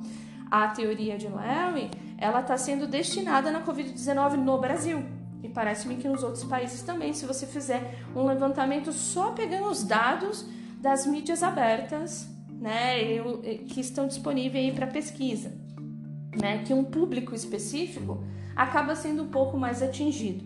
à 0.52 0.68
teoria 0.68 1.18
de 1.18 1.28
Larry, 1.28 1.90
ela 2.20 2.42
está 2.42 2.56
sendo 2.56 2.86
destinada 2.86 3.50
na 3.50 3.64
Covid-19 3.64 4.36
no 4.36 4.60
Brasil. 4.60 5.04
E 5.42 5.50
parece-me 5.50 5.96
que 5.96 6.08
nos 6.08 6.22
outros 6.22 6.44
países 6.44 6.84
também, 6.84 7.14
se 7.14 7.26
você 7.26 7.48
fizer 7.48 7.96
um 8.16 8.28
levantamento 8.28 8.94
só 8.94 9.32
pegando 9.32 9.70
os 9.70 9.84
dados 9.84 10.48
das 10.80 11.08
mídias 11.08 11.42
abertas, 11.42 12.35
né, 12.60 13.00
que 13.68 13.80
estão 13.80 14.08
disponíveis 14.08 14.74
para 14.74 14.88
pesquisa 14.88 15.66
né, 16.36 16.64
que 16.66 16.74
um 16.74 16.84
público 16.84 17.34
específico 17.34 18.24
acaba 18.56 18.96
sendo 18.96 19.24
um 19.24 19.28
pouco 19.28 19.58
mais 19.58 19.82
atingido. 19.82 20.44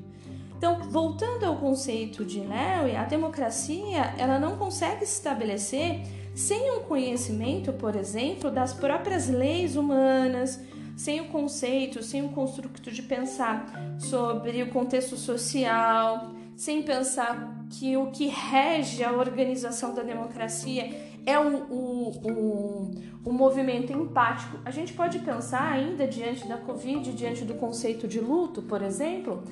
Então, 0.58 0.80
voltando 0.90 1.46
ao 1.46 1.58
conceito 1.58 2.26
de 2.26 2.42
Larry, 2.42 2.96
a 2.96 3.06
democracia 3.06 4.14
ela 4.18 4.40
não 4.40 4.58
consegue 4.58 5.06
se 5.06 5.14
estabelecer 5.14 6.02
sem 6.36 6.72
um 6.72 6.82
conhecimento, 6.82 7.72
por 7.74 7.96
exemplo, 7.96 8.52
das 8.52 8.74
próprias 8.74 9.30
leis 9.30 9.76
humanas, 9.76 10.60
sem 10.98 11.22
o 11.22 11.30
conceito, 11.30 12.04
sem 12.04 12.26
o 12.26 12.30
construto 12.30 12.92
de 12.92 13.02
pensar 13.02 13.96
sobre 13.98 14.62
o 14.62 14.70
contexto 14.70 15.16
social, 15.16 16.32
sem 16.58 16.84
pensar 16.84 17.66
que 17.70 17.96
o 17.96 18.08
que 18.08 18.28
rege 18.28 19.02
a 19.02 19.14
organização 19.14 19.94
da 19.94 20.04
democracia 20.04 21.09
é 21.30 21.40
um, 21.40 21.56
um, 21.56 22.12
um, 22.26 22.92
um, 23.28 23.34
movimento 23.34 23.94
empático. 23.94 24.58
A 24.66 24.72
gente 24.72 24.94
pode 24.94 25.20
pensar 25.20 25.72
ainda 25.72 26.08
diante 26.08 26.48
da 26.48 26.58
Covid, 26.58 27.12
diante 27.14 27.46
do 27.46 27.54
conceito 27.54 28.08
de 28.08 28.20
luto, 28.20 28.62
por 28.64 28.82
exemplo, 28.82 29.44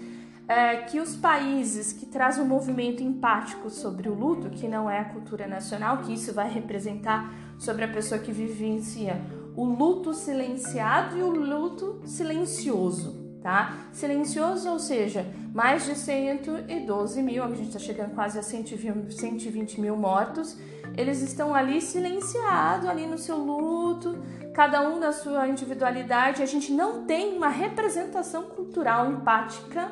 é, 0.48 0.78
que 0.78 1.00
os 1.00 1.16
países 1.16 1.94
que 1.94 2.06
trazem 2.06 2.44
um 2.44 2.48
movimento 2.48 3.04
empático 3.04 3.70
sobre 3.70 4.10
o 4.10 4.14
luto, 4.14 4.50
que 4.50 4.68
não 4.68 4.90
é 4.90 5.00
a 5.00 5.06
cultura 5.06 5.48
nacional, 5.48 6.00
que 6.00 6.14
isso 6.14 6.34
vai 6.34 6.50
representar 6.50 7.34
sobre 7.60 7.84
a 7.84 7.88
pessoa 7.88 8.20
que 8.20 8.32
vivencia 8.32 9.22
o 9.56 9.66
luto 9.66 10.14
silenciado 10.14 11.18
e 11.18 11.22
o 11.24 11.32
luto 11.32 12.02
silencioso 12.06 13.28
tá? 13.48 13.88
Silencioso, 13.94 14.70
ou 14.70 14.78
seja, 14.78 15.26
mais 15.54 15.86
de 15.86 15.96
112 15.96 17.24
mil, 17.24 17.44
a 17.44 17.48
gente 17.48 17.68
está 17.68 17.80
chegando 17.80 18.14
quase 18.14 18.38
a 18.38 18.44
120 18.44 19.80
mil 19.80 19.96
mortos, 19.96 20.58
eles 20.96 21.22
estão 21.22 21.54
ali 21.54 21.82
silenciados, 21.82 22.88
ali 22.88 23.06
no 23.06 23.18
seu 23.18 23.38
luto, 23.38 24.18
cada 24.54 24.82
um 24.88 25.00
na 25.00 25.12
sua 25.12 25.48
individualidade. 25.48 26.42
A 26.42 26.46
gente 26.46 26.72
não 26.72 27.06
tem 27.06 27.36
uma 27.36 27.50
representação 27.50 28.44
cultural 28.44 29.12
empática, 29.12 29.92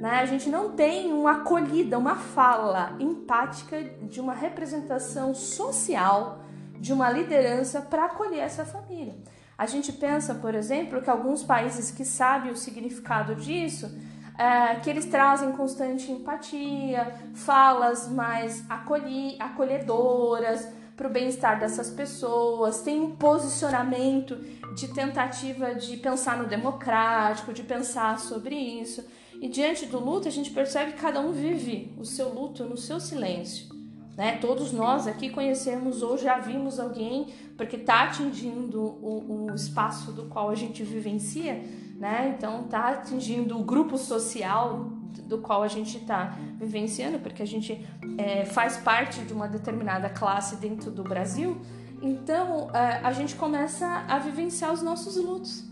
né? 0.00 0.20
A 0.20 0.26
gente 0.26 0.48
não 0.48 0.72
tem 0.72 1.12
uma 1.12 1.38
acolhida, 1.38 1.98
uma 1.98 2.16
fala 2.16 2.94
empática 3.00 3.82
de 4.02 4.20
uma 4.20 4.34
representação 4.34 5.34
social, 5.34 6.40
de 6.78 6.92
uma 6.92 7.10
liderança 7.10 7.80
para 7.80 8.04
acolher 8.04 8.40
essa 8.40 8.64
família. 8.64 9.14
A 9.56 9.64
gente 9.64 9.90
pensa, 9.90 10.34
por 10.34 10.54
exemplo, 10.54 11.00
que 11.00 11.08
alguns 11.08 11.42
países 11.42 11.90
que 11.90 12.04
sabem 12.04 12.52
o 12.52 12.56
significado 12.56 13.34
disso, 13.34 13.90
é, 14.38 14.76
que 14.76 14.90
eles 14.90 15.06
trazem 15.06 15.52
constante 15.52 16.10
empatia, 16.10 17.14
falas 17.34 18.08
mais 18.08 18.64
acolhi, 18.68 19.36
acolhedoras, 19.38 20.68
para 20.96 21.08
o 21.08 21.10
bem-estar 21.10 21.60
dessas 21.60 21.90
pessoas, 21.90 22.80
tem 22.80 23.00
um 23.00 23.14
posicionamento 23.14 24.36
de 24.74 24.88
tentativa 24.88 25.74
de 25.74 25.98
pensar 25.98 26.38
no 26.38 26.48
democrático, 26.48 27.52
de 27.52 27.62
pensar 27.62 28.18
sobre 28.18 28.54
isso. 28.54 29.04
E 29.40 29.46
diante 29.46 29.84
do 29.84 30.00
luto, 30.00 30.26
a 30.26 30.30
gente 30.30 30.50
percebe 30.50 30.92
que 30.92 31.00
cada 31.00 31.20
um 31.20 31.32
vive 31.32 31.94
o 31.98 32.04
seu 32.04 32.30
luto 32.32 32.64
no 32.64 32.78
seu 32.78 32.98
silêncio. 32.98 33.76
Né? 34.16 34.38
Todos 34.38 34.72
nós 34.72 35.06
aqui 35.06 35.28
conhecemos 35.28 36.02
ou 36.02 36.16
já 36.16 36.38
vimos 36.38 36.80
alguém, 36.80 37.26
porque 37.54 37.76
está 37.76 38.04
atingindo 38.04 38.80
o, 38.80 39.48
o, 39.50 39.54
espaço 39.54 40.10
do 40.10 40.24
qual 40.24 40.48
a 40.48 40.54
gente 40.54 40.82
vivencia, 40.82 41.62
né? 41.98 42.34
então 42.36 42.64
está 42.64 42.90
atingindo 42.90 43.58
o 43.58 43.64
grupo 43.64 43.96
social 43.96 44.90
do 45.24 45.38
qual 45.38 45.62
a 45.62 45.68
gente 45.68 45.96
está 45.98 46.36
vivenciando, 46.58 47.18
porque 47.18 47.42
a 47.42 47.46
gente 47.46 47.84
é, 48.18 48.44
faz 48.44 48.76
parte 48.76 49.20
de 49.20 49.32
uma 49.32 49.48
determinada 49.48 50.08
classe 50.08 50.56
dentro 50.56 50.90
do 50.90 51.02
Brasil. 51.02 51.60
Então 52.02 52.70
é, 52.74 53.00
a 53.02 53.12
gente 53.12 53.34
começa 53.34 54.04
a 54.06 54.18
vivenciar 54.18 54.72
os 54.72 54.82
nossos 54.82 55.16
lutos 55.16 55.64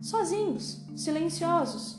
sozinhos, 0.00 0.84
silenciosos, 0.96 1.98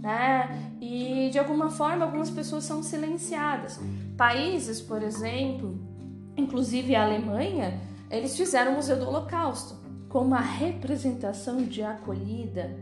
né? 0.00 0.72
E 0.80 1.28
de 1.30 1.38
alguma 1.38 1.70
forma 1.70 2.04
algumas 2.04 2.30
pessoas 2.30 2.64
são 2.64 2.82
silenciadas. 2.82 3.80
Países, 4.16 4.80
por 4.80 5.02
exemplo, 5.02 5.78
inclusive 6.36 6.94
a 6.94 7.04
Alemanha, 7.04 7.80
eles 8.10 8.36
fizeram 8.36 8.72
o 8.72 8.74
Museu 8.76 8.96
do 8.96 9.08
Holocausto 9.08 9.85
como 10.16 10.28
uma 10.28 10.40
representação 10.40 11.58
de 11.58 11.82
acolhida 11.82 12.74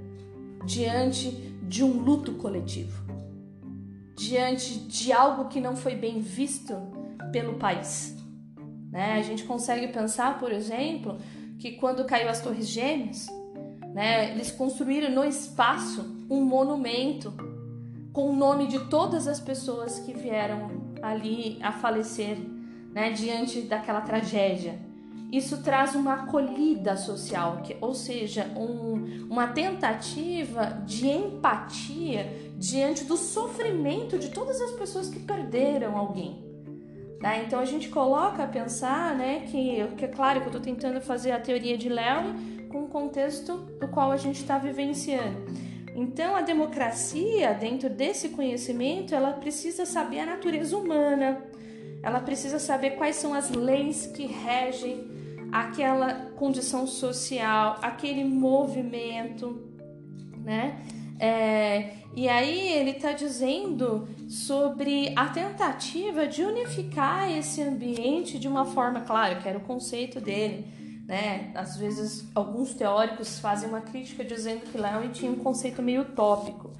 diante 0.64 1.30
de 1.64 1.82
um 1.82 2.00
luto 2.00 2.34
coletivo, 2.34 3.04
diante 4.14 4.78
de 4.78 5.12
algo 5.12 5.48
que 5.48 5.60
não 5.60 5.74
foi 5.74 5.96
bem 5.96 6.20
visto 6.20 6.76
pelo 7.32 7.54
país. 7.54 8.14
Né? 8.88 9.14
A 9.14 9.22
gente 9.22 9.42
consegue 9.42 9.88
pensar, 9.88 10.38
por 10.38 10.52
exemplo, 10.52 11.18
que 11.58 11.72
quando 11.72 12.04
caiu 12.04 12.28
as 12.28 12.40
Torres 12.40 12.68
Gêmeas, 12.68 13.26
né? 13.92 14.30
Eles 14.30 14.52
construíram 14.52 15.10
no 15.10 15.24
espaço 15.24 16.24
um 16.30 16.40
monumento 16.44 17.34
com 18.12 18.30
o 18.30 18.36
nome 18.36 18.68
de 18.68 18.78
todas 18.88 19.26
as 19.26 19.40
pessoas 19.40 19.98
que 19.98 20.12
vieram 20.12 20.70
ali 21.02 21.58
a 21.60 21.72
falecer 21.72 22.38
né, 22.92 23.10
diante 23.10 23.62
daquela 23.62 24.02
tragédia. 24.02 24.78
Isso 25.34 25.62
traz 25.62 25.96
uma 25.96 26.14
acolhida 26.14 26.96
social, 26.96 27.60
ou 27.80 27.92
seja, 27.92 28.46
um, 28.56 29.26
uma 29.28 29.48
tentativa 29.48 30.80
de 30.86 31.08
empatia 31.08 32.32
diante 32.56 33.02
do 33.02 33.16
sofrimento 33.16 34.16
de 34.16 34.28
todas 34.28 34.60
as 34.60 34.70
pessoas 34.70 35.08
que 35.08 35.18
perderam 35.18 35.98
alguém. 35.98 36.40
Né? 37.20 37.42
Então 37.44 37.58
a 37.58 37.64
gente 37.64 37.88
coloca 37.88 38.44
a 38.44 38.46
pensar 38.46 39.16
né, 39.16 39.40
que, 39.50 39.84
que 39.96 40.04
é 40.04 40.08
claro 40.08 40.40
que 40.40 40.46
eu 40.46 40.50
estou 40.50 40.62
tentando 40.62 41.00
fazer 41.00 41.32
a 41.32 41.40
teoria 41.40 41.76
de 41.76 41.88
Léo 41.88 42.32
com 42.68 42.84
o 42.84 42.88
contexto 42.88 43.56
do 43.80 43.88
qual 43.88 44.12
a 44.12 44.16
gente 44.16 44.36
está 44.36 44.56
vivenciando. 44.56 45.46
Então, 45.96 46.36
a 46.36 46.42
democracia, 46.42 47.52
dentro 47.54 47.90
desse 47.90 48.28
conhecimento, 48.28 49.12
ela 49.12 49.32
precisa 49.32 49.84
saber 49.84 50.20
a 50.20 50.26
natureza 50.26 50.76
humana, 50.76 51.42
ela 52.04 52.20
precisa 52.20 52.60
saber 52.60 52.90
quais 52.90 53.16
são 53.16 53.34
as 53.34 53.50
leis 53.50 54.06
que 54.06 54.26
regem 54.26 55.13
aquela 55.54 56.12
condição 56.34 56.84
social, 56.84 57.78
aquele 57.80 58.24
movimento, 58.24 59.62
né? 60.36 60.82
É, 61.20 61.92
e 62.16 62.28
aí 62.28 62.72
ele 62.72 62.90
está 62.90 63.12
dizendo 63.12 64.08
sobre 64.28 65.12
a 65.14 65.28
tentativa 65.28 66.26
de 66.26 66.42
unificar 66.42 67.30
esse 67.30 67.62
ambiente 67.62 68.36
de 68.36 68.48
uma 68.48 68.64
forma, 68.64 69.02
claro, 69.02 69.40
que 69.40 69.48
era 69.48 69.56
o 69.56 69.60
conceito 69.60 70.20
dele, 70.20 70.66
né? 71.06 71.52
Às 71.54 71.76
vezes, 71.76 72.28
alguns 72.34 72.74
teóricos 72.74 73.38
fazem 73.38 73.68
uma 73.68 73.80
crítica 73.80 74.24
dizendo 74.24 74.62
que 74.62 74.76
Lewin 74.76 75.10
tinha 75.10 75.30
um 75.30 75.36
conceito 75.36 75.80
meio 75.80 76.02
utópico, 76.02 76.72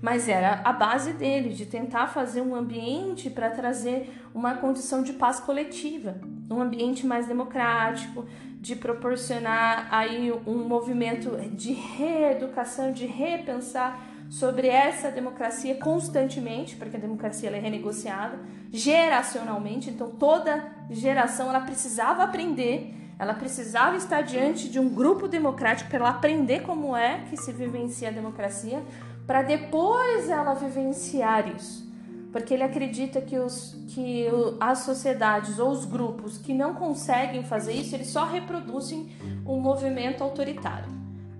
mas 0.00 0.28
era 0.28 0.60
a 0.64 0.72
base 0.72 1.12
dele, 1.12 1.50
de 1.50 1.66
tentar 1.66 2.08
fazer 2.08 2.40
um 2.40 2.54
ambiente 2.54 3.28
para 3.28 3.50
trazer 3.50 4.10
uma 4.34 4.54
condição 4.54 5.02
de 5.02 5.12
paz 5.12 5.40
coletiva, 5.40 6.20
um 6.50 6.60
ambiente 6.60 7.06
mais 7.06 7.26
democrático, 7.26 8.24
de 8.60 8.74
proporcionar 8.76 9.88
aí 9.90 10.32
um 10.46 10.58
movimento 10.66 11.30
de 11.52 11.72
reeducação, 11.72 12.92
de 12.92 13.06
repensar 13.06 14.00
sobre 14.28 14.68
essa 14.68 15.10
democracia 15.10 15.74
constantemente, 15.76 16.76
porque 16.76 16.96
a 16.96 17.00
democracia 17.00 17.50
é 17.50 17.58
renegociada 17.58 18.38
geracionalmente, 18.70 19.90
então 19.90 20.10
toda 20.10 20.70
geração 20.90 21.48
ela 21.48 21.60
precisava 21.60 22.22
aprender 22.22 22.94
ela 23.18 23.34
precisava 23.34 23.96
estar 23.96 24.22
diante 24.22 24.68
de 24.68 24.78
um 24.78 24.88
grupo 24.88 25.26
democrático 25.26 25.90
para 25.90 25.98
ela 25.98 26.10
aprender 26.10 26.62
como 26.62 26.96
é 26.96 27.24
que 27.28 27.36
se 27.36 27.52
vivencia 27.52 28.08
a 28.08 28.12
democracia, 28.12 28.80
para 29.28 29.42
depois 29.42 30.30
ela 30.30 30.54
vivenciar 30.54 31.54
isso. 31.54 31.86
Porque 32.32 32.54
ele 32.54 32.62
acredita 32.62 33.20
que, 33.20 33.38
os, 33.38 33.76
que 33.88 34.26
as 34.58 34.80
sociedades 34.80 35.58
ou 35.58 35.70
os 35.70 35.84
grupos 35.84 36.38
que 36.38 36.54
não 36.54 36.72
conseguem 36.72 37.44
fazer 37.44 37.74
isso, 37.74 37.94
eles 37.94 38.08
só 38.08 38.24
reproduzem 38.24 39.10
um 39.46 39.60
movimento 39.60 40.24
autoritário. 40.24 40.88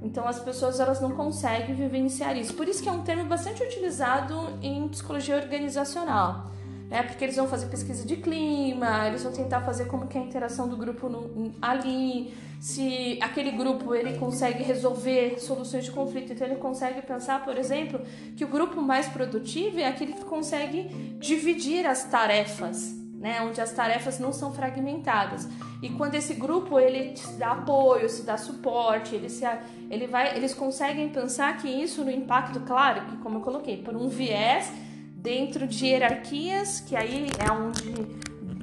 Então 0.02 0.28
as 0.28 0.38
pessoas 0.38 0.78
elas 0.78 1.00
não 1.00 1.12
conseguem 1.12 1.74
vivenciar 1.74 2.36
isso. 2.36 2.52
Por 2.52 2.68
isso 2.68 2.82
que 2.82 2.90
é 2.90 2.92
um 2.92 3.02
termo 3.02 3.24
bastante 3.24 3.62
utilizado 3.62 4.58
em 4.62 4.86
psicologia 4.88 5.36
organizacional 5.36 6.50
né? 6.88 7.02
Porque 7.02 7.24
eles 7.24 7.36
vão 7.36 7.46
fazer 7.46 7.66
pesquisa 7.66 8.04
de 8.04 8.16
clima, 8.16 9.06
eles 9.06 9.22
vão 9.22 9.32
tentar 9.32 9.60
fazer 9.60 9.86
como 9.86 10.06
que 10.06 10.16
é 10.16 10.20
a 10.20 10.24
interação 10.24 10.68
do 10.68 10.76
grupo 10.76 11.08
no, 11.08 11.52
ali, 11.60 12.32
se 12.60 13.18
aquele 13.22 13.52
grupo 13.52 13.94
ele 13.94 14.18
consegue 14.18 14.62
resolver 14.62 15.38
soluções 15.38 15.84
de 15.84 15.90
conflito, 15.90 16.32
então 16.32 16.46
ele 16.46 16.56
consegue 16.56 17.02
pensar, 17.02 17.44
por 17.44 17.56
exemplo, 17.56 18.00
que 18.36 18.44
o 18.44 18.48
grupo 18.48 18.80
mais 18.80 19.06
produtivo 19.06 19.78
é 19.78 19.86
aquele 19.86 20.14
que 20.14 20.24
consegue 20.24 20.84
dividir 21.18 21.86
as 21.86 22.04
tarefas, 22.04 22.96
né? 23.14 23.40
Onde 23.42 23.60
as 23.60 23.72
tarefas 23.72 24.18
não 24.18 24.32
são 24.32 24.52
fragmentadas. 24.52 25.48
E 25.80 25.88
quando 25.90 26.16
esse 26.16 26.34
grupo 26.34 26.80
ele 26.80 27.16
se 27.16 27.34
dá 27.34 27.52
apoio, 27.52 28.08
se 28.08 28.22
dá 28.22 28.36
suporte, 28.36 29.14
ele 29.14 29.28
se, 29.28 29.44
ele 29.88 30.08
vai, 30.08 30.36
eles 30.36 30.52
conseguem 30.52 31.08
pensar 31.10 31.56
que 31.58 31.68
isso 31.68 32.02
no 32.04 32.10
impacto, 32.10 32.60
claro, 32.60 33.02
que 33.02 33.16
como 33.18 33.38
eu 33.38 33.42
coloquei, 33.42 33.76
por 33.76 33.94
um 33.94 34.08
viés 34.08 34.72
dentro 35.18 35.66
de 35.66 35.86
hierarquias, 35.86 36.80
que 36.80 36.94
aí 36.94 37.26
é 37.38 37.50
onde 37.52 37.92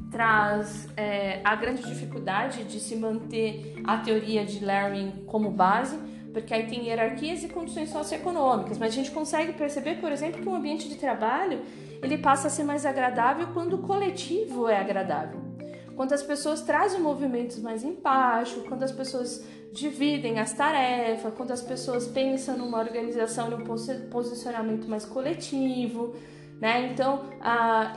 traz 0.10 0.88
é, 0.96 1.42
a 1.44 1.56
grande 1.56 1.84
dificuldade 1.84 2.64
de 2.64 2.80
se 2.80 2.96
manter 2.96 3.76
a 3.84 3.98
teoria 3.98 4.46
de 4.46 4.64
Laring 4.64 5.26
como 5.28 5.52
base, 5.52 5.98
porque 6.32 6.54
aí 6.54 6.68
tem 6.68 6.88
hierarquias 6.88 7.44
e 7.44 7.50
condições 7.50 7.90
socioeconômicas, 7.90 8.78
mas 8.78 8.94
a 8.94 8.96
gente 8.96 9.12
consegue 9.12 9.54
perceber, 9.54 9.96
por 9.96 10.12
exemplo, 10.12 10.42
que 10.42 10.48
um 10.48 10.56
ambiente 10.56 10.88
de 10.88 10.96
trabalho 10.96 11.62
ele 12.02 12.18
passa 12.18 12.48
a 12.48 12.50
ser 12.50 12.64
mais 12.64 12.86
agradável 12.86 13.48
quando 13.54 13.74
o 13.74 13.78
coletivo 13.80 14.70
é 14.70 14.80
agradável. 14.80 15.42
Quando 15.96 16.14
as 16.14 16.24
pessoas 16.24 16.62
trazem 16.62 17.00
movimentos 17.00 17.60
mais 17.60 17.84
empáticos, 17.84 18.68
quando 18.68 18.84
as 18.84 18.92
pessoas 18.92 19.46
dividem 19.72 20.40
as 20.40 20.54
tarefas, 20.54 21.34
quando 21.36 21.52
as 21.52 21.62
pessoas 21.62 22.08
pensam 22.08 22.58
numa 22.58 22.80
organização, 22.80 23.50
num 23.50 23.64
posicionamento 24.10 24.88
mais 24.88 25.06
coletivo, 25.06 26.16
né? 26.60 26.90
Então, 26.92 27.26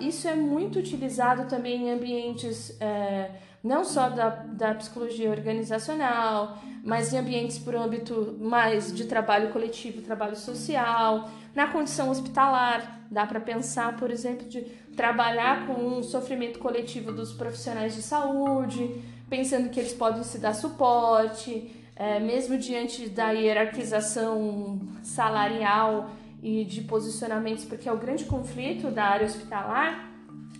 isso 0.01 0.27
é 0.29 0.35
muito 0.35 0.79
utilizado 0.79 1.49
também 1.49 1.89
em 1.89 1.93
ambientes 1.93 2.77
é, 2.81 3.31
não 3.63 3.85
só 3.85 4.09
da, 4.09 4.31
da 4.31 4.75
psicologia 4.75 5.31
organizacional, 5.31 6.59
mas 6.83 7.13
em 7.13 7.19
ambientes 7.19 7.59
por 7.59 7.75
âmbito 7.75 8.37
mais 8.41 8.95
de 8.95 9.05
trabalho 9.05 9.51
coletivo, 9.51 10.03
trabalho 10.03 10.37
social, 10.37 11.29
na 11.55 11.67
condição 11.69 12.11
hospitalar. 12.11 13.07
Dá 13.11 13.27
para 13.27 13.41
pensar, 13.41 13.97
por 13.97 14.11
exemplo, 14.11 14.47
de 14.49 14.63
trabalhar 14.97 15.67
com 15.67 15.99
o 15.99 16.03
sofrimento 16.03 16.59
coletivo 16.59 17.13
dos 17.13 17.33
profissionais 17.33 17.95
de 17.95 18.03
saúde, 18.03 19.03
pensando 19.29 19.71
que 19.71 19.81
eles 19.81 19.93
podem 19.93 20.23
se 20.23 20.39
dar 20.39 20.55
suporte, 20.55 21.75
é, 21.97 22.21
mesmo 22.21 22.57
diante 22.57 23.09
da 23.09 23.31
hierarquização 23.31 24.81
salarial 25.03 26.11
e 26.43 26.65
de 26.65 26.83
posicionamentos, 26.83 27.65
porque 27.65 27.89
é 27.89 27.93
o 27.93 27.99
grande 27.99 28.25
conflito 28.25 28.91
da 28.91 29.05
área 29.05 29.27
hospitalar 29.27 30.09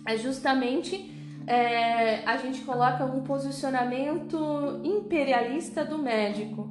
é 0.05 0.17
justamente 0.17 1.15
é, 1.47 2.23
a 2.25 2.37
gente 2.37 2.61
coloca 2.61 3.05
um 3.05 3.21
posicionamento 3.21 4.79
imperialista 4.83 5.83
do 5.83 5.97
médico, 5.97 6.69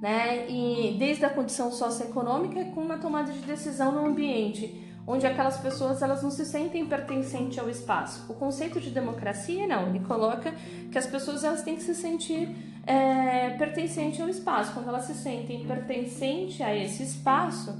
né? 0.00 0.48
E 0.48 0.96
desde 0.98 1.24
a 1.24 1.30
condição 1.30 1.72
socioeconômica 1.72 2.64
com 2.66 2.82
uma 2.82 2.98
tomada 2.98 3.32
de 3.32 3.38
decisão 3.40 3.92
no 3.92 4.06
ambiente, 4.06 4.86
onde 5.06 5.26
aquelas 5.26 5.56
pessoas 5.56 6.02
elas 6.02 6.22
não 6.22 6.30
se 6.30 6.44
sentem 6.44 6.84
pertencentes 6.86 7.58
ao 7.58 7.70
espaço. 7.70 8.30
O 8.30 8.34
conceito 8.34 8.78
de 8.80 8.90
democracia 8.90 9.66
não, 9.66 9.88
ele 9.88 10.00
coloca 10.00 10.52
que 10.90 10.98
as 10.98 11.06
pessoas 11.06 11.42
elas 11.42 11.62
têm 11.62 11.76
que 11.76 11.82
se 11.82 11.94
sentir 11.94 12.54
é, 12.86 13.50
pertencentes 13.50 14.20
ao 14.20 14.28
espaço. 14.28 14.74
Quando 14.74 14.88
elas 14.88 15.04
se 15.04 15.14
sentem 15.14 15.64
pertencentes 15.64 16.60
a 16.60 16.74
esse 16.74 17.02
espaço, 17.02 17.74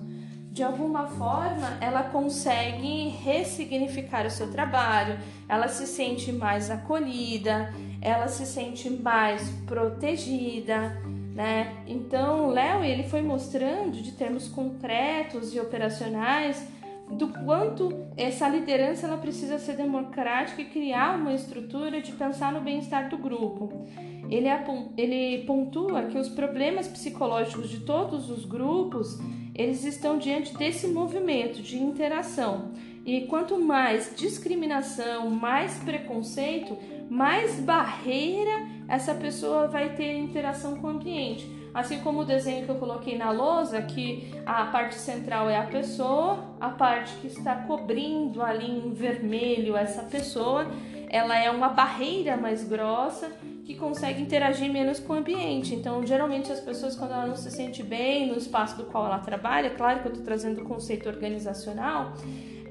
de 0.50 0.62
alguma 0.62 1.06
forma 1.06 1.78
ela 1.80 2.02
consegue 2.04 3.08
ressignificar 3.22 4.26
o 4.26 4.30
seu 4.30 4.50
trabalho, 4.50 5.18
ela 5.48 5.68
se 5.68 5.86
sente 5.86 6.32
mais 6.32 6.70
acolhida, 6.70 7.72
ela 8.00 8.28
se 8.28 8.46
sente 8.46 8.90
mais 8.90 9.48
protegida, 9.66 11.00
né? 11.34 11.76
Então, 11.86 12.48
Léo 12.48 12.82
ele 12.82 13.04
foi 13.04 13.22
mostrando 13.22 14.02
de 14.02 14.12
termos 14.12 14.48
concretos 14.48 15.54
e 15.54 15.60
operacionais 15.60 16.66
do 17.10 17.28
quanto 17.28 18.06
essa 18.16 18.48
liderança 18.48 19.06
ela 19.06 19.16
precisa 19.16 19.58
ser 19.58 19.76
democrática 19.76 20.60
e 20.60 20.66
criar 20.66 21.16
uma 21.16 21.32
estrutura 21.32 22.00
de 22.00 22.12
pensar 22.12 22.52
no 22.52 22.60
bem-estar 22.60 23.08
do 23.08 23.16
grupo. 23.16 23.86
Ele, 24.30 24.48
ele 24.96 25.44
pontua 25.44 26.02
que 26.02 26.18
os 26.18 26.28
problemas 26.28 26.86
psicológicos 26.86 27.70
de 27.70 27.80
todos 27.80 28.30
os 28.30 28.44
grupos 28.44 29.18
eles 29.54 29.84
estão 29.84 30.18
diante 30.18 30.56
desse 30.56 30.86
movimento 30.86 31.60
de 31.62 31.78
interação. 31.78 32.70
E 33.04 33.22
quanto 33.22 33.58
mais 33.58 34.12
discriminação, 34.14 35.30
mais 35.30 35.78
preconceito, 35.78 36.76
mais 37.08 37.58
barreira 37.58 38.68
essa 38.86 39.14
pessoa 39.14 39.66
vai 39.66 39.94
ter 39.94 40.16
interação 40.16 40.76
com 40.76 40.86
o 40.86 40.90
ambiente. 40.90 41.57
Assim 41.72 42.00
como 42.00 42.20
o 42.20 42.24
desenho 42.24 42.64
que 42.64 42.70
eu 42.70 42.76
coloquei 42.76 43.16
na 43.16 43.30
lousa, 43.30 43.80
que 43.82 44.32
a 44.46 44.64
parte 44.66 44.94
central 44.94 45.48
é 45.48 45.56
a 45.56 45.64
pessoa, 45.64 46.38
a 46.60 46.70
parte 46.70 47.14
que 47.16 47.26
está 47.26 47.54
cobrindo 47.54 48.42
ali 48.42 48.70
em 48.70 48.92
vermelho 48.92 49.76
essa 49.76 50.02
pessoa, 50.02 50.66
ela 51.10 51.38
é 51.38 51.50
uma 51.50 51.68
barreira 51.68 52.36
mais 52.36 52.64
grossa 52.64 53.30
que 53.64 53.74
consegue 53.74 54.22
interagir 54.22 54.72
menos 54.72 54.98
com 54.98 55.12
o 55.12 55.16
ambiente. 55.16 55.74
Então, 55.74 56.04
geralmente 56.06 56.50
as 56.50 56.60
pessoas 56.60 56.96
quando 56.96 57.12
ela 57.12 57.26
não 57.26 57.36
se 57.36 57.50
sente 57.50 57.82
bem 57.82 58.26
no 58.26 58.36
espaço 58.36 58.76
do 58.78 58.84
qual 58.84 59.04
ela 59.06 59.18
trabalha, 59.18 59.70
claro 59.70 60.00
que 60.00 60.08
eu 60.08 60.12
estou 60.12 60.24
trazendo 60.24 60.62
o 60.62 60.64
conceito 60.64 61.06
organizacional, 61.08 62.14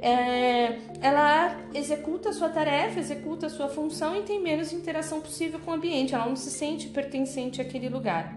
é, 0.02 0.80
ela 1.02 1.56
executa 1.74 2.30
a 2.30 2.34
sua 2.34 2.50
tarefa, 2.50 3.00
executa 3.00 3.48
a 3.48 3.50
sua 3.50 3.68
função 3.68 4.16
e 4.16 4.24
tem 4.24 4.42
menos 4.42 4.74
interação 4.74 5.22
possível 5.22 5.60
com 5.60 5.72
o 5.72 5.74
ambiente. 5.76 6.14
Ela 6.14 6.26
não 6.26 6.36
se 6.36 6.52
sente 6.52 6.88
pertencente 6.90 7.62
àquele 7.62 7.90
lugar 7.90 8.36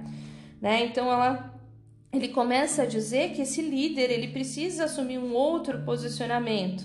né? 0.61 0.85
Então 0.85 1.11
ela 1.11 1.51
ele 2.13 2.29
começa 2.29 2.83
a 2.83 2.87
dizer 2.87 3.31
que 3.31 3.43
esse 3.43 3.63
líder 3.63 4.11
ele 4.11 4.29
precisa 4.29 4.85
assumir 4.85 5.19
um 5.19 5.33
outro 5.33 5.79
posicionamento, 5.83 6.85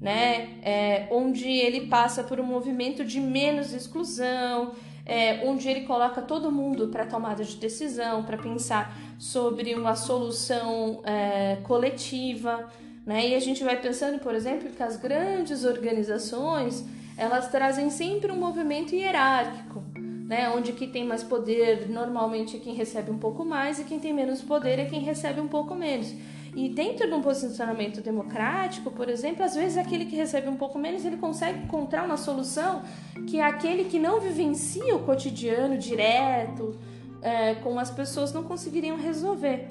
né? 0.00 0.58
É, 0.62 1.08
onde 1.12 1.48
ele 1.48 1.86
passa 1.86 2.24
por 2.24 2.40
um 2.40 2.44
movimento 2.44 3.04
de 3.04 3.20
menos 3.20 3.72
exclusão, 3.72 4.72
é, 5.06 5.48
onde 5.48 5.68
ele 5.68 5.82
coloca 5.82 6.20
todo 6.20 6.50
mundo 6.50 6.88
para 6.88 7.06
tomada 7.06 7.44
de 7.44 7.56
decisão, 7.56 8.24
para 8.24 8.36
pensar 8.36 8.96
sobre 9.16 9.74
uma 9.74 9.94
solução 9.94 11.02
é, 11.04 11.58
coletiva, 11.62 12.68
né? 13.06 13.28
E 13.28 13.34
a 13.36 13.40
gente 13.40 13.62
vai 13.62 13.80
pensando, 13.80 14.18
por 14.18 14.34
exemplo, 14.34 14.70
que 14.70 14.82
as 14.82 14.96
grandes 14.96 15.64
organizações 15.64 16.84
elas 17.16 17.48
trazem 17.48 17.90
sempre 17.90 18.30
um 18.30 18.36
movimento 18.36 18.94
hierárquico 18.94 19.82
né? 20.28 20.50
Onde 20.50 20.72
quem 20.72 20.90
tem 20.90 21.06
mais 21.06 21.24
poder 21.24 21.88
normalmente 21.88 22.58
é 22.58 22.60
quem 22.60 22.74
recebe 22.74 23.10
um 23.10 23.18
pouco 23.18 23.46
mais 23.46 23.78
e 23.78 23.84
quem 23.84 23.98
tem 23.98 24.12
menos 24.12 24.42
poder 24.42 24.78
é 24.78 24.84
quem 24.84 25.00
recebe 25.00 25.40
um 25.40 25.48
pouco 25.48 25.74
menos. 25.74 26.14
E 26.54 26.68
dentro 26.68 27.08
de 27.08 27.14
um 27.14 27.22
posicionamento 27.22 28.02
democrático, 28.02 28.90
por 28.90 29.08
exemplo, 29.08 29.42
às 29.42 29.54
vezes 29.54 29.78
aquele 29.78 30.04
que 30.04 30.14
recebe 30.14 30.48
um 30.48 30.56
pouco 30.56 30.78
menos 30.78 31.04
ele 31.04 31.16
consegue 31.16 31.64
encontrar 31.64 32.04
uma 32.04 32.18
solução 32.18 32.82
que 33.26 33.38
é 33.38 33.42
aquele 33.42 33.84
que 33.84 33.98
não 33.98 34.20
vivencia 34.20 34.94
o 34.94 35.00
cotidiano 35.00 35.78
direto 35.78 36.78
é, 37.22 37.54
com 37.56 37.78
as 37.78 37.90
pessoas 37.90 38.30
não 38.30 38.42
conseguiriam 38.42 38.98
resolver. 38.98 39.68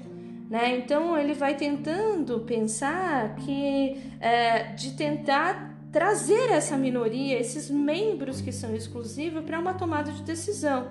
Né? 0.49 0.77
Então 0.77 1.15
ele 1.15 1.35
vai 1.35 1.55
tentando 1.55 2.39
pensar 2.39 3.35
que 3.35 4.01
é, 4.19 4.73
de 4.73 4.93
tentar 4.93 5.76
trazer 5.97 6.51
essa 6.51 6.77
minoria, 6.77 7.39
esses 7.39 7.71
membros 7.71 8.39
que 8.39 8.51
são 8.51 8.75
exclusivos, 8.75 9.43
para 9.43 9.57
uma 9.57 9.73
tomada 9.73 10.11
de 10.11 10.21
decisão. 10.21 10.89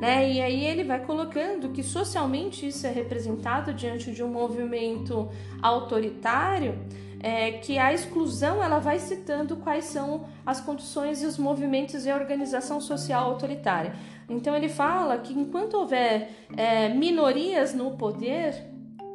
Né? 0.00 0.32
E 0.32 0.42
aí 0.42 0.64
ele 0.64 0.82
vai 0.82 0.98
colocando 1.04 1.68
que 1.68 1.84
socialmente 1.84 2.66
isso 2.66 2.84
é 2.84 2.90
representado 2.90 3.72
diante 3.72 4.10
de 4.10 4.24
um 4.24 4.28
movimento 4.28 5.28
autoritário, 5.62 6.76
é, 7.20 7.52
que 7.52 7.78
a 7.78 7.92
exclusão 7.92 8.60
ela 8.60 8.80
vai 8.80 8.98
citando 8.98 9.54
quais 9.58 9.84
são 9.84 10.26
as 10.44 10.60
condições 10.60 11.22
e 11.22 11.26
os 11.26 11.38
movimentos 11.38 12.04
e 12.04 12.10
a 12.10 12.16
organização 12.16 12.80
social 12.80 13.30
autoritária. 13.30 13.94
Então 14.28 14.56
ele 14.56 14.68
fala 14.68 15.16
que 15.18 15.32
enquanto 15.32 15.74
houver 15.74 16.30
é, 16.56 16.88
minorias 16.88 17.72
no 17.72 17.92
poder, 17.92 18.66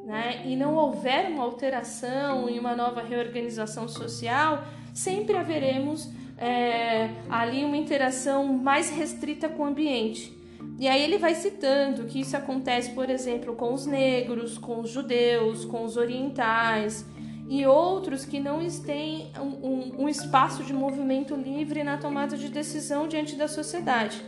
né, 0.05 0.43
e 0.45 0.55
não 0.55 0.75
houver 0.75 1.29
uma 1.29 1.43
alteração 1.43 2.49
e 2.49 2.57
uma 2.57 2.73
nova 2.73 3.01
reorganização 3.01 3.85
social, 3.89 4.63
sempre 5.03 5.37
haveremos 5.37 6.09
é, 6.37 7.09
ali 7.29 7.63
uma 7.63 7.77
interação 7.77 8.45
mais 8.45 8.89
restrita 8.89 9.47
com 9.47 9.63
o 9.63 9.65
ambiente. 9.65 10.37
E 10.77 10.87
aí 10.87 11.01
ele 11.01 11.17
vai 11.17 11.35
citando 11.35 12.05
que 12.05 12.19
isso 12.19 12.35
acontece, 12.35 12.91
por 12.91 13.09
exemplo, 13.09 13.55
com 13.55 13.73
os 13.73 13.85
negros, 13.85 14.57
com 14.57 14.81
os 14.81 14.89
judeus, 14.89 15.63
com 15.63 15.85
os 15.85 15.95
orientais 15.95 17.05
e 17.47 17.65
outros 17.65 18.25
que 18.25 18.39
não 18.39 18.59
têm 18.85 19.31
um, 19.39 19.67
um, 19.67 20.03
um 20.03 20.09
espaço 20.09 20.63
de 20.63 20.73
movimento 20.73 21.33
livre 21.33 21.83
na 21.83 21.97
tomada 21.97 22.37
de 22.37 22.49
decisão 22.49 23.07
diante 23.07 23.35
da 23.35 23.47
sociedade. 23.47 24.21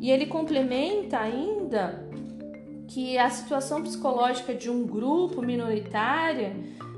E 0.00 0.10
ele 0.10 0.26
complementa 0.26 1.18
ainda 1.18 2.06
que 2.88 3.16
a 3.16 3.30
situação 3.30 3.82
psicológica 3.82 4.54
de 4.54 4.70
um 4.70 4.86
grupo 4.86 5.40
minoritário 5.40 6.52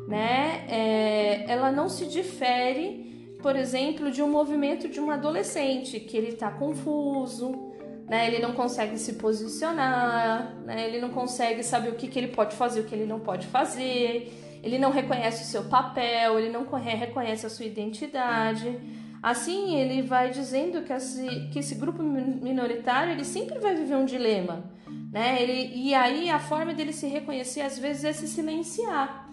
né, 0.06 0.64
é, 0.68 1.44
ela 1.48 1.72
não 1.72 1.88
se 1.88 2.06
difere, 2.06 3.36
por 3.42 3.56
exemplo, 3.56 4.10
de 4.10 4.22
um 4.22 4.30
movimento 4.30 4.88
de 4.88 5.00
um 5.00 5.10
adolescente 5.10 6.00
que 6.00 6.16
ele 6.16 6.28
está 6.28 6.50
confuso, 6.50 7.72
né, 8.08 8.28
ele 8.28 8.38
não 8.38 8.52
consegue 8.52 8.96
se 8.98 9.14
posicionar, 9.14 10.54
né, 10.64 10.86
ele 10.86 11.00
não 11.00 11.10
consegue 11.10 11.62
saber 11.62 11.90
o 11.90 11.94
que, 11.94 12.06
que 12.06 12.18
ele 12.18 12.28
pode 12.28 12.54
fazer, 12.54 12.80
o 12.80 12.84
que 12.84 12.94
ele 12.94 13.06
não 13.06 13.18
pode 13.18 13.46
fazer, 13.48 14.32
ele 14.62 14.78
não 14.78 14.90
reconhece 14.90 15.42
o 15.42 15.46
seu 15.46 15.64
papel, 15.64 16.38
ele 16.38 16.50
não 16.50 16.64
reconhece 16.64 17.46
a 17.46 17.50
sua 17.50 17.66
identidade. 17.66 18.78
Assim, 19.22 19.76
ele 19.76 20.02
vai 20.02 20.30
dizendo 20.30 20.82
que 20.82 20.92
esse, 20.92 21.48
que 21.52 21.58
esse 21.58 21.74
grupo 21.74 22.02
minoritário 22.02 23.12
ele 23.12 23.24
sempre 23.24 23.58
vai 23.58 23.74
viver 23.74 23.96
um 23.96 24.04
dilema, 24.04 24.64
né? 25.10 25.42
Ele, 25.42 25.72
e 25.74 25.94
aí 25.94 26.30
a 26.30 26.38
forma 26.38 26.74
dele 26.74 26.92
se 26.92 27.06
reconhecer 27.06 27.62
às 27.62 27.78
vezes 27.78 28.04
é 28.04 28.12
se 28.12 28.28
silenciar. 28.28 29.25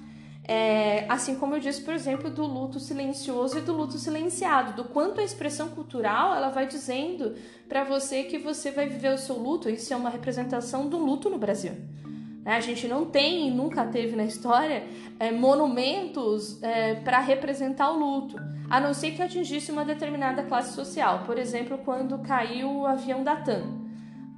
É, 0.45 1.05
assim 1.07 1.35
como 1.35 1.55
eu 1.55 1.59
disse, 1.59 1.81
por 1.81 1.93
exemplo, 1.93 2.29
do 2.29 2.45
luto 2.45 2.77
silencioso 2.79 3.59
e 3.59 3.61
do 3.61 3.71
luto 3.71 3.97
silenciado, 3.97 4.73
do 4.73 4.89
quanto 4.89 5.21
a 5.21 5.23
expressão 5.23 5.69
cultural 5.69 6.35
ela 6.35 6.49
vai 6.49 6.67
dizendo 6.67 7.35
para 7.69 7.85
você 7.85 8.23
que 8.23 8.37
você 8.37 8.69
vai 8.69 8.87
viver 8.87 9.13
o 9.13 9.17
seu 9.17 9.37
luto. 9.37 9.69
Isso 9.69 9.93
é 9.93 9.95
uma 9.95 10.09
representação 10.09 10.89
do 10.89 10.97
luto 10.97 11.29
no 11.29 11.37
Brasil. 11.37 11.73
Né? 12.43 12.57
A 12.57 12.59
gente 12.59 12.87
não 12.89 13.05
tem 13.05 13.47
e 13.47 13.51
nunca 13.51 13.85
teve 13.85 14.17
na 14.17 14.25
história 14.25 14.83
é, 15.17 15.31
monumentos 15.31 16.61
é, 16.61 16.95
para 16.95 17.19
representar 17.19 17.89
o 17.91 17.97
luto, 17.97 18.35
a 18.69 18.81
não 18.81 18.93
ser 18.93 19.11
que 19.11 19.21
atingisse 19.21 19.71
uma 19.71 19.85
determinada 19.85 20.43
classe 20.43 20.73
social. 20.73 21.23
Por 21.25 21.37
exemplo, 21.37 21.77
quando 21.85 22.19
caiu 22.19 22.69
o 22.69 22.85
avião 22.85 23.23
da 23.23 23.37
TAM. 23.37 23.81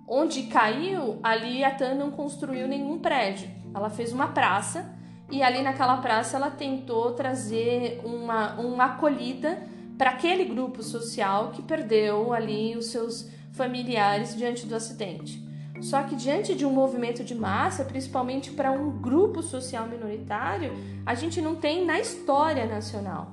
Onde 0.07 0.43
caiu, 0.43 1.19
ali 1.23 1.63
a 1.63 1.71
TAM 1.71 1.95
não 1.95 2.11
construiu 2.11 2.67
nenhum 2.67 2.99
prédio. 2.99 3.49
Ela 3.73 3.89
fez 3.89 4.13
uma 4.13 4.27
praça 4.27 4.93
e 5.29 5.41
ali 5.41 5.61
naquela 5.61 5.97
praça 5.97 6.37
ela 6.37 6.51
tentou 6.51 7.11
trazer 7.13 8.01
uma, 8.03 8.53
uma 8.59 8.85
acolhida 8.85 9.63
para 9.97 10.11
aquele 10.11 10.45
grupo 10.45 10.83
social 10.83 11.51
que 11.51 11.61
perdeu 11.61 12.33
ali 12.33 12.75
os 12.77 12.87
seus 12.87 13.29
familiares 13.51 14.35
diante 14.35 14.65
do 14.65 14.75
acidente. 14.75 15.43
Só 15.81 16.03
que 16.03 16.15
diante 16.15 16.55
de 16.55 16.65
um 16.65 16.71
movimento 16.71 17.23
de 17.23 17.35
massa, 17.35 17.83
principalmente 17.83 18.51
para 18.51 18.71
um 18.71 18.91
grupo 18.91 19.41
social 19.41 19.87
minoritário, 19.87 20.73
a 21.05 21.15
gente 21.15 21.41
não 21.41 21.55
tem 21.55 21.85
na 21.85 21.99
história 21.99 22.65
nacional. 22.65 23.31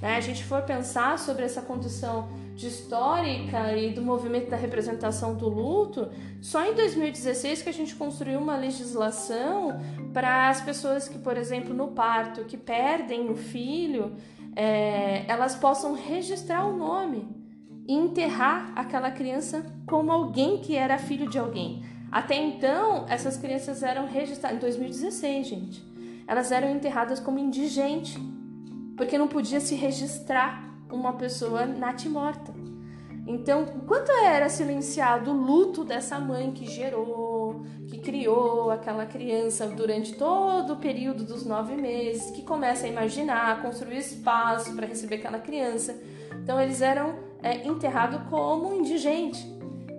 Né? 0.00 0.16
A 0.16 0.20
gente 0.20 0.44
for 0.44 0.62
pensar 0.62 1.18
sobre 1.18 1.44
essa 1.44 1.62
condição 1.62 2.28
de 2.62 2.68
histórica 2.68 3.76
e 3.76 3.90
do 3.90 4.00
movimento 4.02 4.48
da 4.48 4.56
representação 4.56 5.34
do 5.34 5.48
luto, 5.48 6.08
só 6.40 6.64
em 6.64 6.74
2016 6.74 7.60
que 7.60 7.68
a 7.68 7.72
gente 7.72 7.94
construiu 7.96 8.38
uma 8.38 8.56
legislação 8.56 9.80
para 10.12 10.48
as 10.48 10.60
pessoas 10.60 11.08
que, 11.08 11.18
por 11.18 11.36
exemplo, 11.36 11.74
no 11.74 11.88
parto, 11.88 12.44
que 12.44 12.56
perdem 12.56 13.28
o 13.30 13.34
filho, 13.34 14.12
é, 14.54 15.24
elas 15.26 15.56
possam 15.56 15.94
registrar 15.94 16.64
o 16.64 16.76
nome 16.76 17.28
e 17.88 17.94
enterrar 17.94 18.72
aquela 18.76 19.10
criança 19.10 19.66
como 19.84 20.12
alguém 20.12 20.58
que 20.58 20.76
era 20.76 20.98
filho 20.98 21.28
de 21.28 21.40
alguém. 21.40 21.82
Até 22.12 22.36
então, 22.36 23.06
essas 23.08 23.36
crianças 23.36 23.82
eram 23.82 24.06
registradas 24.06 24.56
em 24.56 24.60
2016, 24.60 25.46
gente. 25.48 25.84
Elas 26.28 26.52
eram 26.52 26.70
enterradas 26.70 27.18
como 27.18 27.40
indigente, 27.40 28.16
porque 28.96 29.18
não 29.18 29.26
podia 29.26 29.58
se 29.58 29.74
registrar 29.74 30.71
uma 30.92 31.14
pessoa 31.14 31.66
natimorta. 31.66 32.52
Então, 33.26 33.64
quanto 33.86 34.10
era 34.10 34.48
silenciado 34.48 35.30
o 35.30 35.34
luto 35.34 35.84
dessa 35.84 36.18
mãe 36.18 36.50
que 36.50 36.68
gerou, 36.68 37.64
que 37.86 37.98
criou 37.98 38.70
aquela 38.70 39.06
criança 39.06 39.66
durante 39.68 40.14
todo 40.14 40.72
o 40.72 40.76
período 40.76 41.22
dos 41.22 41.46
nove 41.46 41.76
meses, 41.76 42.30
que 42.32 42.42
começa 42.42 42.84
a 42.84 42.88
imaginar, 42.88 43.52
a 43.52 43.56
construir 43.62 43.98
espaço 43.98 44.74
para 44.74 44.86
receber 44.86 45.16
aquela 45.16 45.38
criança. 45.38 45.96
Então, 46.42 46.60
eles 46.60 46.82
eram 46.82 47.14
é, 47.42 47.66
enterrado 47.66 48.28
como 48.28 48.74
indigente. 48.74 49.46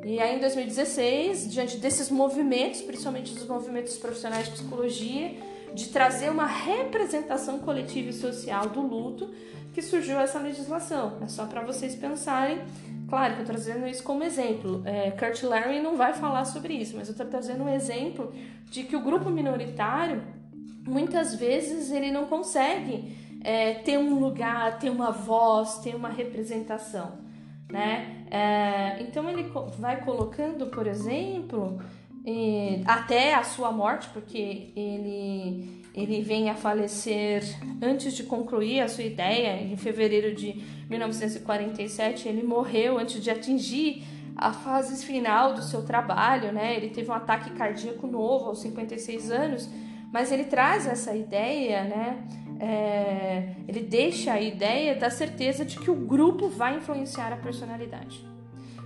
E 0.05 0.19
aí, 0.19 0.35
em 0.35 0.39
2016, 0.41 1.49
diante 1.49 1.77
desses 1.77 2.09
movimentos, 2.09 2.81
principalmente 2.81 3.33
dos 3.33 3.47
movimentos 3.47 3.97
profissionais 3.97 4.47
de 4.47 4.51
psicologia, 4.51 5.31
de 5.73 5.87
trazer 5.89 6.29
uma 6.29 6.45
representação 6.45 7.59
coletiva 7.59 8.09
e 8.09 8.13
social 8.13 8.67
do 8.67 8.81
luto, 8.81 9.29
que 9.73 9.81
surgiu 9.81 10.19
essa 10.19 10.39
legislação. 10.39 11.17
É 11.21 11.27
só 11.27 11.45
para 11.45 11.61
vocês 11.61 11.95
pensarem. 11.95 12.61
Claro 13.09 13.33
que 13.33 13.39
eu 13.39 13.43
estou 13.43 13.55
trazendo 13.55 13.87
isso 13.87 14.03
como 14.03 14.23
exemplo. 14.23 14.81
É, 14.85 15.11
Kurt 15.11 15.43
Larry 15.43 15.81
não 15.81 15.97
vai 15.97 16.13
falar 16.13 16.45
sobre 16.45 16.73
isso, 16.73 16.95
mas 16.95 17.07
eu 17.07 17.11
estou 17.11 17.25
trazendo 17.25 17.63
um 17.63 17.69
exemplo 17.69 18.33
de 18.69 18.83
que 18.83 18.95
o 18.95 19.01
grupo 19.01 19.29
minoritário, 19.29 20.23
muitas 20.87 21.35
vezes, 21.35 21.91
ele 21.91 22.11
não 22.11 22.25
consegue 22.25 23.17
é, 23.43 23.73
ter 23.75 23.97
um 23.97 24.19
lugar, 24.19 24.79
ter 24.79 24.89
uma 24.89 25.11
voz, 25.11 25.79
ter 25.79 25.95
uma 25.95 26.09
representação 26.09 27.23
né? 27.73 28.25
É, 28.29 29.01
então 29.01 29.27
ele 29.27 29.51
vai 29.79 29.99
colocando, 30.01 30.67
por 30.67 30.85
exemplo, 30.85 31.81
até 32.85 33.33
a 33.33 33.43
sua 33.43 33.71
morte, 33.71 34.07
porque 34.09 34.71
ele 34.75 35.82
ele 35.93 36.21
vem 36.21 36.49
a 36.49 36.55
falecer 36.55 37.43
antes 37.81 38.13
de 38.13 38.23
concluir 38.23 38.81
a 38.81 38.87
sua 38.87 39.03
ideia, 39.03 39.61
em 39.61 39.77
fevereiro 39.77 40.33
de 40.35 40.63
1947, 40.89 42.27
ele 42.27 42.43
morreu 42.43 42.97
antes 42.97 43.21
de 43.21 43.29
atingir 43.29 44.03
a 44.35 44.51
fase 44.51 45.05
final 45.05 45.53
do 45.53 45.61
seu 45.61 45.83
trabalho, 45.83 46.51
né? 46.51 46.75
Ele 46.75 46.89
teve 46.89 47.11
um 47.11 47.13
ataque 47.13 47.51
cardíaco 47.51 48.07
novo 48.07 48.45
aos 48.45 48.61
56 48.61 49.29
anos, 49.29 49.69
mas 50.11 50.31
ele 50.31 50.45
traz 50.45 50.87
essa 50.87 51.15
ideia, 51.15 51.83
né? 51.83 52.23
é, 52.63 53.55
ele 53.67 53.81
deixa 53.81 54.31
a 54.31 54.41
ideia 54.41 54.95
da 54.95 55.09
certeza 55.09 55.65
de 55.65 55.77
que 55.77 55.91
o 55.91 55.95
grupo 55.95 56.47
vai 56.47 56.77
influenciar 56.77 57.33
a 57.33 57.35
personalidade. 57.35 58.25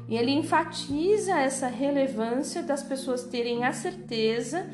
E 0.08 0.18
ele 0.18 0.32
enfatiza 0.32 1.38
essa 1.38 1.68
relevância 1.68 2.64
das 2.64 2.82
pessoas 2.82 3.26
terem 3.26 3.66
a 3.66 3.74
certeza 3.74 4.68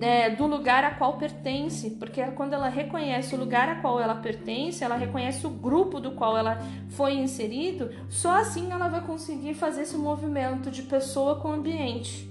é, 0.00 0.30
do 0.30 0.46
lugar 0.46 0.82
a 0.82 0.92
qual 0.92 1.18
pertence, 1.18 1.90
porque 1.90 2.22
quando 2.32 2.54
ela 2.54 2.68
reconhece 2.68 3.34
o 3.34 3.38
lugar 3.38 3.68
a 3.68 3.76
qual 3.76 4.00
ela 4.00 4.14
pertence, 4.14 4.82
ela 4.82 4.96
reconhece 4.96 5.46
o 5.46 5.50
grupo 5.50 6.00
do 6.00 6.12
qual 6.12 6.36
ela 6.36 6.58
foi 6.88 7.14
inserido, 7.14 7.90
só 8.08 8.40
assim 8.40 8.72
ela 8.72 8.88
vai 8.88 9.02
conseguir 9.02 9.54
fazer 9.54 9.82
esse 9.82 9.96
movimento 9.96 10.70
de 10.70 10.82
pessoa 10.82 11.36
com 11.36 11.52
ambiente, 11.52 12.30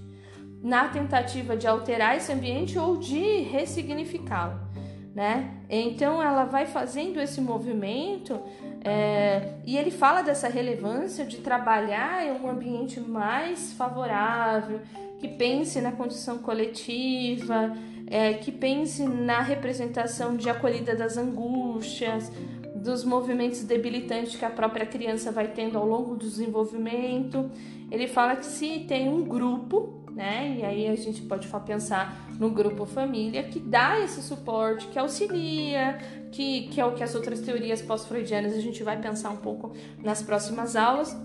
na 0.62 0.88
tentativa 0.88 1.56
de 1.56 1.68
alterar 1.68 2.18
esse 2.18 2.32
ambiente 2.32 2.78
ou 2.78 2.98
de 2.98 3.42
ressignificá-lo 3.42 4.69
né? 5.14 5.52
Então 5.70 6.22
ela 6.22 6.46
vai 6.46 6.66
fazendo 6.66 7.20
esse 7.20 7.42
movimento 7.42 8.40
é, 8.84 9.56
e 9.66 9.78
ele 9.78 9.92
fala 9.92 10.22
dessa 10.22 10.48
relevância 10.48 11.26
de 11.26 11.38
trabalhar 11.38 12.26
em 12.26 12.32
um 12.32 12.50
ambiente 12.50 13.00
mais 13.00 13.74
favorável, 13.74 14.80
que 15.20 15.28
pense 15.28 15.82
na 15.82 15.92
condição 15.92 16.38
coletiva, 16.38 17.76
é, 18.08 18.34
que 18.34 18.52
pense 18.52 19.04
na 19.04 19.42
representação 19.42 20.36
de 20.36 20.50
acolhida 20.50 20.96
das 20.96 21.18
angústias, 21.18 22.32
dos 22.76 23.04
movimentos 23.04 23.64
debilitantes 23.64 24.36
que 24.36 24.46
a 24.46 24.50
própria 24.50 24.86
criança 24.86 25.32
vai 25.32 25.50
tendo 25.50 25.78
ao 25.78 25.86
longo 25.86 26.16
do 26.16 26.26
desenvolvimento. 26.26 27.52
Ele 27.92 28.08
fala 28.08 28.36
que 28.36 28.46
se 28.46 28.86
tem 28.88 29.10
um 29.10 29.24
grupo 29.24 29.99
né? 30.16 30.58
E 30.60 30.66
aí 30.66 30.88
a 30.88 30.96
gente 30.96 31.22
pode 31.22 31.48
pensar 31.66 32.28
no 32.40 32.50
grupo 32.50 32.86
família 32.86 33.44
que 33.44 33.60
dá 33.60 34.00
esse 34.00 34.22
suporte, 34.22 34.88
que 34.88 35.00
auxilia, 35.00 35.98
que, 36.32 36.68
que 36.70 36.80
é 36.80 36.86
o 36.86 36.94
que 36.94 37.04
as 37.04 37.16
outras 37.16 37.42
teorias 37.42 37.82
pós-freudianas 37.82 38.54
a 38.54 38.62
gente 38.62 38.84
vai 38.84 39.00
pensar 39.00 39.30
um 39.30 39.38
pouco 39.38 39.74
nas 40.04 40.22
próximas 40.22 40.76
aulas. 40.76 41.16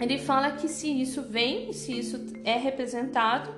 Ele 0.00 0.18
fala 0.18 0.52
que 0.52 0.68
se 0.68 0.88
isso 0.88 1.22
vem, 1.22 1.72
se 1.72 1.98
isso 1.98 2.24
é 2.44 2.56
representado, 2.56 3.50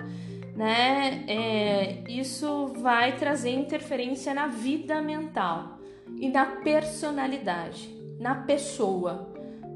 né, 0.56 1.24
é, 1.28 2.02
isso 2.08 2.68
vai 2.78 3.16
trazer 3.16 3.50
interferência 3.50 4.34
na 4.34 4.46
vida 4.46 5.00
mental 5.02 5.78
e 6.18 6.28
na 6.28 6.44
personalidade, 6.46 7.94
na 8.18 8.34
pessoa. 8.34 9.29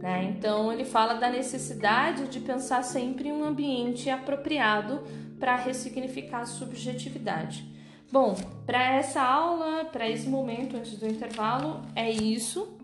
Né? 0.04 0.34
Então, 0.36 0.70
ele 0.70 0.84
fala 0.84 1.14
da 1.14 1.30
necessidade 1.30 2.28
de 2.28 2.38
pensar 2.38 2.84
sempre 2.84 3.30
em 3.30 3.32
um 3.32 3.42
ambiente 3.42 4.10
apropriado 4.10 5.00
para 5.40 5.56
ressignificar 5.56 6.40
a 6.40 6.44
subjetividade. 6.44 7.64
Bom, 8.12 8.36
para 8.66 8.96
essa 8.96 9.22
aula, 9.22 9.86
para 9.86 10.06
esse 10.06 10.28
momento 10.28 10.76
antes 10.76 10.98
do 10.98 11.06
intervalo, 11.06 11.80
é 11.96 12.10
isso. 12.10 12.76